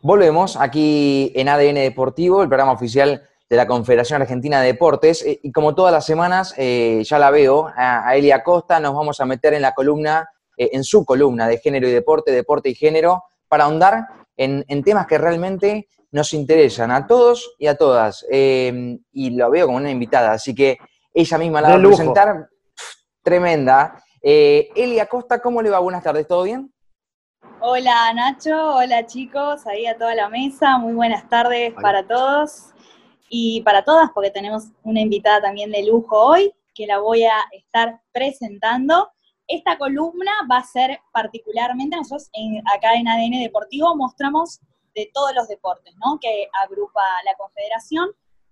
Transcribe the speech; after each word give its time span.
Volvemos 0.00 0.56
aquí 0.56 1.32
en 1.34 1.48
ADN 1.48 1.74
Deportivo, 1.74 2.42
el 2.42 2.48
programa 2.48 2.72
oficial 2.72 3.28
de 3.50 3.56
la 3.56 3.66
Confederación 3.66 4.22
Argentina 4.22 4.60
de 4.60 4.68
Deportes. 4.68 5.24
Eh, 5.24 5.40
y 5.42 5.50
como 5.50 5.74
todas 5.74 5.92
las 5.92 6.06
semanas, 6.06 6.54
eh, 6.56 7.02
ya 7.04 7.18
la 7.18 7.30
veo, 7.30 7.68
a, 7.76 8.14
Elia 8.14 8.44
Costa 8.44 8.78
nos 8.78 8.94
vamos 8.94 9.20
a 9.20 9.26
meter 9.26 9.54
en 9.54 9.62
la 9.62 9.72
columna, 9.72 10.28
eh, 10.56 10.70
en 10.72 10.84
su 10.84 11.04
columna 11.04 11.48
de 11.48 11.58
género 11.58 11.88
y 11.88 11.90
deporte, 11.90 12.30
deporte 12.30 12.68
y 12.68 12.76
género, 12.76 13.24
para 13.48 13.64
ahondar 13.64 14.06
en, 14.36 14.64
temas 14.84 15.08
que 15.08 15.18
realmente 15.18 15.88
nos 16.12 16.32
interesan 16.32 16.92
a 16.92 17.08
todos 17.08 17.56
y 17.58 17.66
a 17.66 17.76
todas. 17.76 18.24
y 18.30 19.30
lo 19.30 19.50
veo 19.50 19.66
como 19.66 19.78
una 19.78 19.90
invitada, 19.90 20.30
así 20.30 20.54
que 20.54 20.78
ella 21.12 21.38
misma 21.38 21.60
la 21.60 21.70
va 21.70 21.74
a 21.74 21.78
presentar. 21.82 22.48
tremenda. 23.22 24.00
Elia 24.22 25.06
Costa, 25.06 25.40
¿cómo 25.40 25.60
le 25.60 25.70
va? 25.70 25.80
Buenas 25.80 26.04
tardes, 26.04 26.28
¿todo 26.28 26.44
bien? 26.44 26.72
Hola 27.60 28.12
Nacho, 28.14 28.76
hola 28.76 29.04
chicos, 29.06 29.66
ahí 29.66 29.84
a 29.86 29.98
toda 29.98 30.14
la 30.14 30.28
mesa, 30.28 30.78
muy 30.78 30.92
buenas 30.92 31.28
tardes 31.28 31.74
para 31.74 32.06
todos 32.06 32.68
y 33.28 33.62
para 33.62 33.82
todas, 33.82 34.10
porque 34.14 34.30
tenemos 34.30 34.68
una 34.84 35.00
invitada 35.00 35.40
también 35.42 35.72
de 35.72 35.84
lujo 35.84 36.16
hoy, 36.16 36.52
que 36.72 36.86
la 36.86 37.00
voy 37.00 37.24
a 37.24 37.34
estar 37.50 38.00
presentando. 38.12 39.10
Esta 39.48 39.76
columna 39.76 40.30
va 40.48 40.58
a 40.58 40.62
ser 40.62 41.00
particularmente, 41.12 41.96
nosotros 41.96 42.30
acá 42.72 42.94
en 42.94 43.08
ADN 43.08 43.42
Deportivo 43.42 43.96
mostramos 43.96 44.60
de 44.94 45.10
todos 45.12 45.34
los 45.34 45.48
deportes, 45.48 45.92
¿no? 45.96 46.20
Que 46.20 46.48
agrupa 46.62 47.02
la 47.24 47.34
Confederación, 47.36 48.10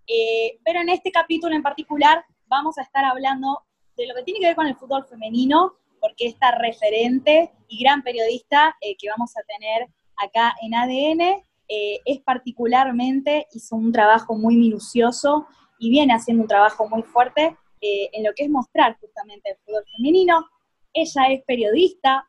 eh, 0.08 0.58
pero 0.64 0.80
en 0.80 0.88
este 0.88 1.12
capítulo 1.12 1.54
en 1.54 1.62
particular 1.62 2.24
vamos 2.46 2.76
a 2.76 2.82
estar 2.82 3.04
hablando 3.04 3.62
de 3.96 4.08
lo 4.08 4.16
que 4.16 4.24
tiene 4.24 4.40
que 4.40 4.46
ver 4.46 4.56
con 4.56 4.66
el 4.66 4.74
fútbol 4.74 5.06
femenino, 5.06 5.74
porque 6.06 6.26
esta 6.26 6.52
referente 6.52 7.50
y 7.66 7.82
gran 7.82 8.02
periodista 8.02 8.76
eh, 8.80 8.96
que 8.96 9.08
vamos 9.10 9.32
a 9.36 9.42
tener 9.42 9.88
acá 10.16 10.54
en 10.62 10.72
ADN 10.72 11.42
eh, 11.68 12.00
es 12.04 12.20
particularmente, 12.20 13.48
hizo 13.52 13.74
un 13.74 13.90
trabajo 13.90 14.36
muy 14.36 14.56
minucioso 14.56 15.48
y 15.80 15.90
viene 15.90 16.14
haciendo 16.14 16.44
un 16.44 16.48
trabajo 16.48 16.88
muy 16.88 17.02
fuerte 17.02 17.56
eh, 17.80 18.08
en 18.12 18.22
lo 18.22 18.32
que 18.36 18.44
es 18.44 18.50
mostrar 18.50 18.96
justamente 19.00 19.50
el 19.50 19.56
fútbol 19.64 19.82
femenino. 19.96 20.46
Ella 20.92 21.26
es 21.30 21.42
periodista, 21.44 22.24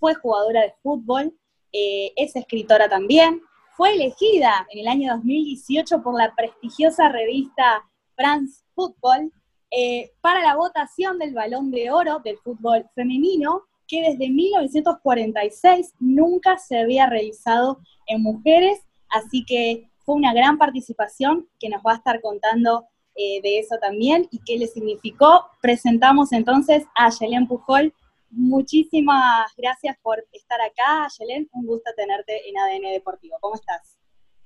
fue 0.00 0.14
jugadora 0.14 0.62
de 0.62 0.74
fútbol, 0.82 1.38
es 1.70 2.34
escritora 2.34 2.88
también, 2.88 3.42
fue 3.76 3.94
elegida 3.94 4.66
en 4.70 4.80
el 4.80 4.88
año 4.88 5.12
2018 5.12 6.02
por 6.02 6.16
la 6.16 6.34
prestigiosa 6.34 7.10
revista 7.10 7.84
France 8.16 8.64
Football 8.74 9.30
eh, 9.70 10.12
para 10.20 10.42
la 10.42 10.56
votación 10.56 11.18
del 11.18 11.34
balón 11.34 11.70
de 11.70 11.90
oro 11.90 12.20
del 12.24 12.38
fútbol 12.38 12.86
femenino, 12.94 13.64
que 13.86 14.02
desde 14.02 14.30
1946 14.30 15.94
nunca 15.98 16.58
se 16.58 16.78
había 16.78 17.06
realizado 17.06 17.80
en 18.06 18.22
mujeres, 18.22 18.80
así 19.08 19.44
que 19.44 19.88
fue 20.04 20.14
una 20.14 20.32
gran 20.32 20.58
participación 20.58 21.48
que 21.58 21.68
nos 21.68 21.82
va 21.82 21.92
a 21.92 21.96
estar 21.96 22.20
contando 22.20 22.86
eh, 23.14 23.40
de 23.42 23.58
eso 23.58 23.76
también 23.80 24.28
y 24.30 24.40
qué 24.44 24.56
le 24.56 24.66
significó. 24.68 25.46
Presentamos 25.60 26.32
entonces 26.32 26.84
a 26.96 27.10
Yelén 27.10 27.46
Pujol. 27.46 27.92
Muchísimas 28.30 29.52
gracias 29.56 29.96
por 30.02 30.24
estar 30.32 30.60
acá, 30.60 31.08
Yelén. 31.18 31.48
Un 31.52 31.66
gusto 31.66 31.90
tenerte 31.96 32.48
en 32.48 32.56
ADN 32.56 32.92
Deportivo. 32.92 33.36
¿Cómo 33.40 33.56
estás? 33.56 33.97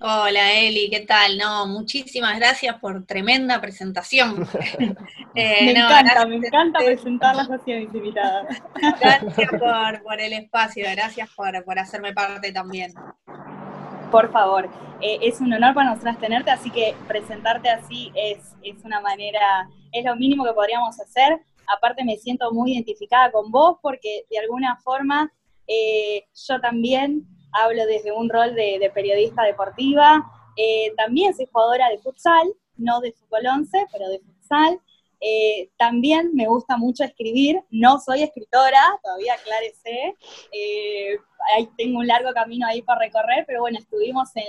Hola 0.05 0.55
Eli, 0.55 0.91
¿qué 0.91 1.07
tal? 1.07 1.39
No, 1.39 1.65
muchísimas 1.69 2.37
gracias 2.37 2.77
por 2.81 3.07
tremenda 3.07 3.61
presentación. 3.61 4.47
Eh, 5.35 5.65
me 5.65 5.71
encanta, 5.71 6.27
me 6.27 6.37
encanta 6.37 6.79
presentarlas 6.81 7.51
así 7.51 7.73
a 7.73 7.79
mis 7.79 7.95
invitadas. 7.95 8.63
Gracias 9.01 9.49
por, 10.05 10.21
el 10.21 10.35
espacio, 10.35 10.85
gracias 10.93 11.31
por, 11.35 11.79
hacerme 11.79 12.13
parte 12.13 12.53
también. 12.53 12.93
Por 14.11 14.31
favor, 14.31 14.69
eh, 15.01 15.21
es 15.23 15.41
un 15.41 15.51
honor 15.55 15.73
para 15.73 15.89
nosotras 15.89 16.19
tenerte, 16.19 16.51
así 16.51 16.69
que 16.71 16.95
presentarte 17.09 17.71
así 17.71 18.13
es, 18.15 18.41
es 18.63 18.85
una 18.85 19.01
manera, 19.01 19.71
es 19.91 20.05
lo 20.05 20.15
mínimo 20.17 20.45
que 20.45 20.53
podríamos 20.53 21.01
hacer. 21.01 21.41
Aparte 21.67 22.05
me 22.05 22.19
siento 22.19 22.53
muy 22.53 22.75
identificada 22.75 23.33
con 23.33 23.51
vos 23.51 23.79
porque 23.81 24.27
de 24.31 24.39
alguna 24.39 24.77
forma 24.85 25.33
eh, 25.67 26.27
yo 26.47 26.61
también 26.61 27.27
hablo 27.53 27.87
desde 27.87 28.13
un 28.13 28.29
rol 28.29 28.55
de, 28.55 28.91
periodista 28.95 29.43
deportiva. 29.45 30.25
Eh, 30.57 30.93
también 30.97 31.35
soy 31.35 31.49
jugadora 31.51 31.89
de 31.89 31.99
futsal, 31.99 32.53
no 32.77 33.01
de 33.01 33.13
fútbol 33.13 33.47
11, 33.47 33.87
pero 33.93 34.09
de 34.09 34.21
futsal. 34.21 34.81
Eh, 35.25 35.71
también 35.79 36.35
me 36.35 36.49
gusta 36.49 36.77
mucho 36.77 37.05
escribir, 37.05 37.63
no 37.71 38.01
soy 38.01 38.25
escritora, 38.25 38.83
todavía 39.05 39.35
aclárese, 39.35 40.17
eh, 40.51 41.17
tengo 41.79 42.01
un 42.01 42.09
largo 42.09 42.33
camino 42.33 42.67
ahí 42.67 42.83
para 42.83 42.99
recorrer, 42.99 43.45
pero 43.47 43.61
bueno, 43.61 43.79
estuvimos 43.79 44.35
en, 44.35 44.43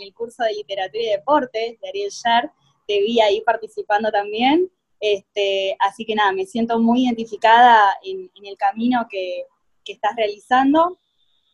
el 0.00 0.14
curso 0.14 0.44
de 0.44 0.52
literatura 0.52 1.02
y 1.02 1.08
deportes 1.08 1.80
de 1.80 1.88
Ariel 1.88 2.10
Sher, 2.10 2.52
te 2.86 3.00
vi 3.00 3.20
ahí 3.20 3.40
participando 3.40 4.12
también, 4.12 4.70
este, 5.00 5.76
así 5.80 6.04
que 6.04 6.14
nada, 6.14 6.30
me 6.30 6.46
siento 6.46 6.78
muy 6.78 7.04
identificada 7.04 7.98
en, 8.04 8.30
el 8.44 8.56
camino 8.56 9.08
que, 9.10 9.46
que 9.84 9.92
estás 9.92 10.14
realizando. 10.14 10.98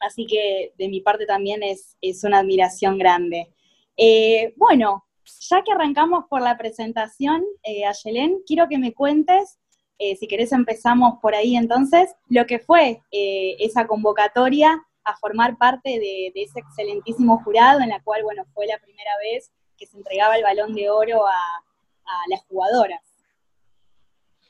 Así 0.00 0.26
que 0.26 0.72
de 0.78 0.88
mi 0.88 1.00
parte 1.00 1.26
también 1.26 1.62
es, 1.62 1.97
una 2.25 2.38
admiración 2.38 2.98
grande. 2.98 3.53
Eh, 3.97 4.54
bueno, 4.56 5.04
ya 5.41 5.62
que 5.62 5.72
arrancamos 5.72 6.25
por 6.28 6.41
la 6.41 6.56
presentación, 6.56 7.44
eh, 7.62 7.84
Ayelén, 7.84 8.38
quiero 8.47 8.69
que 8.69 8.78
me 8.78 8.94
cuentes, 8.94 9.59
eh, 9.98 10.16
si 10.16 10.28
querés 10.28 10.53
empezamos 10.53 11.19
por 11.20 11.34
ahí 11.34 11.56
entonces, 11.56 12.14
lo 12.28 12.47
que 12.47 12.59
fue 12.59 13.03
eh, 13.10 13.56
esa 13.59 13.86
convocatoria 13.86 14.81
a 15.04 15.16
formar 15.16 15.56
parte 15.59 15.98
de, 15.98 16.32
ese 16.34 16.60
excelentísimo 16.60 17.42
jurado 17.42 17.80
en 17.80 17.88
la 17.88 18.00
cual, 18.03 18.22
bueno, 18.22 18.44
fue 18.54 18.66
la 18.66 18.78
primera 18.78 19.10
vez 19.22 19.50
que 19.76 19.86
se 19.86 19.97
entregaba 19.97 20.36
el 20.36 20.42
balón 20.42 20.75
de 20.75 20.91
oro 20.91 21.26
a, 21.26 21.30
a 21.32 22.22
las 22.30 22.44
jugadoras. 22.47 23.00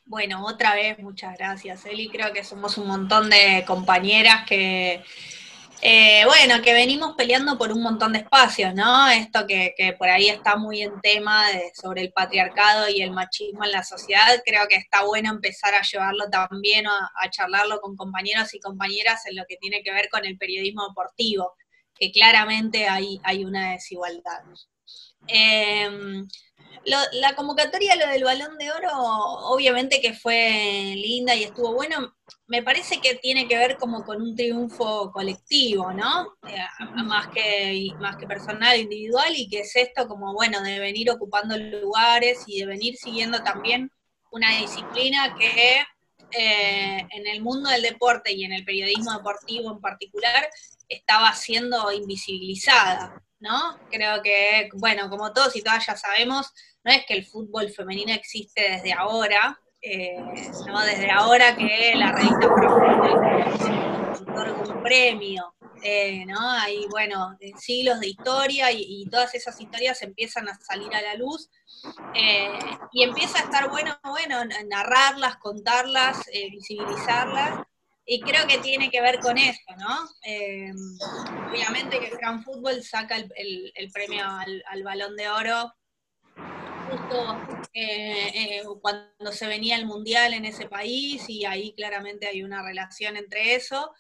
Bueno, 0.05 0.45
otra 0.47 0.75
vez, 0.75 0.99
muchas 0.99 1.37
gracias, 1.37 1.85
Eli. 1.85 2.09
Creo 2.09 2.33
que 2.33 2.43
somos 2.43 2.79
un 2.79 2.87
montón 2.87 3.29
de 3.29 3.65
compañeras 3.67 4.47
que, 4.47 5.05
eh, 5.81 6.25
bueno, 6.27 6.63
que 6.63 6.73
venimos 6.73 7.15
peleando 7.17 7.57
por 7.57 7.73
un 7.73 7.83
montón 7.83 8.13
de 8.13 8.21
espacios, 8.21 8.75
¿no? 8.75 9.09
Esto 9.09 9.47
que, 9.47 9.75
por 9.99 10.09
ahí 10.09 10.29
está 10.29 10.57
muy 10.57 10.83
en 10.83 11.01
tema 11.01 11.45
sobre 11.75 12.03
el 12.03 12.13
patriarcado 12.13 12.89
y 12.89 13.03
el 13.03 13.13
machismo 13.13 13.65
en 13.65 13.73
la 13.73 13.85
sociedad, 13.85 14.43
creo 14.45 14.67
que 14.69 14.77
está 14.77 15.05
bueno 15.05 15.31
empezar 15.31 15.75
a 15.75 15.83
llevarlo 15.83 16.29
también, 16.31 16.87
a, 16.87 17.11
a 17.15 17.31
charlarlo 17.31 17.81
con 17.81 17.97
compañeros 17.97 18.55
y 18.55 18.61
compañeras 18.61 19.27
en 19.27 19.37
lo 19.37 19.45
que 19.49 19.57
tiene 19.57 19.83
que 19.83 19.93
ver 19.93 20.09
con 20.09 20.25
el 20.25 20.37
periodismo 20.37 20.89
deportivo, 20.89 21.55
que 21.95 22.11
claramente 22.11 22.89
hay, 22.89 23.21
hay 23.23 23.45
una 23.45 23.73
desigualdad. 23.73 24.43
Eh, 25.29 26.25
la 26.89 27.35
convocatoria, 27.35 27.97
lo 27.97 28.09
del 28.09 28.25
balón 28.25 28.57
de 28.59 28.71
oro, 28.71 28.91
obviamente 28.93 30.01
que 30.01 30.15
fue 30.15 30.95
linda 30.97 31.35
y 31.35 31.45
estuvo 31.45 31.75
bueno. 31.75 32.15
Me 32.47 32.63
parece 32.63 33.01
que 33.01 33.17
tiene 33.17 33.47
que 33.47 33.59
ver 33.59 33.77
como 33.77 34.05
con 34.05 34.23
un 34.23 34.35
triunfo 34.35 35.11
colectivo, 35.13 35.93
¿no? 35.93 36.37
Eh, 36.49 36.57
más, 37.05 37.29
que, 37.29 37.91
más 38.01 38.17
que 38.17 38.27
personal, 38.27 38.79
individual, 38.79 39.35
y 39.37 39.49
que 39.49 39.61
es 39.61 39.77
esto 39.77 40.09
como, 40.09 40.33
bueno, 40.33 40.63
de 40.63 40.79
venir 40.79 41.11
ocupando 41.11 41.57
lugares 41.57 42.45
y 42.47 42.61
de 42.61 42.67
venir 42.67 42.97
siguiendo 42.97 43.43
también 43.43 43.91
una 44.31 44.59
disciplina 44.59 45.35
que 45.39 45.83
eh, 46.31 47.07
en 47.11 47.27
el 47.27 47.43
mundo 47.43 47.71
del 47.71 47.83
deporte 47.83 48.33
y 48.33 48.45
en 48.45 48.53
el 48.53 48.65
periodismo 48.65 49.13
deportivo 49.13 49.73
en 49.73 49.81
particular 49.81 50.49
estaba 50.89 51.33
siendo 51.35 51.91
invisibilizada. 51.93 53.23
¿No? 53.41 53.79
Creo 53.91 54.23
que, 54.23 54.69
bueno, 54.75 55.09
como 55.09 55.33
todos 55.33 55.55
y 55.57 55.63
todas 55.63 55.87
ya 55.87 55.97
sabemos, 55.97 56.53
no 56.85 56.93
es 56.93 57.05
que 57.07 57.15
el 57.15 57.27
fútbol 57.27 57.71
femenino 57.71 58.13
existe 58.13 58.71
desde 58.71 58.93
ahora, 58.93 59.59
eh, 59.81 60.17
¿no? 60.67 60.81
Desde 60.85 61.11
ahora 61.11 61.57
que 61.57 61.93
la 61.95 62.13
revista 62.13 62.49
otorga 64.21 64.75
un 64.75 64.83
premio, 64.83 65.55
eh, 65.83 66.25
¿no? 66.27 66.51
Hay, 66.51 66.87
bueno, 66.91 67.37
siglos 67.57 68.01
de 68.01 68.09
historia 68.09 68.73
y, 68.73 69.07
todas 69.11 69.35
esas 69.35 69.61
historias 69.61 70.03
empiezan 70.03 70.49
a 70.49 70.59
salir 70.59 70.93
a 70.95 71.03
la 71.03 71.15
luz 71.15 71.49
eh, 72.15 72.59
y 72.93 73.05
empieza 73.05 73.39
a 73.39 73.43
estar 73.43 73.71
bueno, 73.71 73.97
bueno, 74.03 74.45
narrarlas, 74.67 75.37
contarlas, 75.37 76.27
visibilizarlas 76.51 77.65
y 78.11 78.21
creo 78.21 78.47
que 78.47 78.57
tiene 78.59 78.91
que 78.91 79.03
ver 79.03 79.19
con 79.21 79.37
eso, 79.37 79.61
¿no? 79.79 80.09
Eh, 80.25 80.73
obviamente 81.51 82.01
que 82.01 82.17
Gran 82.17 82.43
Fútbol 82.43 82.83
saca 82.83 83.17
el, 83.17 83.91
premio 83.93 84.25
al, 84.25 84.83
Balón 84.83 85.15
de 85.15 85.29
Oro 85.29 85.75
justo 86.91 87.39
eh, 87.75 88.31
eh, 88.35 88.63
cuando 88.81 89.31
se 89.31 89.47
venía 89.47 89.77
el 89.77 89.85
Mundial 89.85 90.33
en 90.33 90.47
ese 90.47 90.67
país 90.67 91.29
y 91.29 91.45
ahí 91.45 91.75
claramente 91.75 92.27
hay 92.27 92.43
una 92.43 92.63
relación 92.63 93.19
entre 93.19 93.55
eso. 93.55 93.93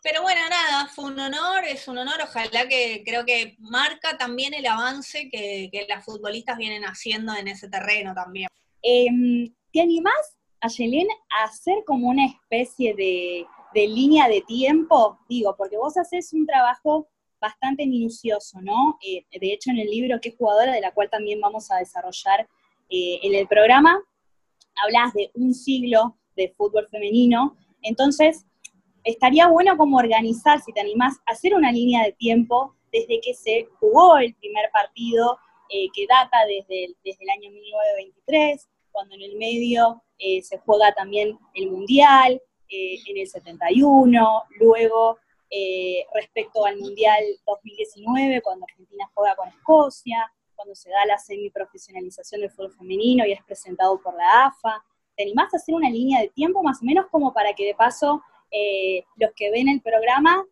pero 0.00 0.22
bueno, 0.22 0.40
nada, 0.48 0.86
fue 0.86 1.06
un 1.06 1.18
honor, 1.18 1.64
es 1.64 1.88
un 1.88 1.98
honor, 1.98 2.20
ojalá 2.22 2.68
que 2.68 3.02
creo 3.04 3.24
que 3.24 3.56
marca 3.58 4.16
también 4.16 4.54
el 4.54 4.66
avance 4.66 5.28
que, 5.30 5.68
que 5.72 5.84
las 5.88 6.04
futbolistas 6.04 6.58
vienen 6.58 6.84
haciendo 6.84 7.34
en 7.34 7.48
ese 7.48 7.68
terreno 7.68 8.14
también. 8.14 8.48
Em, 8.82 9.52
¿Te 9.72 9.80
animás 9.80 10.36
a 10.62 10.68
a 10.68 11.44
hacer 11.44 11.82
como 11.84 12.08
una 12.08 12.24
especie 12.24 12.94
de, 12.94 13.46
línea 13.74 14.28
de 14.28 14.42
tiempo, 14.42 15.18
digo, 15.28 15.56
porque 15.56 15.76
vos 15.76 15.96
haces 15.96 16.32
un 16.32 16.46
trabajo 16.46 17.08
bastante 17.40 17.86
minucioso, 17.86 18.60
¿no? 18.60 18.96
Eh, 19.02 19.24
de 19.40 19.52
hecho, 19.52 19.70
en 19.70 19.78
el 19.78 19.88
libro 19.88 20.20
¿Qué 20.20 20.30
jugadora?, 20.30 20.72
de 20.72 20.80
la 20.80 20.92
cual 20.92 21.10
también 21.10 21.40
vamos 21.40 21.70
a 21.70 21.78
desarrollar 21.78 22.48
eh, 22.90 23.18
en 23.22 23.34
el 23.34 23.48
programa, 23.48 24.00
hablas 24.84 25.12
de 25.14 25.30
un 25.34 25.52
siglo 25.52 26.16
de 26.36 26.50
fútbol 26.56 26.86
femenino, 26.88 27.56
entonces 27.82 28.46
estaría 29.02 29.48
bueno 29.48 29.76
como 29.76 29.96
organizar, 29.96 30.60
si 30.60 30.72
te 30.72 30.80
animás, 30.80 31.18
hacer 31.26 31.54
una 31.54 31.72
línea 31.72 32.04
de 32.04 32.12
tiempo 32.12 32.76
desde 32.92 33.20
que 33.20 33.34
se 33.34 33.66
jugó 33.80 34.18
el 34.18 34.34
primer 34.34 34.70
partido, 34.72 35.38
eh, 35.70 35.88
que 35.92 36.06
data 36.06 36.36
desde 36.46 36.94
el 37.04 37.30
año 37.30 37.50
1923, 37.50 38.68
cuando 38.92 39.14
en 39.14 39.22
el 39.22 39.36
medio 39.36 40.02
se 40.18 40.58
juega 40.58 40.92
también 40.92 41.36
el 41.54 41.70
Mundial, 41.70 42.40
en 42.68 43.18
el 43.18 43.26
71, 43.26 44.42
luego 44.60 45.18
eh, 45.54 46.06
respecto 46.14 46.64
al 46.64 46.78
Mundial 46.78 47.22
2019, 47.44 48.40
cuando 48.40 48.64
Argentina 48.64 49.04
juega 49.12 49.36
con 49.36 49.48
Escocia, 49.50 50.32
cuando 50.54 50.74
se 50.74 50.88
da 50.88 51.04
la 51.04 51.18
semiprofesionalización 51.18 52.40
del 52.40 52.50
fútbol 52.50 52.72
femenino 52.72 53.26
y 53.26 53.32
es 53.32 53.44
presentado 53.44 54.00
por 54.00 54.16
la 54.16 54.46
AFA. 54.46 54.82
¿Te 55.14 55.24
animás 55.24 55.52
a 55.52 55.58
hacer 55.58 55.74
una 55.74 55.90
línea 55.90 56.22
de 56.22 56.28
tiempo 56.28 56.62
más 56.62 56.80
o 56.80 56.86
menos 56.86 57.04
como 57.10 57.34
para 57.34 57.52
que 57.52 57.66
de 57.66 57.74
paso 57.74 58.22
eh, 58.50 59.04
los 59.16 59.30
que 59.36 59.50
ven 59.50 59.68
el 59.68 59.82
programa 59.82 60.42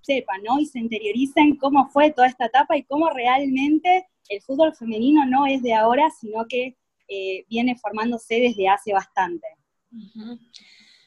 sepan, 0.00 0.42
¿no? 0.42 0.58
Y 0.58 0.66
se 0.66 0.80
interioricen 0.80 1.54
cómo 1.54 1.88
fue 1.90 2.10
toda 2.10 2.26
esta 2.26 2.46
etapa 2.46 2.76
y 2.76 2.82
cómo 2.82 3.10
realmente 3.10 4.08
el 4.28 4.42
fútbol 4.42 4.74
femenino 4.74 5.24
no 5.24 5.46
es 5.46 5.62
de 5.62 5.74
ahora, 5.74 6.10
sino 6.10 6.46
que 6.48 6.76
eh, 7.08 7.44
viene 7.48 7.76
formándose 7.76 8.40
desde 8.40 8.68
hace 8.68 8.92
bastante. 8.92 9.46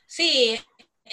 Sí, 0.06 0.58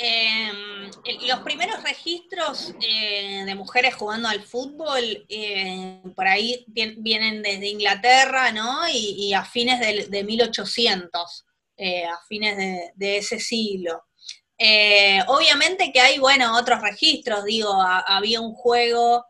Em, 0.01 0.91
los 1.27 1.41
primeros 1.41 1.83
registros 1.83 2.73
eh, 2.81 3.43
de 3.45 3.55
mujeres 3.57 3.97
jugando 3.97 4.29
al 4.29 4.41
fútbol 4.43 5.03
eh, 5.29 6.01
por 6.15 6.29
ahí 6.29 6.65
vienen 6.69 7.43
desde 7.43 7.67
Inglaterra, 7.67 8.53
¿no? 8.53 8.89
Y, 8.89 9.33
a 9.33 9.45
fines 9.45 9.81
de, 10.09 10.25
1800, 10.25 11.47
eh, 11.77 12.05
a 12.05 12.17
fines 12.29 12.57
de, 12.95 13.17
ese 13.17 13.41
siglo. 13.41 14.05
obviamente 15.27 15.91
que 15.93 16.01
hay, 16.01 16.19
bueno, 16.19 16.57
otros 16.57 16.81
registros, 16.81 17.45
digo, 17.45 17.73
había 18.07 18.41
un 18.41 18.55
juego 18.55 19.25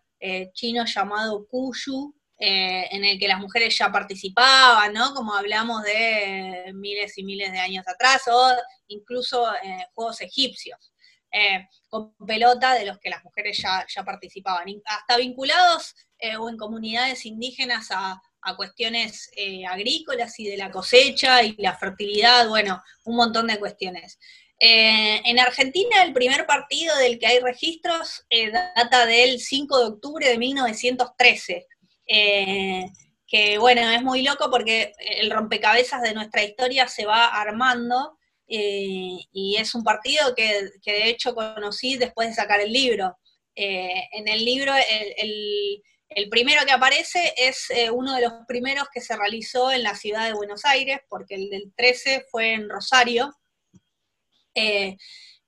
chino 0.52 0.84
llamado 0.84 1.46
Kuyu, 1.49 2.14
en 2.40 3.05
el 3.05 3.19
que 3.19 3.26
las 3.26 3.40
mujeres 3.40 3.76
ya 3.76 3.90
participaban, 3.90 4.93
¿no? 4.93 5.12
Como 5.12 5.35
hablamos 5.35 5.82
de 5.82 6.73
miles 6.75 7.19
y 7.19 7.25
miles 7.25 7.50
de 7.50 7.58
años 7.58 7.87
atrás, 7.88 8.23
o 8.29 8.52
incluso 8.88 9.52
eh, 9.62 9.87
juegos 9.94 10.20
egipcios, 10.20 10.93
eh, 11.32 11.67
con 11.88 12.14
pelota 12.26 12.75
de 12.75 12.87
los 12.87 12.99
que 12.99 13.11
las 13.11 13.25
mujeres 13.25 13.61
ya, 13.62 14.05
participaban, 14.05 14.67
hasta 14.85 15.17
vinculados 15.17 15.94
eh, 16.19 16.37
o 16.37 16.49
en 16.49 16.56
comunidades 16.56 17.26
indígenas 17.26 17.88
a, 17.90 18.20
cuestiones 18.56 19.31
agrícolas 19.69 20.41
y 20.41 20.46
de 20.46 20.56
la 20.56 20.70
cosecha 20.70 21.43
y 21.43 21.55
la 21.58 21.76
fertilidad, 21.76 22.49
bueno, 22.49 22.82
un 23.05 23.17
montón 23.17 23.46
de 23.46 23.58
cuestiones. 23.58 24.19
en 24.58 25.38
Argentina 25.38 26.02
el 26.02 26.14
primer 26.14 26.46
partido 26.46 26.96
del 26.96 27.19
que 27.19 27.26
hay 27.26 27.41
registros 27.41 28.25
data 28.50 29.05
del 29.05 29.38
5 29.38 29.79
de 29.79 29.84
octubre 29.84 30.29
de 30.31 30.38
1913. 30.38 31.67
Que 32.08 33.58
bueno, 33.58 33.82
es 33.90 34.02
muy 34.02 34.22
loco 34.22 34.50
porque 34.50 34.93
el 34.99 35.31
rompecabezas 35.31 36.02
de 36.02 36.14
nuestra 36.14 36.43
historia 36.43 36.88
se 36.88 37.05
va 37.05 37.26
armando 37.26 38.19
eh, 38.49 39.19
y 39.31 39.56
es 39.56 39.75
un 39.75 39.84
partido 39.84 40.34
que, 40.34 40.70
de 40.84 41.08
hecho 41.08 41.34
conocí 41.34 41.96
después 41.96 42.28
de 42.28 42.34
sacar 42.34 42.60
el 42.60 42.72
libro. 42.72 43.19
Eh, 43.55 44.08
en 44.12 44.26
el 44.26 44.44
libro, 44.44 44.72
el, 44.75 45.82
primero 46.31 46.64
que 46.64 46.72
aparece 46.72 47.34
es 47.37 47.70
eh, 47.70 47.90
uno 47.90 48.14
de 48.14 48.22
los 48.22 48.32
primeros 48.46 48.88
que 48.93 49.02
se 49.02 49.16
realizó 49.16 49.70
en 49.70 49.82
la 49.82 49.94
ciudad 49.94 50.26
de 50.26 50.32
Buenos 50.32 50.64
Aires, 50.64 51.00
porque 51.08 51.34
el 51.34 51.50
del 51.50 51.72
13 51.76 52.25
fue 52.31 52.55
en 52.55 52.69
Rosario, 52.69 53.34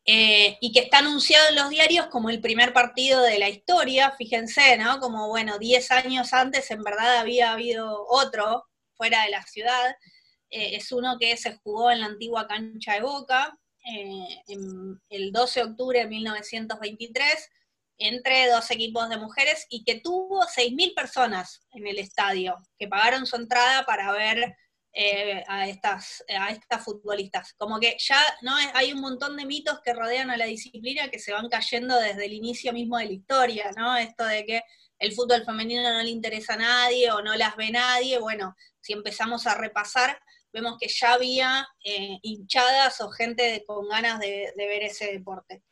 y 0.04 0.72
que 0.72 0.80
está 0.80 0.98
anunciado 0.98 1.50
en 1.50 1.56
los 1.56 1.70
diarios 1.70 2.06
como 2.06 2.30
el 2.30 2.40
primer 2.40 2.72
partido 2.72 3.22
de 3.22 3.38
la 3.38 3.48
historia, 3.48 4.10
fíjense, 4.12 4.76
¿no? 4.76 4.98
Como, 4.98 5.28
bueno, 5.28 5.58
10 5.58 5.90
años 5.92 6.32
antes 6.32 6.70
en 6.70 6.82
verdad 6.82 7.18
había 7.18 7.52
habido 7.52 8.06
otro 8.08 8.64
fuera 8.94 9.24
de 9.24 9.30
la 9.30 9.42
ciudad. 9.44 9.96
Eh, 10.50 10.76
es 10.76 10.90
uno 10.92 11.16
que 11.18 11.36
se 11.36 11.56
jugó 11.58 11.90
en 11.90 12.00
la 12.00 12.06
antigua 12.06 12.46
cancha 12.46 12.94
de 12.94 13.02
Boca, 13.02 13.56
eh, 13.84 14.42
el 15.08 15.32
12 15.32 15.60
de 15.60 15.66
octubre 15.66 15.98
de 16.00 16.06
1923, 16.06 17.48
entre 17.98 18.48
dos 18.48 18.70
equipos 18.70 19.08
de 19.08 19.18
mujeres 19.18 19.66
y 19.70 19.84
que 19.84 20.00
tuvo 20.00 20.42
6.000 20.42 20.94
personas 20.94 21.66
en 21.72 21.86
el 21.86 21.98
estadio, 21.98 22.58
que 22.78 22.88
pagaron 22.88 23.26
su 23.26 23.36
entrada 23.36 23.84
para 23.86 24.12
ver 24.12 24.56
eh, 24.92 25.44
a, 25.46 25.68
estas, 25.68 26.24
a 26.28 26.50
estas 26.50 26.84
futbolistas. 26.84 27.54
Como 27.54 27.78
que 27.78 27.96
ya 27.98 28.20
no 28.42 28.52
hay 28.74 28.92
un 28.92 29.00
montón 29.00 29.36
de 29.36 29.46
mitos 29.46 29.80
que 29.84 29.94
rodean 29.94 30.30
a 30.30 30.36
la 30.36 30.46
disciplina 30.46 31.08
que 31.08 31.18
se 31.18 31.32
van 31.32 31.48
cayendo 31.48 31.96
desde 31.96 32.26
el 32.26 32.32
inicio 32.32 32.72
mismo 32.72 32.98
de 32.98 33.06
la 33.06 33.12
historia, 33.12 33.70
¿no? 33.76 33.96
Esto 33.96 34.24
de 34.24 34.44
que 34.44 34.62
el 34.98 35.12
fútbol 35.12 35.44
femenino 35.44 35.82
no 35.82 36.02
le 36.02 36.10
interesa 36.10 36.54
a 36.54 36.58
nadie 36.58 37.10
o 37.10 37.22
no 37.22 37.34
las 37.34 37.56
ve 37.56 37.70
nadie, 37.70 38.18
bueno, 38.18 38.54
si 38.80 38.92
empezamos 38.92 39.46
a 39.46 39.54
repasar, 39.54 40.20
vemos 40.52 40.76
que 40.78 40.88
ya 40.88 41.14
había 41.14 41.66
eh, 41.84 42.18
hinchadas 42.22 43.00
o 43.00 43.10
gente 43.10 43.64
con 43.66 43.88
ganas 43.88 44.18
de, 44.18 44.52
ver 44.56 44.82
ese 44.82 45.12
deporte. 45.12 45.62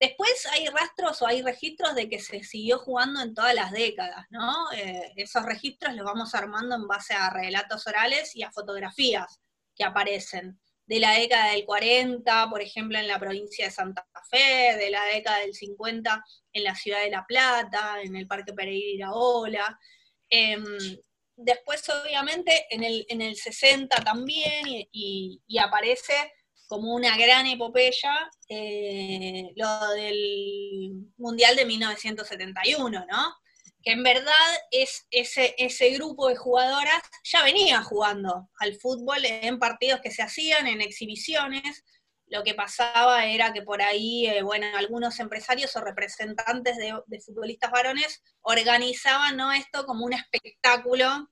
Después 0.00 0.46
hay 0.52 0.66
rastros 0.66 1.20
o 1.22 1.26
hay 1.26 1.42
registros 1.42 1.94
de 1.96 2.08
que 2.08 2.20
se 2.20 2.44
siguió 2.44 2.78
jugando 2.78 3.20
en 3.20 3.34
todas 3.34 3.54
las 3.54 3.72
décadas, 3.72 4.26
¿no? 4.30 4.70
Eh, 4.72 5.12
esos 5.16 5.44
registros 5.44 5.94
los 5.94 6.04
vamos 6.04 6.34
armando 6.34 6.76
en 6.76 6.86
base 6.86 7.14
a 7.14 7.30
relatos 7.30 7.86
orales 7.86 8.36
y 8.36 8.42
a 8.42 8.52
fotografías 8.52 9.40
que 9.74 9.84
aparecen. 9.84 10.60
De 10.86 11.00
la 11.00 11.12
década 11.12 11.50
del 11.50 11.66
40, 11.66 12.48
por 12.48 12.62
ejemplo, 12.62 12.98
en 12.98 13.08
la 13.08 13.18
provincia 13.18 13.66
de 13.66 13.70
Santa 13.70 14.06
Fe, 14.30 14.76
de 14.78 14.88
la 14.88 15.04
década 15.04 15.40
del 15.40 15.52
50 15.52 16.24
en 16.52 16.64
la 16.64 16.74
ciudad 16.74 17.02
de 17.02 17.10
La 17.10 17.26
Plata, 17.26 18.00
en 18.02 18.16
el 18.16 18.26
Parque 18.26 18.54
Pereira 18.54 19.12
Ola. 19.12 19.78
Em, 20.30 20.64
después, 21.36 21.86
obviamente, 21.90 22.66
en 22.70 22.84
el, 22.84 23.04
en 23.08 23.20
el 23.20 23.36
60 23.36 23.96
también, 24.02 24.64
y, 24.66 25.58
aparece 25.58 26.32
como 26.68 26.94
una 26.94 27.16
gran 27.16 27.46
epopeya 27.46 28.30
eh, 28.48 29.50
lo 29.56 29.88
del 29.94 30.92
Mundial 31.16 31.56
de 31.56 31.64
1971, 31.64 33.06
¿no? 33.10 33.34
Que 33.82 33.92
en 33.92 34.02
verdad 34.02 34.32
es 34.70 35.06
ese, 35.10 35.54
ese 35.58 35.90
grupo 35.90 36.28
de 36.28 36.36
jugadoras 36.36 37.02
ya 37.24 37.42
venía 37.42 37.82
jugando 37.82 38.50
al 38.60 38.74
fútbol 38.74 39.24
en 39.24 39.58
partidos 39.58 40.00
que 40.00 40.10
se 40.10 40.22
hacían, 40.22 40.66
en 40.66 40.82
exhibiciones, 40.82 41.84
lo 42.30 42.42
que 42.44 42.54
pasaba 42.54 43.24
era 43.26 43.52
que 43.52 43.62
por 43.62 43.80
ahí, 43.82 44.26
eh, 44.26 44.42
bueno, 44.42 44.66
algunos 44.76 45.18
empresarios 45.20 45.74
o 45.76 45.80
representantes 45.80 46.76
de, 46.76 47.20
futbolistas 47.20 47.70
varones 47.70 48.22
organizaban 48.42 49.36
¿no? 49.36 49.52
esto 49.52 49.86
como 49.86 50.04
un 50.04 50.12
espectáculo 50.12 51.30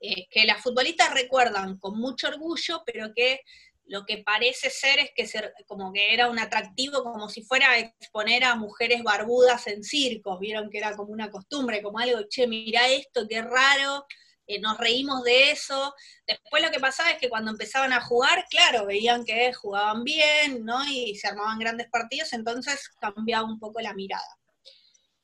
eh, 0.00 0.28
que 0.30 0.44
las 0.44 0.62
futbolistas 0.62 1.12
recuerdan 1.12 1.78
con 1.78 1.98
mucho 1.98 2.28
orgullo, 2.28 2.82
pero 2.86 3.12
que 3.14 3.40
lo 3.88 4.04
que 4.04 4.18
parece 4.18 4.70
ser 4.70 4.98
es 4.98 5.10
que 5.14 5.26
ser, 5.26 5.52
como 5.66 5.92
que 5.92 6.12
era 6.12 6.28
un 6.28 6.38
atractivo, 6.38 7.02
como 7.02 7.28
si 7.28 7.42
fuera 7.42 7.70
a 7.70 7.78
exponer 7.78 8.44
a 8.44 8.54
mujeres 8.54 9.02
barbudas 9.02 9.66
en 9.66 9.82
circos, 9.82 10.38
vieron 10.38 10.70
que 10.70 10.78
era 10.78 10.94
como 10.94 11.12
una 11.12 11.30
costumbre, 11.30 11.82
como 11.82 11.98
algo, 11.98 12.20
che, 12.28 12.46
mira 12.46 12.86
esto, 12.88 13.26
qué 13.28 13.40
raro, 13.42 14.06
eh, 14.46 14.60
nos 14.60 14.78
reímos 14.78 15.22
de 15.24 15.50
eso. 15.50 15.94
Después 16.26 16.62
lo 16.62 16.70
que 16.70 16.80
pasaba 16.80 17.10
es 17.10 17.18
que 17.18 17.30
cuando 17.30 17.50
empezaban 17.50 17.92
a 17.92 18.00
jugar, 18.00 18.46
claro, 18.50 18.86
veían 18.86 19.24
que 19.24 19.52
jugaban 19.54 20.04
bien, 20.04 20.64
¿no? 20.64 20.86
Y 20.88 21.14
se 21.16 21.28
armaban 21.28 21.58
grandes 21.58 21.88
partidos, 21.90 22.32
entonces 22.32 22.90
cambiaba 23.00 23.46
un 23.46 23.58
poco 23.58 23.80
la 23.80 23.94
mirada. 23.94 24.38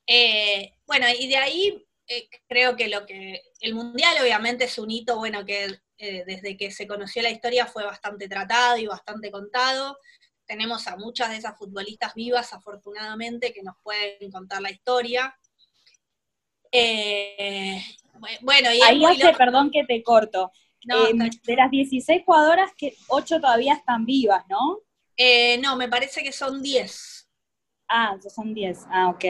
Eh, 0.07 0.73
bueno, 0.87 1.07
y 1.19 1.29
de 1.29 1.37
ahí 1.37 1.87
eh, 2.07 2.29
creo 2.47 2.77
que 2.77 2.89
lo 2.89 3.07
que 3.07 3.43
el 3.61 3.75
mundial 3.75 4.17
obviamente 4.21 4.65
es 4.65 4.79
un 4.79 4.91
hito, 4.91 5.17
bueno, 5.17 5.45
que 5.45 5.79
desde 5.99 6.57
que 6.57 6.71
se 6.71 6.87
conoció 6.87 7.23
la 7.23 7.31
historia 7.31 7.67
fue 7.67 7.85
bastante 7.85 8.29
tratado 8.29 8.77
y 8.77 8.87
bastante 8.87 9.31
contado. 9.31 9.99
Tenemos 10.47 10.87
a 10.89 10.97
muchas 10.97 11.31
de 11.31 11.37
esas 11.37 11.57
futbolistas 11.57 12.15
vivas, 12.15 12.53
afortunadamente, 12.53 13.53
que 13.53 13.63
nos 13.63 13.77
pueden 13.83 14.31
contar 14.31 14.61
la 14.61 14.71
historia. 14.71 15.35
Bueno, 18.43 18.73
y 18.73 18.83
ahí 18.83 19.05
hace, 19.05 19.33
perdón 19.33 19.71
que 19.71 19.85
te 19.85 20.03
corto. 20.03 20.51
Em, 20.89 21.19
de 21.19 21.57
las 21.57 21.71
16 21.71 22.23
jugadoras, 22.25 22.73
que 22.77 22.95
8 23.09 23.41
todavía 23.41 23.75
están 23.75 24.05
vivas, 24.05 24.45
¿no? 24.49 24.81
Eh, 25.17 25.59
no, 25.59 25.77
me 25.77 25.89
parece 25.89 26.23
que 26.23 26.33
son 26.33 26.63
10. 26.63 27.29
Ah, 27.89 28.17
son 28.35 28.53
10. 28.53 28.87
Ah, 28.91 29.09
ok. 29.09 29.25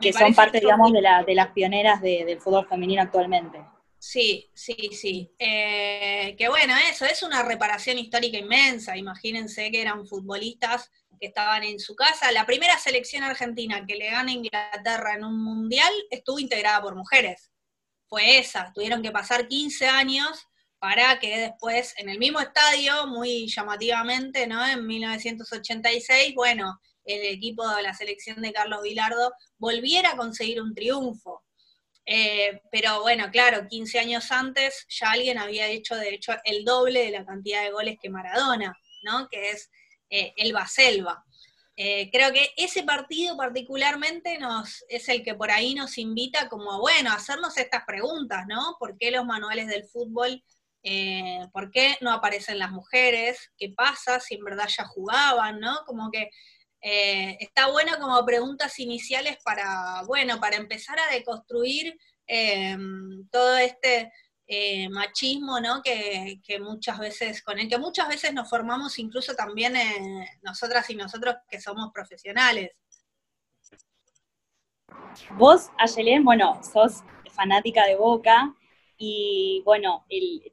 que 0.00 0.12
son 0.12 0.32
parte, 0.32 0.60
digamos, 0.60 0.92
de, 0.92 1.02
la, 1.02 1.24
de, 1.24 1.34
las 1.34 1.48
pioneras 1.48 2.00
del 2.00 2.40
fútbol 2.40 2.66
femenino 2.68 3.02
actualmente. 3.02 3.58
Sí, 4.00 4.50
sí, 4.54 4.90
sí. 4.92 5.34
Eh, 5.38 6.36
que 6.38 6.48
bueno, 6.48 6.74
eso 6.90 7.04
es 7.04 7.22
una 7.22 7.42
reparación 7.42 7.98
histórica 7.98 8.38
inmensa. 8.38 8.96
Imagínense 8.96 9.70
que 9.70 9.80
eran 9.82 10.06
futbolistas 10.06 10.90
que 11.20 11.26
estaban 11.28 11.64
en 11.64 11.80
su 11.80 11.96
casa. 11.96 12.30
La 12.32 12.46
primera 12.46 12.78
selección 12.78 13.24
argentina 13.24 13.84
que 13.86 13.96
le 13.96 14.10
gana 14.10 14.30
a 14.30 14.34
Inglaterra 14.34 15.14
en 15.14 15.24
un 15.24 15.42
mundial 15.42 15.92
estuvo 16.10 16.38
integrada 16.38 16.80
por 16.80 16.94
mujeres. 16.94 17.50
Fue 18.08 18.38
esa. 18.38 18.72
Tuvieron 18.74 19.02
que 19.02 19.10
pasar 19.10 19.48
15 19.48 19.86
años 19.88 20.46
para 20.78 21.18
que 21.18 21.38
después, 21.38 21.94
en 21.98 22.08
el 22.08 22.18
mismo 22.18 22.38
estadio, 22.40 23.08
muy 23.08 23.48
llamativamente, 23.48 24.46
¿no? 24.46 24.64
En 24.64 24.86
1986, 24.86 26.34
bueno, 26.36 26.80
el 27.04 27.22
equipo 27.34 27.68
de 27.68 27.82
la 27.82 27.94
selección 27.94 28.40
de 28.42 28.52
Carlos 28.52 28.82
Vilardo 28.82 29.32
volviera 29.58 30.12
a 30.12 30.16
conseguir 30.16 30.62
un 30.62 30.72
triunfo. 30.74 31.42
Eh, 32.10 32.62
pero 32.72 33.02
bueno, 33.02 33.30
claro, 33.30 33.68
15 33.68 33.98
años 33.98 34.32
antes 34.32 34.86
ya 34.88 35.10
alguien 35.10 35.36
había 35.36 35.66
hecho, 35.66 35.94
de 35.94 36.14
hecho, 36.14 36.32
el 36.44 36.64
doble 36.64 37.04
de 37.04 37.10
la 37.10 37.26
cantidad 37.26 37.62
de 37.62 37.70
goles 37.70 37.98
que 38.00 38.08
Maradona, 38.08 38.74
¿no? 39.02 39.28
Que 39.28 39.50
es 39.50 39.70
eh, 40.08 40.32
Selva. 40.66 41.22
Eh, 41.76 42.10
creo 42.10 42.32
que 42.32 42.50
ese 42.56 42.82
partido 42.82 43.36
particularmente 43.36 44.38
nos, 44.38 44.84
es 44.88 45.08
el 45.10 45.22
que 45.22 45.34
por 45.34 45.50
ahí 45.50 45.74
nos 45.74 45.98
invita 45.98 46.48
como, 46.48 46.80
bueno, 46.80 47.10
a 47.10 47.16
hacernos 47.16 47.58
estas 47.58 47.84
preguntas, 47.84 48.46
¿no? 48.48 48.76
¿Por 48.80 48.96
qué 48.96 49.10
los 49.10 49.26
manuales 49.26 49.68
del 49.68 49.84
fútbol, 49.84 50.42
eh, 50.82 51.46
por 51.52 51.70
qué 51.70 51.98
no 52.00 52.10
aparecen 52.10 52.58
las 52.58 52.70
mujeres? 52.70 53.52
¿Qué 53.58 53.68
pasa 53.68 54.18
si 54.18 54.36
en 54.36 54.44
verdad 54.44 54.66
ya 54.66 54.86
jugaban, 54.86 55.60
¿no? 55.60 55.84
Como 55.86 56.10
que 56.10 56.30
está 56.80 57.70
bueno 57.70 57.92
como 58.00 58.24
preguntas 58.24 58.78
iniciales 58.78 59.38
para, 59.44 60.02
bueno, 60.06 60.40
para 60.40 60.56
empezar 60.56 60.98
a 61.00 61.12
deconstruir 61.12 61.98
todo 63.30 63.56
este 63.56 64.12
eh, 64.50 64.88
machismo, 64.88 65.60
¿no? 65.60 65.82
Que, 65.82 66.40
muchas 66.58 66.98
veces, 66.98 67.42
con 67.42 67.58
el 67.58 67.68
que 67.68 67.76
muchas 67.76 68.08
veces 68.08 68.32
nos 68.32 68.48
formamos 68.48 68.98
incluso 68.98 69.34
también 69.34 69.76
eh, 69.76 70.26
nosotras 70.40 70.88
y 70.88 70.96
nosotros 70.96 71.36
que 71.50 71.60
somos 71.60 71.92
profesionales. 71.92 72.70
Vos, 75.36 75.68
Ayelén, 75.76 76.24
bueno, 76.24 76.62
sos 76.62 77.02
fanática 77.30 77.84
de 77.84 77.96
Boca 77.96 78.54
y 78.96 79.60
bueno, 79.66 80.06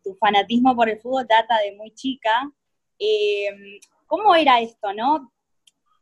tu 0.03 0.13
fanatismo 0.15 0.75
por 0.75 0.89
el 0.89 0.99
fútbol 0.99 1.25
data 1.25 1.59
de 1.59 1.77
muy 1.77 1.93
chica. 1.93 2.51
Eh, 2.99 3.79
¿Cómo 4.07 4.35
era 4.35 4.59
esto, 4.59 4.93
no? 4.93 5.31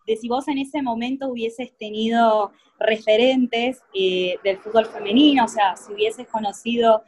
De 0.05 0.15
si 0.17 0.27
vos 0.27 0.47
en 0.47 0.57
ese 0.57 0.81
momento 0.81 1.29
hubieses 1.29 1.75
tenido 1.77 2.51
referentes 2.79 3.81
del 3.93 4.57
fútbol 4.59 4.85
femenino, 4.85 5.45
o 5.45 5.47
sea, 5.47 5.75
si 5.75 5.93
hubieses 5.93 6.27
conocido 6.27 7.03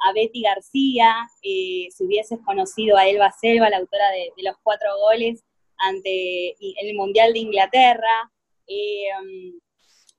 a, 0.00 0.12
Betty 0.12 0.42
García, 0.42 1.14
eh, 1.42 1.88
si 1.90 2.04
hubieses 2.04 2.38
conocido 2.44 2.96
a 2.96 3.06
Elba 3.06 3.30
Selva, 3.32 3.68
la 3.68 3.78
autora 3.78 4.10
de, 4.10 4.32
los 4.42 4.56
cuatro 4.62 4.88
goles 4.98 5.44
ante 5.78 6.56
el 6.58 6.96
Mundial 6.96 7.32
de 7.32 7.40
Inglaterra, 7.40 8.30
eh, 8.66 9.08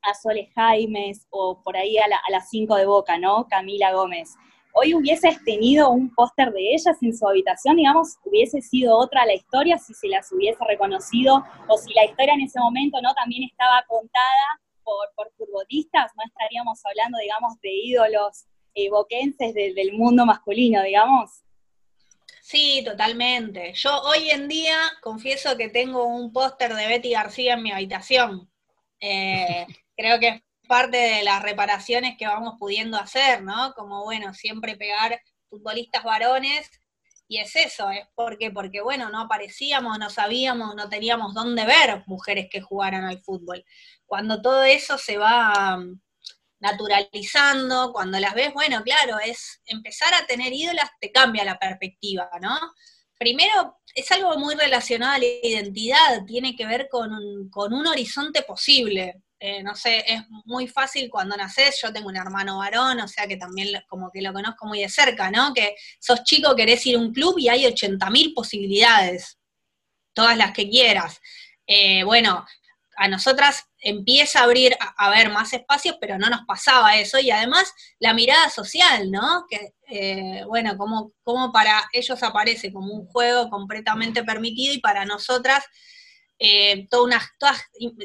a 0.01 0.13
Sole 0.13 0.49
Jaimes 0.55 1.27
o 1.29 1.61
por 1.63 1.75
ahí 1.75 1.97
a, 1.97 2.07
las 2.29 2.49
cinco 2.49 2.75
de 2.75 2.85
Boca, 2.85 3.17
¿no? 3.17 3.47
Camila 3.47 3.93
Gómez. 3.93 4.35
Hoy 4.73 4.93
hubieses 4.93 5.43
tenido 5.43 5.89
un 5.89 6.13
póster 6.13 6.51
de 6.51 6.73
ellas 6.73 6.97
en 7.01 7.15
su 7.15 7.27
habitación, 7.27 7.75
digamos, 7.77 8.17
hubiese 8.23 8.61
sido 8.61 8.97
otra 8.97 9.25
la 9.25 9.33
historia 9.33 9.77
si 9.77 9.93
se 9.93 10.07
las 10.07 10.31
hubiese 10.31 10.63
reconocido 10.65 11.43
o 11.67 11.77
si 11.77 11.93
la 11.93 12.05
historia 12.05 12.33
en 12.33 12.41
ese 12.41 12.59
momento, 12.59 13.01
¿no? 13.01 13.13
También 13.13 13.43
estaba 13.43 13.83
contada 13.87 14.61
por, 14.83 15.07
por 15.15 15.31
futbolistas, 15.37 16.11
no 16.15 16.23
estaríamos 16.25 16.79
hablando, 16.85 17.17
digamos, 17.19 17.59
de 17.61 17.69
ídolos 17.71 18.45
boquenses 18.87 19.53
del 19.53 19.93
mundo 19.93 20.25
masculino, 20.25 20.81
digamos. 20.83 21.43
Sí, 22.41 22.81
totalmente. 22.85 23.73
Yo 23.73 24.01
hoy 24.03 24.29
en 24.29 24.47
día 24.47 24.77
confieso 25.01 25.57
que 25.57 25.69
tengo 25.69 26.05
un 26.05 26.31
póster 26.31 26.73
de 26.73 26.87
Betty 26.87 27.11
García 27.11 27.55
en 27.55 27.63
mi 27.63 27.71
habitación. 27.71 28.49
Eh, 28.99 29.67
creo 29.97 30.19
que 30.19 30.43
parte 30.69 30.97
de 30.97 31.23
las 31.23 31.41
reparaciones 31.41 32.15
que 32.17 32.27
vamos 32.27 32.53
pudiendo 32.59 32.97
hacer, 32.97 33.41
¿no? 33.43 33.73
Como, 33.73 34.03
bueno, 34.03 34.33
siempre 34.35 34.77
pegar 34.77 35.19
futbolistas 35.49 36.03
varones. 36.03 36.69
Y 37.27 37.39
es 37.39 37.55
eso, 37.55 37.89
es 37.89 38.07
porque, 38.15 38.51
porque, 38.51 38.81
bueno, 38.81 39.09
no 39.09 39.21
aparecíamos, 39.21 39.99
no 39.99 40.09
sabíamos, 40.09 40.75
no 40.75 40.87
teníamos 40.89 41.33
dónde 41.33 41.65
ver 41.65 42.03
mujeres 42.07 42.47
que 42.51 42.61
jugaran 42.61 43.03
al 43.03 43.19
fútbol. 43.19 43.65
Cuando 44.05 44.41
todo 44.41 44.63
eso 44.63 44.97
se 44.97 45.17
va 45.17 45.77
naturalizando, 46.59 47.91
cuando 47.91 48.19
las 48.19 48.33
ves, 48.35 48.53
bueno, 48.53 48.83
claro, 48.83 49.19
es 49.19 49.61
empezar 49.65 50.13
a 50.13 50.25
tener 50.27 50.53
ídolas, 50.53 50.89
te 50.99 51.11
cambia 51.11 51.45
la 51.45 51.57
perspectiva, 51.57 52.29
¿no? 52.41 52.57
Primero, 53.17 53.79
es 53.95 54.11
algo 54.11 54.37
muy 54.37 54.55
relacionado 54.55 55.13
a 55.13 55.19
la 55.19 55.25
identidad, 55.25 56.25
tiene 56.25 56.55
que 56.55 56.65
ver 56.65 56.87
con 56.89 57.11
un, 57.13 57.87
horizonte 57.87 58.43
posible. 58.43 59.21
Eh, 59.41 59.63
no 59.63 59.73
sé, 59.73 60.03
es 60.05 60.21
muy 60.45 60.67
fácil 60.67 61.09
cuando 61.09 61.37
naces, 61.37 61.79
yo 61.81 61.93
tengo 61.93 62.09
un 62.09 62.17
hermano 62.17 62.57
varón, 62.57 62.99
o 62.99 63.07
sea 63.07 63.25
que 63.25 63.37
también 63.37 63.69
como 63.87 64.11
que 64.11 64.21
lo 64.21 64.33
conozco 64.33 64.65
muy 64.65 64.81
de 64.81 64.89
cerca, 64.89 65.31
¿no? 65.31 65.53
Que 65.53 65.75
sos 65.99 66.23
chico, 66.25 66.55
querés 66.57 66.85
ir 66.85 66.97
a 66.97 66.99
un 66.99 67.13
club 67.13 67.35
y 67.37 67.47
hay 67.47 67.63
80.000 67.63 68.33
posibilidades, 68.33 69.37
todas 70.13 70.35
las 70.35 70.51
que 70.51 70.69
quieras. 70.69 71.21
Eh, 71.65 72.03
bueno, 72.03 72.45
a 72.97 73.07
nosotras 73.07 73.63
empieza 73.79 74.41
a 74.41 74.43
abrir, 74.43 74.75
a, 74.77 75.09
ver 75.09 75.29
más 75.29 75.53
espacios, 75.53 75.95
pero 76.01 76.17
no 76.17 76.29
nos 76.29 76.41
pasaba 76.45 76.97
eso. 76.97 77.17
Y 77.17 77.31
además 77.31 77.73
la 77.99 78.13
mirada 78.13 78.49
social, 78.49 79.09
¿no? 79.09 79.45
Que, 79.49 79.73
eh, 79.87 80.43
bueno, 80.47 80.77
como, 80.77 81.13
como 81.23 81.53
para 81.53 81.87
ellos 81.93 82.21
aparece 82.23 82.73
como 82.73 82.93
un 82.93 83.07
juego 83.07 83.49
completamente 83.49 84.21
permitido 84.25 84.73
y 84.73 84.81
para 84.81 85.05
nosotras 85.05 85.63
eh, 86.41 86.87
toda 86.89 87.03
una, 87.03 87.21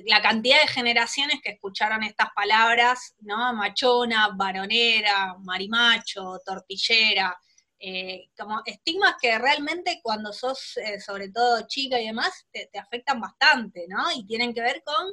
la 0.06 0.20
cantidad 0.20 0.60
de 0.60 0.66
generaciones 0.66 1.40
que 1.40 1.52
escucharon 1.52 2.02
estas 2.02 2.30
palabras, 2.34 3.14
¿no? 3.20 3.54
Machona, 3.54 4.30
varonera, 4.34 5.36
marimacho, 5.38 6.40
tortillera, 6.44 7.38
eh, 7.78 8.30
como 8.36 8.60
estigmas 8.66 9.14
que 9.20 9.38
realmente 9.38 10.00
cuando 10.02 10.32
sos, 10.32 10.76
eh, 10.78 10.98
sobre 11.00 11.28
todo 11.28 11.66
chica 11.68 12.00
y 12.00 12.06
demás, 12.06 12.46
te, 12.50 12.68
afectan 12.76 13.20
bastante, 13.20 13.86
¿no? 13.88 14.10
Y 14.10 14.26
tienen 14.26 14.52
que 14.52 14.62
ver 14.62 14.82
con 14.84 15.12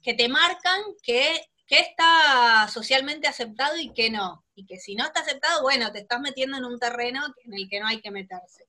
que 0.00 0.14
te 0.14 0.28
marcan 0.28 0.80
que, 1.02 1.46
está 1.68 2.68
socialmente 2.68 3.26
aceptado 3.26 3.78
y 3.78 3.94
que 3.94 4.10
no. 4.10 4.44
Y 4.54 4.66
que 4.66 4.78
si 4.78 4.94
no 4.94 5.06
está 5.06 5.20
aceptado, 5.20 5.62
bueno, 5.62 5.90
te 5.90 6.00
estás 6.00 6.20
metiendo 6.20 6.58
en 6.58 6.66
un 6.66 6.78
terreno 6.78 7.24
en 7.46 7.54
el 7.54 7.66
que 7.66 7.80
no 7.80 7.86
hay 7.86 8.02
que 8.02 8.10
meterse. 8.10 8.68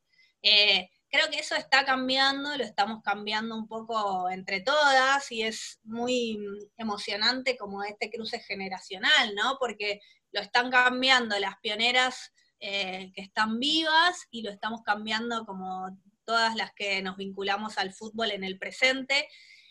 Creo 1.13 1.29
que 1.29 1.37
eso 1.37 1.55
está 1.55 1.85
cambiando, 1.85 2.57
lo 2.57 2.63
estamos 2.63 3.03
cambiando 3.03 3.55
un 3.55 3.67
poco 3.67 4.31
entre 4.31 4.61
todas 4.61 5.31
y 5.31 5.43
es 5.43 5.79
muy 5.83 6.39
emocionante 6.75 7.55
como 7.55 7.83
este 7.83 8.09
cruce 8.09 8.39
generacional, 8.39 9.35
¿no? 9.35 9.57
Porque 9.59 10.01
lo 10.31 10.41
están 10.41 10.71
cambiando 10.71 11.37
las 11.37 11.59
pioneras 11.59 12.33
eh, 12.59 13.11
que 13.13 13.21
están 13.21 13.59
vivas 13.59 14.25
y 14.31 14.41
lo 14.41 14.49
estamos 14.49 14.81
cambiando 14.81 15.45
como 15.45 15.95
todas 16.25 16.55
las 16.55 16.73
que 16.73 17.03
nos 17.03 17.15
vinculamos 17.15 17.77
al 17.77 17.93
fútbol 17.93 18.31
en 18.31 18.43
el 18.43 18.57
presente. 18.57 19.27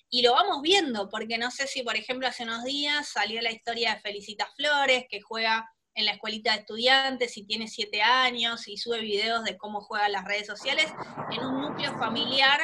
Y 0.09 0.23
lo 0.23 0.35
vamos 0.35 0.63
viendo, 0.63 1.09
porque 1.09 1.39
no 1.39 1.51
sé 1.51 1.67
si, 1.67 1.83
por 1.83 1.97
ejemplo, 1.97 2.29
hace 2.29 2.45
unos 2.45 2.63
días 2.63 3.09
salió 3.09 3.43
la 3.43 3.51
historia 3.51 3.97
de 3.97 4.01
Felicita 4.01 4.47
Flores, 4.55 5.07
que 5.11 5.21
juega 5.21 5.69
en 5.95 6.07
la 6.07 6.13
escuelita 6.13 6.53
de 6.53 6.61
estudiantes 6.61 7.37
y 7.37 7.45
tiene 7.45 7.69
siete 7.69 8.01
años 8.03 8.67
y 8.67 8.77
sube 8.77 9.01
videos 9.01 9.45
de 9.45 9.57
cómo 9.57 9.81
juega 9.81 10.09
las 10.09 10.25
redes 10.25 10.47
sociales 10.47 10.87
en 11.31 11.45
un 11.45 11.61
núcleo 11.61 11.97
familiar 11.99 12.61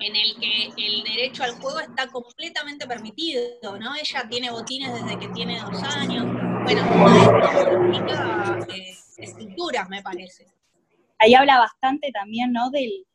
en 0.00 0.16
el 0.16 0.36
que 0.40 0.72
el 0.76 1.04
derecho 1.04 1.44
al 1.44 1.52
juego 1.60 1.80
está 1.80 2.08
completamente 2.08 2.86
permitido, 2.86 3.78
¿no? 3.78 3.94
Ella 3.94 4.26
tiene 4.28 4.50
botines 4.50 4.92
desde 4.92 5.18
que 5.18 5.28
tiene 5.28 5.60
dos 5.60 5.82
años. 5.82 6.24
Bueno, 6.64 6.82
esto 7.96 8.72
eh, 8.72 8.94
estructuras, 9.18 9.88
me 9.88 10.02
parece. 10.02 10.46
Ahí 11.18 11.34
habla 11.34 11.58
bastante 11.58 12.10
también, 12.10 12.52
¿no? 12.52 12.70
Del, 12.70 13.06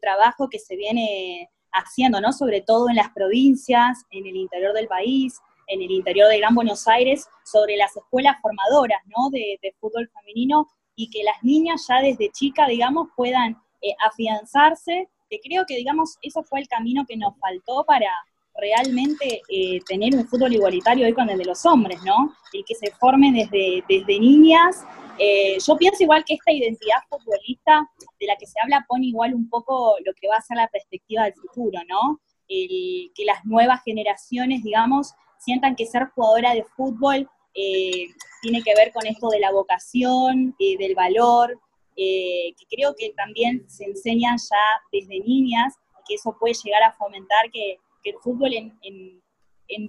trabajo 0.00 0.48
que 0.48 0.58
se 0.58 0.76
viene 0.76 1.50
haciendo, 1.72 2.20
¿no? 2.20 2.32
Sobre 2.32 2.60
todo 2.60 2.88
en 2.88 2.96
las 2.96 3.10
provincias, 3.10 4.04
en 4.10 4.26
el 4.26 4.36
interior 4.36 4.74
del 4.74 4.88
país, 4.88 5.40
en 5.68 5.82
el 5.82 5.90
interior 5.90 6.28
de 6.28 6.38
Gran 6.38 6.54
Buenos 6.54 6.88
Aires, 6.88 7.26
sobre 7.44 7.76
las 7.76 7.96
escuelas 7.96 8.36
formadoras, 8.42 9.00
¿no? 9.06 9.30
De, 9.30 9.58
fútbol 9.80 10.10
femenino 10.12 10.68
y 10.96 11.08
que 11.10 11.22
las 11.22 11.42
niñas 11.42 11.86
ya 11.88 12.02
desde 12.02 12.30
chica, 12.30 12.66
digamos, 12.66 13.08
puedan 13.16 13.56
eh, 13.82 13.94
afianzarse, 14.04 15.08
que 15.30 15.38
creo 15.40 15.64
que, 15.66 15.76
digamos, 15.76 16.16
eso 16.22 16.42
fue 16.42 16.60
el 16.60 16.68
camino 16.68 17.04
que 17.06 17.16
nos 17.16 17.38
faltó 17.38 17.84
para, 17.84 18.10
realmente 18.58 19.40
eh, 19.48 19.80
tener 19.86 20.14
un 20.14 20.26
fútbol 20.26 20.52
igualitario 20.52 21.06
hoy 21.06 21.14
con 21.14 21.30
el 21.30 21.38
de 21.38 21.44
los 21.44 21.64
hombres, 21.64 22.02
¿no? 22.04 22.34
El 22.52 22.64
que 22.64 22.74
se 22.74 22.90
forme 22.92 23.32
desde, 23.32 23.84
desde 23.88 24.20
niñas. 24.20 24.84
Eh, 25.18 25.58
yo 25.64 25.76
pienso 25.76 26.02
igual 26.02 26.24
que 26.24 26.34
esta 26.34 26.52
identidad 26.52 26.98
futbolista 27.08 27.88
de 28.20 28.26
la 28.26 28.36
que 28.36 28.46
se 28.46 28.58
habla 28.62 28.84
pone 28.88 29.06
igual 29.06 29.34
un 29.34 29.48
poco 29.48 29.96
lo 30.04 30.12
que 30.14 30.28
va 30.28 30.36
a 30.36 30.42
ser 30.42 30.56
la 30.56 30.68
perspectiva 30.68 31.24
del 31.24 31.34
futuro, 31.34 31.80
¿no? 31.88 32.20
El, 32.48 33.12
que 33.14 33.24
las 33.24 33.44
nuevas 33.44 33.82
generaciones, 33.84 34.62
digamos, 34.62 35.12
sientan 35.38 35.76
que 35.76 35.86
ser 35.86 36.08
jugadora 36.14 36.54
de 36.54 36.64
fútbol 36.76 37.28
eh, 37.54 38.06
tiene 38.42 38.62
que 38.62 38.74
ver 38.74 38.92
con 38.92 39.06
esto 39.06 39.28
de 39.28 39.40
la 39.40 39.52
vocación, 39.52 40.54
del 40.58 40.94
valor, 40.94 41.58
que 41.96 42.54
creo 42.70 42.94
que 42.96 43.10
también 43.16 43.68
se 43.68 43.84
enseñan 43.84 44.36
ya 44.38 44.56
desde 44.92 45.18
niñas 45.18 45.74
que 46.08 46.14
eso 46.14 46.36
puede 46.40 46.54
llegar 46.54 46.82
a 46.82 46.92
fomentar 46.92 47.50
que, 47.52 47.78
el 48.04 48.14
fútbol 48.22 48.54
en, 48.54 49.20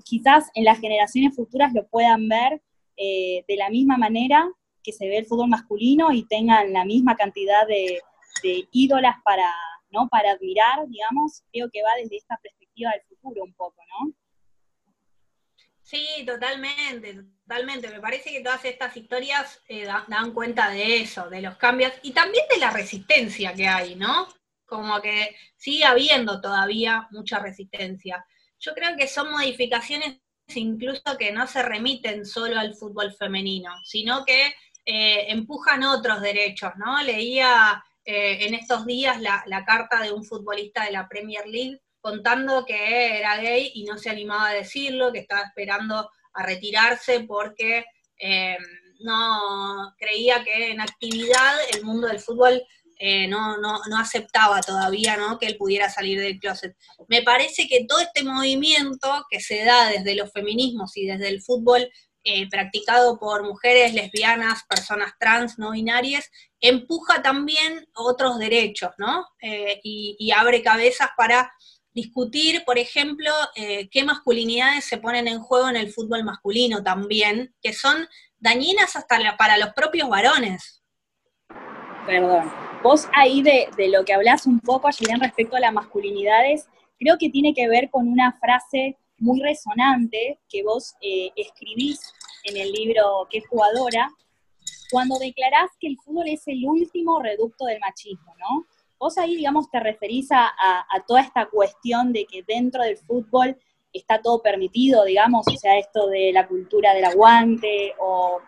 quizás 0.03 0.49
en 0.53 0.65
las 0.65 0.77
generaciones 0.81 1.33
futuras 1.37 1.71
lo 1.73 1.87
puedan 1.87 2.27
ver 2.27 2.61
eh, 2.97 3.45
de 3.47 3.55
la 3.55 3.69
misma 3.69 3.95
manera 3.95 4.45
que 4.83 4.91
se 4.91 5.07
ve 5.07 5.19
el 5.19 5.25
fútbol 5.25 5.47
masculino 5.47 6.11
y 6.11 6.27
tengan 6.27 6.73
la 6.73 6.83
misma 6.83 7.15
cantidad 7.15 7.65
de, 7.65 8.01
de 8.43 8.67
ídolas 8.73 9.15
para, 9.23 9.49
¿no? 9.89 10.09
para 10.09 10.31
admirar, 10.31 10.85
digamos, 10.89 11.43
creo 11.53 11.69
que 11.71 11.81
va 11.81 11.91
desde 11.95 12.17
esta 12.17 12.37
perspectiva 12.43 12.91
del 12.91 13.03
futuro 13.03 13.41
un 13.45 13.53
poco, 13.53 13.81
¿no? 13.87 14.11
Sí, 15.89 16.23
totalmente, 16.23 17.23
totalmente. 17.41 17.89
Me 17.89 17.99
parece 17.99 18.29
que 18.29 18.41
todas 18.41 18.63
estas 18.63 18.95
historias 18.95 19.59
eh, 19.67 19.87
dan 20.07 20.33
cuenta 20.33 20.69
de 20.69 20.97
eso, 20.97 21.27
de 21.31 21.41
los 21.41 21.57
cambios 21.57 21.91
y 22.03 22.11
también 22.11 22.45
de 22.47 22.59
la 22.59 22.69
resistencia 22.69 23.55
que 23.55 23.67
hay, 23.67 23.95
¿no? 23.95 24.27
Como 24.67 25.01
que 25.01 25.35
sigue 25.57 25.85
habiendo 25.85 26.39
todavía 26.41 27.07
mucha 27.09 27.39
resistencia. 27.39 28.23
Yo 28.59 28.75
creo 28.75 28.95
que 28.95 29.07
son 29.07 29.31
modificaciones 29.31 30.19
incluso 30.53 31.17
que 31.17 31.31
no 31.31 31.47
se 31.47 31.63
remiten 31.63 32.23
solo 32.23 32.59
al 32.59 32.75
fútbol 32.75 33.11
femenino, 33.11 33.71
sino 33.83 34.23
que 34.25 34.53
eh, 34.85 35.25
empujan 35.29 35.81
otros 35.81 36.21
derechos, 36.21 36.73
¿no? 36.77 37.01
Leía 37.01 37.83
eh, 38.05 38.45
en 38.45 38.53
estos 38.53 38.85
días 38.85 39.19
la, 39.21 39.41
la 39.47 39.65
carta 39.65 40.03
de 40.03 40.11
un 40.11 40.23
futbolista 40.23 40.85
de 40.85 40.91
la 40.91 41.09
Premier 41.09 41.47
League 41.47 41.81
contando 42.01 42.65
que 42.65 43.19
era 43.19 43.37
gay 43.37 43.71
y 43.75 43.83
no 43.83 43.97
se 43.97 44.09
animaba 44.09 44.49
a 44.49 44.53
decirlo, 44.53 45.11
que 45.11 45.19
estaba 45.19 45.41
esperando 45.41 46.09
a 46.33 46.43
retirarse 46.43 47.21
porque 47.21 47.85
eh, 48.17 48.57
no 48.99 49.95
creía 49.97 50.43
que 50.43 50.71
en 50.71 50.81
actividad 50.81 51.55
el 51.73 51.83
mundo 51.83 52.07
del 52.07 52.19
fútbol 52.19 52.61
eh, 53.01 53.27
no, 53.27 53.57
no, 53.57 53.79
no, 53.89 53.97
aceptaba 53.97 54.59
todavía 54.59 55.15
¿no? 55.15 55.39
que 55.39 55.45
él 55.45 55.55
pudiera 55.55 55.89
salir 55.89 56.19
del 56.19 56.37
closet. 56.37 56.75
Me 57.07 57.21
parece 57.23 57.67
que 57.67 57.85
todo 57.85 57.99
este 58.01 58.23
movimiento 58.23 59.25
que 59.29 59.39
se 59.39 59.63
da 59.63 59.89
desde 59.89 60.15
los 60.15 60.31
feminismos 60.33 60.97
y 60.97 61.05
desde 61.05 61.29
el 61.29 61.41
fútbol 61.41 61.89
eh, 62.25 62.49
practicado 62.49 63.17
por 63.17 63.43
mujeres 63.43 63.93
lesbianas, 63.93 64.63
personas 64.67 65.13
trans, 65.17 65.57
no 65.57 65.71
binarias, 65.71 66.29
empuja 66.59 67.21
también 67.21 67.87
otros 67.95 68.37
derechos, 68.37 68.91
¿no? 68.97 69.25
y, 69.41 70.17
y 70.19 70.31
abre 70.31 70.61
cabezas 70.61 71.09
para 71.15 71.49
discutir, 72.01 72.63
por 72.65 72.77
ejemplo, 72.77 73.31
eh, 73.55 73.89
qué 73.89 74.03
masculinidades 74.03 74.85
se 74.85 74.97
ponen 74.97 75.27
en 75.27 75.39
juego 75.39 75.69
en 75.69 75.75
el 75.75 75.91
fútbol 75.91 76.23
masculino 76.23 76.81
también, 76.83 77.53
que 77.61 77.73
son 77.73 78.07
dañinas 78.39 78.95
hasta 78.95 79.17
para 79.37 79.57
los 79.57 79.69
propios 79.73 80.09
varones. 80.09 80.81
Perdón. 82.05 82.51
Vos 82.81 83.07
ahí 83.13 83.41
de, 83.41 83.69
lo 83.89 84.05
que 84.05 84.13
hablas 84.13 84.45
un 84.45 84.59
poco, 84.59 84.87
en 84.87 85.19
respecto 85.19 85.57
a 85.57 85.59
las 85.59 85.73
masculinidades, 85.73 86.67
creo 86.97 87.17
que 87.17 87.29
tiene 87.29 87.53
que 87.53 87.67
ver 87.67 87.89
con 87.89 88.07
una 88.07 88.31
frase 88.39 88.97
muy 89.17 89.41
resonante 89.41 90.39
que 90.47 90.63
vos 90.63 90.95
eh, 91.01 91.29
escribís 91.35 91.99
en 92.45 92.55
el 92.55 92.71
libro 92.71 93.27
Qué 93.29 93.41
jugadora, 93.41 94.09
cuando 94.91 95.19
declarás 95.19 95.69
que 95.79 95.87
el 95.87 95.97
fútbol 95.97 96.29
es 96.29 96.47
el 96.47 96.65
último 96.65 97.21
reducto 97.21 97.65
del 97.65 97.79
machismo, 97.79 98.33
¿no? 98.39 98.65
Vos 98.99 99.17
ahí, 99.17 99.37
digamos, 99.37 99.71
te 99.71 99.79
referís 99.79 100.27
a, 100.31 100.53
toda 101.07 101.21
esta 101.21 101.45
cuestión 101.45 102.11
de 102.11 102.25
que 102.25 102.43
dentro 102.43 102.83
del 102.83 102.97
fútbol 102.97 103.57
está 103.93 104.21
todo 104.21 104.41
permitido, 104.41 105.05
digamos, 105.05 105.47
o 105.47 105.57
sea, 105.57 105.79
esto 105.79 106.07
de 106.07 106.31
la 106.33 106.47
cultura 106.47 106.93
del 106.93 107.05
aguante 107.05 107.95
o 107.97 108.41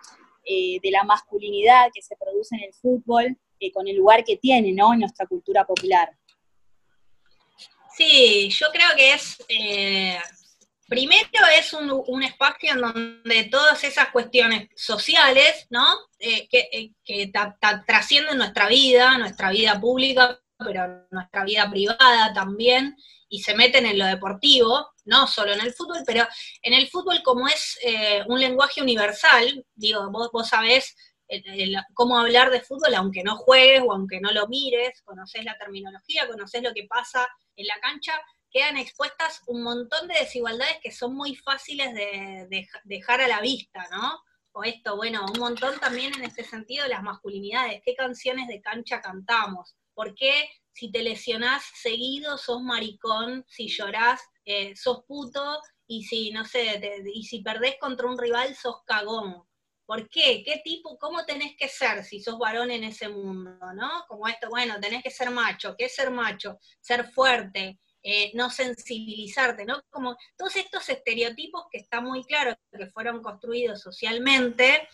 eh, 0.44 0.80
de 0.84 0.92
la 0.92 1.06
masculinidad 1.06 1.90
que 1.94 2.02
se 2.02 2.18
produce 2.18 2.56
en 2.58 2.64
el 2.64 2.74
fútbol, 2.74 3.38
eh, 3.62 3.72
con 3.72 3.88
el 3.88 3.96
lugar 3.96 4.26
que 4.26 4.36
tiene, 4.36 4.74
¿no?, 4.74 4.94
en 4.94 5.00
nuestra 5.00 5.26
cultura 5.26 5.66
popular. 5.66 6.12
Sí, 7.96 8.50
yo 8.50 8.68
creo 8.74 8.90
que 8.98 9.14
es, 9.14 9.38
eh, 9.48 10.20
primero 10.88 11.30
es 11.58 11.74
un, 11.74 12.24
espacio 12.24 12.74
en 12.74 12.82
donde 12.82 13.44
todas 13.46 13.84
esas 13.86 14.10
cuestiones 14.10 14.68
sociales, 14.76 15.66
¿no?, 15.70 15.86
que, 16.20 16.92
que 17.06 17.32
trascienden 17.88 18.38
nuestra 18.38 18.68
vida, 18.68 19.18
nuestra 19.18 19.52
vida 19.52 19.80
pública, 19.80 20.41
pero 20.64 21.08
nuestra 21.12 21.44
vida 21.44 21.70
privada 21.70 22.34
también, 22.34 22.96
y 23.30 23.42
se 23.42 23.56
meten 23.56 23.86
en 23.86 23.98
lo 23.98 24.06
deportivo, 24.06 24.90
no 25.06 25.26
solo 25.28 25.54
en 25.54 25.62
el 25.62 25.74
fútbol, 25.74 26.04
pero 26.06 26.28
en 26.62 26.74
el 26.74 26.88
fútbol 26.90 27.22
como 27.24 27.48
es 27.48 27.80
eh, 27.82 28.24
un 28.28 28.40
lenguaje 28.40 28.82
universal, 28.82 29.66
digo, 29.74 30.12
vos, 30.12 30.30
vos 30.34 30.50
sabés 30.50 30.96
cómo 31.94 32.20
hablar 32.20 32.50
de 32.52 32.62
fútbol 32.62 32.94
aunque 32.96 33.24
no 33.24 33.38
juegues 33.38 33.82
o 33.86 33.94
aunque 33.94 34.20
no 34.20 34.32
lo 34.32 34.48
mires, 34.48 35.02
conoces 35.04 35.46
la 35.46 35.58
terminología, 35.58 36.28
conoces 36.28 36.62
lo 36.62 36.74
que 36.74 36.88
pasa 36.90 37.28
en 37.56 37.68
la 37.68 37.80
cancha, 37.82 38.14
quedan 38.50 38.78
expuestas 38.78 39.42
un 39.48 39.64
montón 39.64 40.08
de 40.08 40.20
desigualdades 40.20 40.78
que 40.82 40.92
son 40.92 41.16
muy 41.16 41.36
fáciles 41.36 41.94
de 41.94 42.68
dejar 42.84 43.22
a 43.22 43.28
la 43.28 43.40
vista, 43.40 43.88
¿no? 43.92 44.20
O 44.54 44.64
esto, 44.64 44.98
bueno, 44.98 45.26
un 45.34 45.40
montón 45.40 45.80
también 45.80 46.14
en 46.14 46.26
este 46.26 46.44
sentido 46.44 46.86
las 46.88 47.04
masculinidades, 47.04 47.82
qué 47.86 47.96
canciones 47.96 48.50
de 48.50 48.62
cancha 48.62 49.00
cantamos, 49.00 49.78
¿Por 50.02 50.16
qué 50.16 50.50
si 50.74 50.92
te 50.92 51.04
lesionás 51.04 51.62
seguido 51.76 52.36
sos 52.40 52.64
maricón, 52.64 53.46
si 53.48 53.68
llorás 53.68 54.20
eh, 54.46 54.76
sos 54.76 55.04
puto 55.06 55.62
y 55.86 56.06
si, 56.06 56.32
no 56.32 56.44
sé, 56.44 57.04
y 57.14 57.24
si 57.24 57.44
perdés 57.44 57.76
contra 57.80 58.08
un 58.08 58.18
rival 58.18 58.56
sos 58.56 58.78
cagón? 58.84 59.44
¿Por 59.86 60.10
qué? 60.10 60.42
¿Qué 60.44 60.60
tipo, 60.64 60.98
cómo 60.98 61.24
tenés 61.24 61.56
que 61.56 61.68
ser 61.68 62.04
si 62.04 62.20
sos 62.20 62.40
varón 62.40 62.72
en 62.72 62.84
ese 62.84 63.10
mundo, 63.10 63.60
no? 63.76 64.06
Como 64.08 64.28
esto, 64.28 64.50
bueno, 64.50 64.80
tenés 64.80 65.04
que 65.04 65.12
ser 65.12 65.30
macho. 65.30 65.76
¿Qué 65.78 65.88
ser 65.88 66.10
macho? 66.10 66.58
Ser 66.80 67.12
fuerte, 67.12 67.78
eh, 68.02 68.32
no 68.34 68.50
sensibilizarte, 68.50 69.66
¿no? 69.66 69.84
Como 69.92 70.18
todos 70.36 70.56
estos 70.56 70.90
estereotipos 70.90 71.66
que 71.72 71.78
está 71.78 72.02
muy 72.02 72.24
claro 72.24 72.58
que 72.72 72.88
fueron 72.88 73.22
construidos 73.22 73.82
socialmente, 73.82 74.88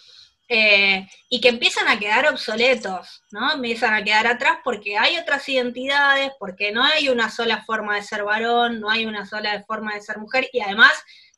eh, 0.49 1.07
y 1.29 1.41
que 1.41 1.49
empiezan 1.49 1.89
a 1.89 1.99
quedar 1.99 2.27
obsoletos, 2.27 3.23
¿no? 3.31 3.53
Empiezan 3.53 3.93
a 3.93 4.03
quedar 4.03 4.27
atrás 4.27 4.60
porque 4.63 4.97
hay 4.97 5.17
otras 5.17 5.47
identidades, 5.49 6.31
porque 6.39 6.71
no 6.71 6.83
hay 6.83 7.10
una 7.10 7.29
sola 7.29 7.63
forma 7.65 7.95
de 7.95 8.03
ser 8.03 8.23
varón, 8.23 8.79
no 8.79 8.89
hay 8.89 9.05
una 9.05 9.25
sola 9.25 9.63
forma 9.67 9.93
de 9.93 10.01
ser 10.01 10.19
mujer, 10.19 10.49
y 10.53 10.62
además 10.62 10.93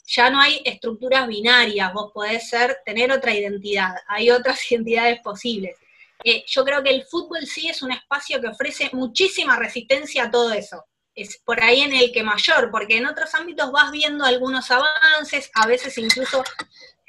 ya 0.06 0.30
no 0.30 0.40
hay 0.40 0.62
estructuras 0.66 1.28
binarias, 1.28 1.94
vos 1.94 2.12
podés 2.14 2.50
ser, 2.50 2.78
tener 2.86 3.12
otra 3.12 3.34
identidad, 3.34 3.96
hay 4.08 4.30
otras 4.30 4.60
identidades 4.72 5.20
posibles. 5.22 5.76
Eh, 6.24 6.44
yo 6.48 6.66
creo 6.66 6.84
que 6.84 6.90
el 6.90 7.06
fútbol 7.06 7.46
sí 7.46 7.68
es 7.70 7.82
un 7.82 7.92
espacio 7.92 8.42
que 8.42 8.48
ofrece 8.48 8.90
muchísima 8.94 9.56
resistencia 9.56 10.26
a 10.26 10.32
todo 10.32 10.52
eso. 10.52 10.86
Es 11.16 11.38
por 11.44 11.62
ahí 11.64 11.82
en 11.82 11.94
el 11.94 12.12
que 12.12 12.24
mayor, 12.24 12.70
porque 12.72 12.98
en 12.98 13.06
otros 13.06 13.34
ámbitos 13.36 13.72
vas 13.72 13.92
viendo 13.92 14.26
algunos 14.26 14.70
avances, 14.70 15.50
a 15.54 15.66
veces 15.66 15.98
incluso 15.98 16.44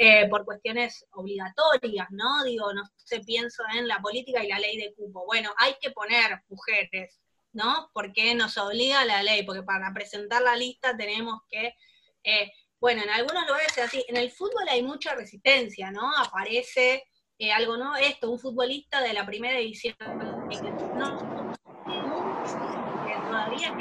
eh, 0.03 0.27
por 0.31 0.47
cuestiones 0.47 1.05
obligatorias, 1.11 2.07
¿no? 2.11 2.43
Digo, 2.43 2.73
no 2.73 2.85
sé, 2.97 3.21
pienso 3.21 3.63
en 3.75 3.87
la 3.87 4.01
política 4.01 4.43
y 4.43 4.49
la 4.49 4.59
ley 4.59 4.79
de 4.79 4.95
cupo. 4.95 5.27
Bueno, 5.27 5.53
hay 5.59 5.75
que 5.79 5.91
poner 5.91 6.43
mujeres, 6.49 7.21
¿no? 7.53 7.91
Porque 7.93 8.35
nos 8.35 8.57
obliga 8.57 9.05
la 9.05 9.23
ley, 9.23 9.43
porque 9.43 9.63
para 9.63 9.93
presentar 9.93 10.41
la 10.41 10.57
lista 10.57 10.97
tenemos 10.97 11.43
que... 11.51 11.75
Eh, 12.25 12.51
bueno, 12.81 13.03
en 13.03 13.11
algunos 13.11 13.47
lugares 13.47 13.77
es 13.77 13.85
así. 13.85 14.03
En 14.09 14.17
el 14.17 14.31
fútbol 14.31 14.67
hay 14.71 14.83
mucha 14.83 15.15
resistencia, 15.15 15.91
¿no? 15.91 16.17
Aparece 16.17 17.05
eh, 17.37 17.53
algo, 17.53 17.77
¿no? 17.77 17.95
Esto, 17.95 18.31
un 18.31 18.39
futbolista 18.39 19.03
de 19.03 19.13
la 19.13 19.27
primera 19.27 19.59
división. 19.59 19.97
No, 20.97 21.55
todavía 23.29 23.77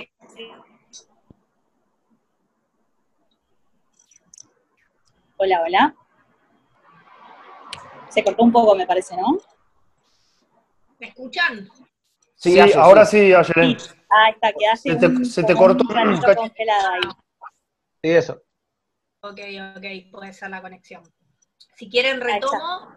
Hola, 5.38 5.63
hola. 5.63 5.95
Se 8.10 8.24
cortó 8.24 8.43
un 8.43 8.52
poco, 8.52 8.76
me 8.76 8.86
parece, 8.88 9.15
¿no? 9.15 9.38
¿Me 11.00 11.08
escuchan? 11.08 11.69
Sí, 12.36 12.60
ahora 12.60 13.06
sí, 13.06 13.34
Ayelen. 13.34 13.78
Ah, 14.10 14.30
está, 14.30 14.52
quedaste 14.58 14.91
se 14.91 15.10
te, 15.10 15.26
se 15.26 15.43
te 15.43 15.56
cortó 15.56 15.84
un, 15.84 15.98
un 16.10 16.22
congelada 16.36 16.93
ahí. 16.93 17.02
Sí, 18.02 18.10
eso. 18.12 18.41
Ok, 19.22 19.39
ok, 19.78 20.12
puede 20.12 20.34
ser 20.34 20.50
la 20.50 20.62
conexión. 20.62 21.04
Si 21.76 21.89
quieren 21.89 22.22
retomo. 22.22 22.95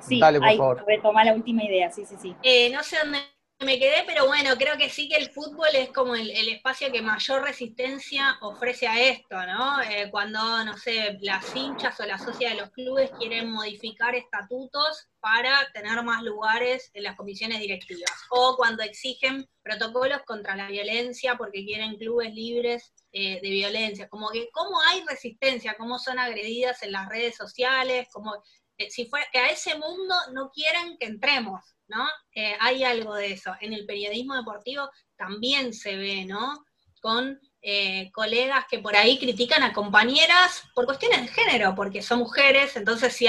Sí, 0.00 0.18
Dale, 0.18 0.38
por 0.38 0.48
ahí, 0.48 0.56
favor. 0.56 0.84
retoma 0.86 1.24
la 1.24 1.34
última 1.34 1.62
idea, 1.62 1.90
sí, 1.90 2.06
sí, 2.06 2.16
sí. 2.20 2.34
Eh, 2.42 2.70
no 2.72 2.82
sé 2.82 2.96
dónde 3.02 3.18
me 3.64 3.78
quedé, 3.78 4.04
pero 4.06 4.26
bueno, 4.26 4.56
creo 4.56 4.78
que 4.78 4.88
sí 4.88 5.06
que 5.06 5.16
el 5.16 5.30
fútbol 5.30 5.68
es 5.74 5.90
como 5.90 6.14
el, 6.14 6.30
espacio 6.30 6.90
que 6.90 7.02
mayor 7.02 7.42
resistencia 7.42 8.38
ofrece 8.40 8.88
a 8.88 8.98
esto, 8.98 9.36
¿no? 9.46 9.82
Eh, 9.82 10.08
cuando, 10.10 10.64
no 10.64 10.78
sé, 10.78 11.18
las 11.20 11.54
hinchas 11.54 12.00
o 12.00 12.06
la 12.06 12.18
sociedad 12.18 12.52
de 12.52 12.60
los 12.62 12.70
clubes 12.70 13.10
quieren 13.18 13.50
modificar 13.50 14.14
estatutos 14.14 15.08
para 15.20 15.70
tener 15.74 16.02
más 16.02 16.22
lugares 16.22 16.90
en 16.94 17.02
las 17.02 17.16
comisiones 17.16 17.60
directivas, 17.60 18.10
o 18.30 18.56
cuando 18.56 18.82
exigen 18.82 19.46
protocolos 19.62 20.22
contra 20.22 20.56
la 20.56 20.68
violencia 20.68 21.36
porque 21.36 21.64
quieren 21.66 21.96
clubes 21.96 22.32
libres 22.32 22.94
eh, 23.12 23.40
de 23.42 23.50
violencia, 23.50 24.08
como 24.08 24.30
que 24.30 24.48
cómo 24.52 24.80
hay 24.80 25.04
resistencia, 25.06 25.76
cómo 25.76 25.98
son 25.98 26.18
agredidas 26.18 26.82
en 26.82 26.92
las 26.92 27.08
redes 27.10 27.36
sociales, 27.36 28.08
como 28.10 28.42
eh, 28.78 28.90
si 28.90 29.04
fuera 29.04 29.26
que 29.30 29.38
a 29.38 29.50
ese 29.50 29.74
mundo 29.76 30.14
no 30.32 30.50
quieren 30.50 30.96
que 30.96 31.04
entremos, 31.04 31.60
¿no? 31.90 32.06
Eh, 32.34 32.56
hay 32.60 32.84
algo 32.84 33.14
de 33.14 33.32
eso. 33.32 33.54
En 33.60 33.72
el 33.72 33.84
periodismo 33.84 34.34
deportivo 34.34 34.88
también 35.16 35.74
se 35.74 35.96
ve, 35.96 36.24
¿no? 36.24 36.64
Con 37.02 37.38
eh, 37.62 38.10
colegas 38.12 38.64
que 38.70 38.78
por 38.78 38.96
ahí 38.96 39.18
critican 39.18 39.62
a 39.62 39.74
compañeras 39.74 40.62
por 40.74 40.86
cuestiones 40.86 41.22
de 41.22 41.28
género, 41.28 41.74
porque 41.74 42.00
son 42.00 42.20
mujeres, 42.20 42.74
entonces 42.76 43.12
si 43.12 43.26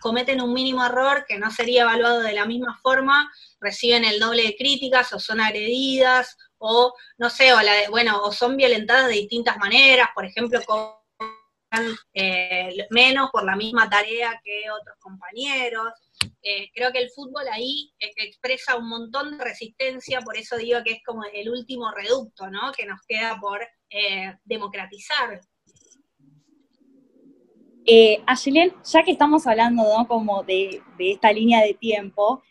cometen 0.00 0.40
un 0.40 0.52
mínimo 0.52 0.84
error 0.84 1.24
que 1.26 1.38
no 1.38 1.50
sería 1.50 1.82
evaluado 1.82 2.20
de 2.20 2.32
la 2.32 2.46
misma 2.46 2.78
forma, 2.80 3.32
reciben 3.60 4.04
el 4.04 4.20
doble 4.20 4.44
de 4.44 4.56
críticas 4.56 5.12
o 5.12 5.18
son 5.18 5.40
agredidas 5.40 6.36
o 6.58 6.94
no 7.18 7.28
sé, 7.28 7.52
o 7.54 7.60
la 7.60 7.72
bueno, 7.90 8.22
o 8.22 8.30
son 8.32 8.56
violentadas 8.56 9.08
de 9.08 9.14
distintas 9.14 9.56
maneras, 9.56 10.10
por 10.14 10.24
ejemplo, 10.24 10.60
con 10.64 11.02
eh, 12.12 12.86
menos 12.90 13.30
por 13.30 13.44
la 13.44 13.56
misma 13.56 13.88
tarea 13.88 14.40
que 14.44 14.70
otros 14.70 14.96
compañeros. 15.00 15.92
Eh, 16.42 16.70
creo 16.74 16.90
que 16.92 16.98
el 16.98 17.10
fútbol 17.10 17.44
ahí 17.52 17.92
eh, 18.00 18.12
expresa 18.16 18.76
un 18.76 18.88
montón 18.88 19.38
de 19.38 19.44
resistencia, 19.44 20.20
por 20.20 20.36
eso 20.36 20.56
digo 20.56 20.80
que 20.84 20.92
es 20.92 21.02
como 21.04 21.22
el 21.24 21.48
último 21.48 21.90
reducto, 21.92 22.50
¿no? 22.50 22.72
Que 22.72 22.84
nos 22.84 23.00
queda 23.06 23.38
por 23.40 23.60
democratizar. 24.44 25.40
Eh, 27.84 28.22
ya 28.84 29.02
que 29.04 29.12
estamos 29.12 29.46
hablando, 29.46 29.82
¿no? 29.82 30.08
Como 30.08 30.42
de, 30.44 30.82
esta 30.98 31.30
línea 31.32 31.62
de 31.62 31.74
tiempo, 31.74 32.42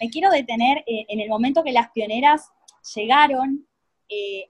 me 0.00 0.08
quiero 0.08 0.30
detener 0.30 0.84
en 0.86 1.20
el 1.20 1.28
momento 1.28 1.64
que 1.64 1.72
las 1.72 1.90
pioneras 1.90 2.50
llegaron 2.94 3.66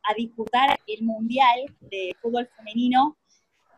a 0.02 0.14
disputar 0.14 0.78
el 0.86 1.02
Mundial 1.04 1.74
de 1.80 2.14
Fútbol 2.20 2.48
Femenino 2.56 3.16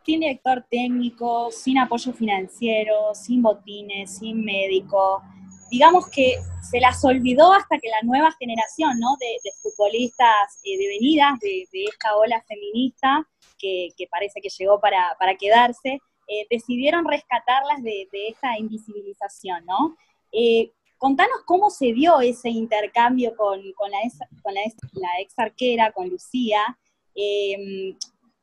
sin 0.07 0.21
director 0.21 0.65
técnico, 0.71 1.51
sin 1.51 1.77
apoyo 1.77 2.13
financiero, 2.13 3.13
sin 3.13 3.41
botines, 3.41 4.17
sin 4.19 4.41
médico. 4.41 5.21
Digamos 5.69 6.07
que 6.09 6.37
se 6.61 6.79
las 6.79 7.03
olvidó 7.03 7.51
hasta 7.51 7.77
que 7.77 7.89
la 7.89 8.01
nueva 8.03 8.31
generación 8.39 8.97
¿no? 9.01 9.17
de, 9.19 9.51
futbolistas 9.61 10.61
eh, 10.63 10.77
devenidas 10.77 11.37
de, 11.41 11.67
esta 11.91 12.15
ola 12.15 12.41
feminista, 12.47 13.27
que, 13.59 13.91
parece 14.09 14.39
que 14.39 14.47
llegó 14.47 14.79
para, 14.79 15.13
quedarse, 15.37 15.99
eh, 16.29 16.47
decidieron 16.49 17.03
rescatarlas 17.03 17.83
de, 17.83 18.07
esta 18.29 18.57
invisibilización. 18.57 19.65
¿no? 19.65 19.97
Eh, 20.31 20.71
contanos 20.97 21.39
cómo 21.45 21.69
se 21.69 21.91
dio 21.91 22.21
ese 22.21 22.47
intercambio 22.47 23.35
con, 23.35 23.59
la, 23.61 23.99
ex, 25.19 25.33
arquera, 25.37 25.91
con 25.91 26.07
Lucía 26.07 26.61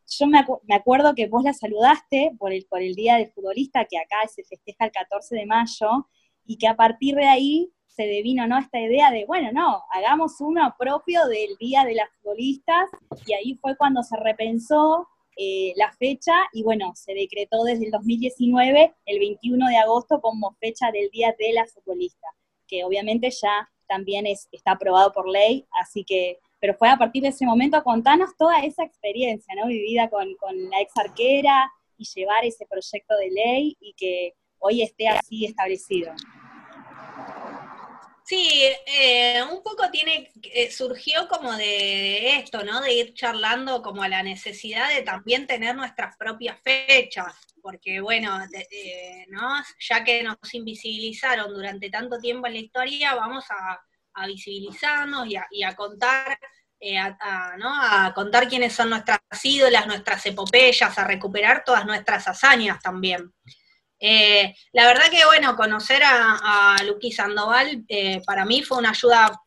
yo 0.08 0.26
me, 0.26 0.38
acuerdo 0.74 1.14
que 1.14 1.28
vos 1.28 1.42
la 1.44 1.52
saludaste 1.52 2.32
por 2.38 2.52
el, 2.52 2.94
Día 2.94 3.16
del 3.16 3.32
Futbolista, 3.32 3.84
que 3.84 3.98
acá 3.98 4.26
se 4.28 4.44
festeja 4.44 4.86
el 4.86 4.92
14 4.92 5.34
de 5.36 5.46
mayo, 5.46 6.08
y 6.44 6.58
que 6.58 6.68
a 6.68 6.76
partir 6.76 7.14
de 7.14 7.26
ahí 7.26 7.72
se 7.86 8.04
devino 8.04 8.46
¿no? 8.46 8.58
esta 8.58 8.80
idea 8.80 9.10
de, 9.10 9.24
bueno, 9.24 9.50
no, 9.52 9.82
hagamos 9.92 10.40
uno 10.40 10.74
propio 10.78 11.26
del 11.26 11.56
Día 11.58 11.84
de 11.84 11.94
las 11.94 12.08
Futbolistas, 12.16 12.90
y 13.26 13.32
ahí 13.34 13.58
fue 13.60 13.76
cuando 13.76 14.02
se 14.02 14.16
repensó 14.16 15.08
eh, 15.36 15.72
la 15.76 15.92
fecha, 15.92 16.32
y 16.52 16.62
bueno, 16.62 16.92
se 16.94 17.14
decretó 17.14 17.64
desde 17.64 17.86
el 17.86 17.90
2019, 17.90 18.94
el 19.06 19.18
21 19.18 19.68
de 19.68 19.76
agosto, 19.76 20.20
como 20.20 20.56
fecha 20.60 20.90
del 20.90 21.08
Día 21.10 21.34
de 21.38 21.52
la 21.52 21.66
Futbolista, 21.66 22.28
que 22.66 22.84
obviamente 22.84 23.30
ya 23.30 23.70
también 23.86 24.26
es, 24.26 24.48
está 24.52 24.72
aprobado 24.72 25.12
por 25.12 25.28
ley, 25.28 25.66
así 25.80 26.04
que 26.04 26.38
pero 26.64 26.78
fue 26.78 26.88
a 26.88 26.96
partir 26.96 27.22
de 27.22 27.28
ese 27.28 27.44
momento, 27.44 27.84
contanos 27.84 28.38
toda 28.38 28.60
esa 28.64 28.84
experiencia, 28.84 29.54
¿no? 29.54 29.66
Vivida 29.66 30.08
con, 30.08 30.26
la 30.70 30.80
ex 30.80 30.96
arquera 30.96 31.70
y 31.98 32.06
llevar 32.06 32.42
ese 32.42 32.64
proyecto 32.64 33.14
de 33.18 33.28
ley 33.28 33.76
y 33.80 33.92
que 33.92 34.32
hoy 34.60 34.80
esté 34.80 35.08
así 35.08 35.44
establecido. 35.44 36.14
Sí, 38.24 38.62
eh, 38.86 39.42
un 39.42 39.62
poco 39.62 39.90
tiene, 39.90 40.32
eh, 40.54 40.70
surgió 40.70 41.28
como 41.28 41.52
de 41.52 42.38
esto, 42.38 42.64
¿no? 42.64 42.80
De 42.80 42.94
ir 42.94 43.12
charlando 43.12 43.82
como 43.82 44.02
a 44.02 44.08
la 44.08 44.22
necesidad 44.22 44.88
de 44.88 45.02
también 45.02 45.46
tener 45.46 45.76
nuestras 45.76 46.16
propias 46.16 46.58
fechas, 46.62 47.34
porque 47.60 48.00
bueno, 48.00 48.38
¿no? 49.28 49.62
Ya 49.80 50.02
que 50.02 50.22
nos 50.22 50.38
invisibilizaron 50.54 51.52
durante 51.52 51.90
tanto 51.90 52.18
tiempo 52.18 52.46
en 52.46 52.54
la 52.54 52.60
historia, 52.60 53.14
vamos 53.14 53.44
a, 53.50 53.78
visibilizarnos 54.26 55.26
y 55.50 55.62
a 55.62 55.74
contar 55.76 56.38
eh, 56.86 56.98
a, 56.98 58.12
contar 58.14 58.46
quiénes 58.46 58.74
son 58.74 58.90
nuestras 58.90 59.18
ídolas, 59.42 59.86
nuestras 59.86 60.26
epopeyas, 60.26 60.98
a 60.98 61.04
recuperar 61.04 61.62
todas 61.64 61.86
nuestras 61.86 62.28
hazañas 62.28 62.78
también. 62.82 63.32
Eh, 63.98 64.54
la 64.72 64.86
verdad 64.86 65.10
que, 65.10 65.24
bueno, 65.24 65.56
conocer 65.56 66.02
a, 66.04 66.74
a 66.76 66.82
Luqui 66.82 67.10
Sandoval 67.10 67.86
eh, 67.88 68.20
para 68.26 68.44
mí 68.44 68.62
fue 68.62 68.76
una 68.76 68.90
ayuda 68.90 69.40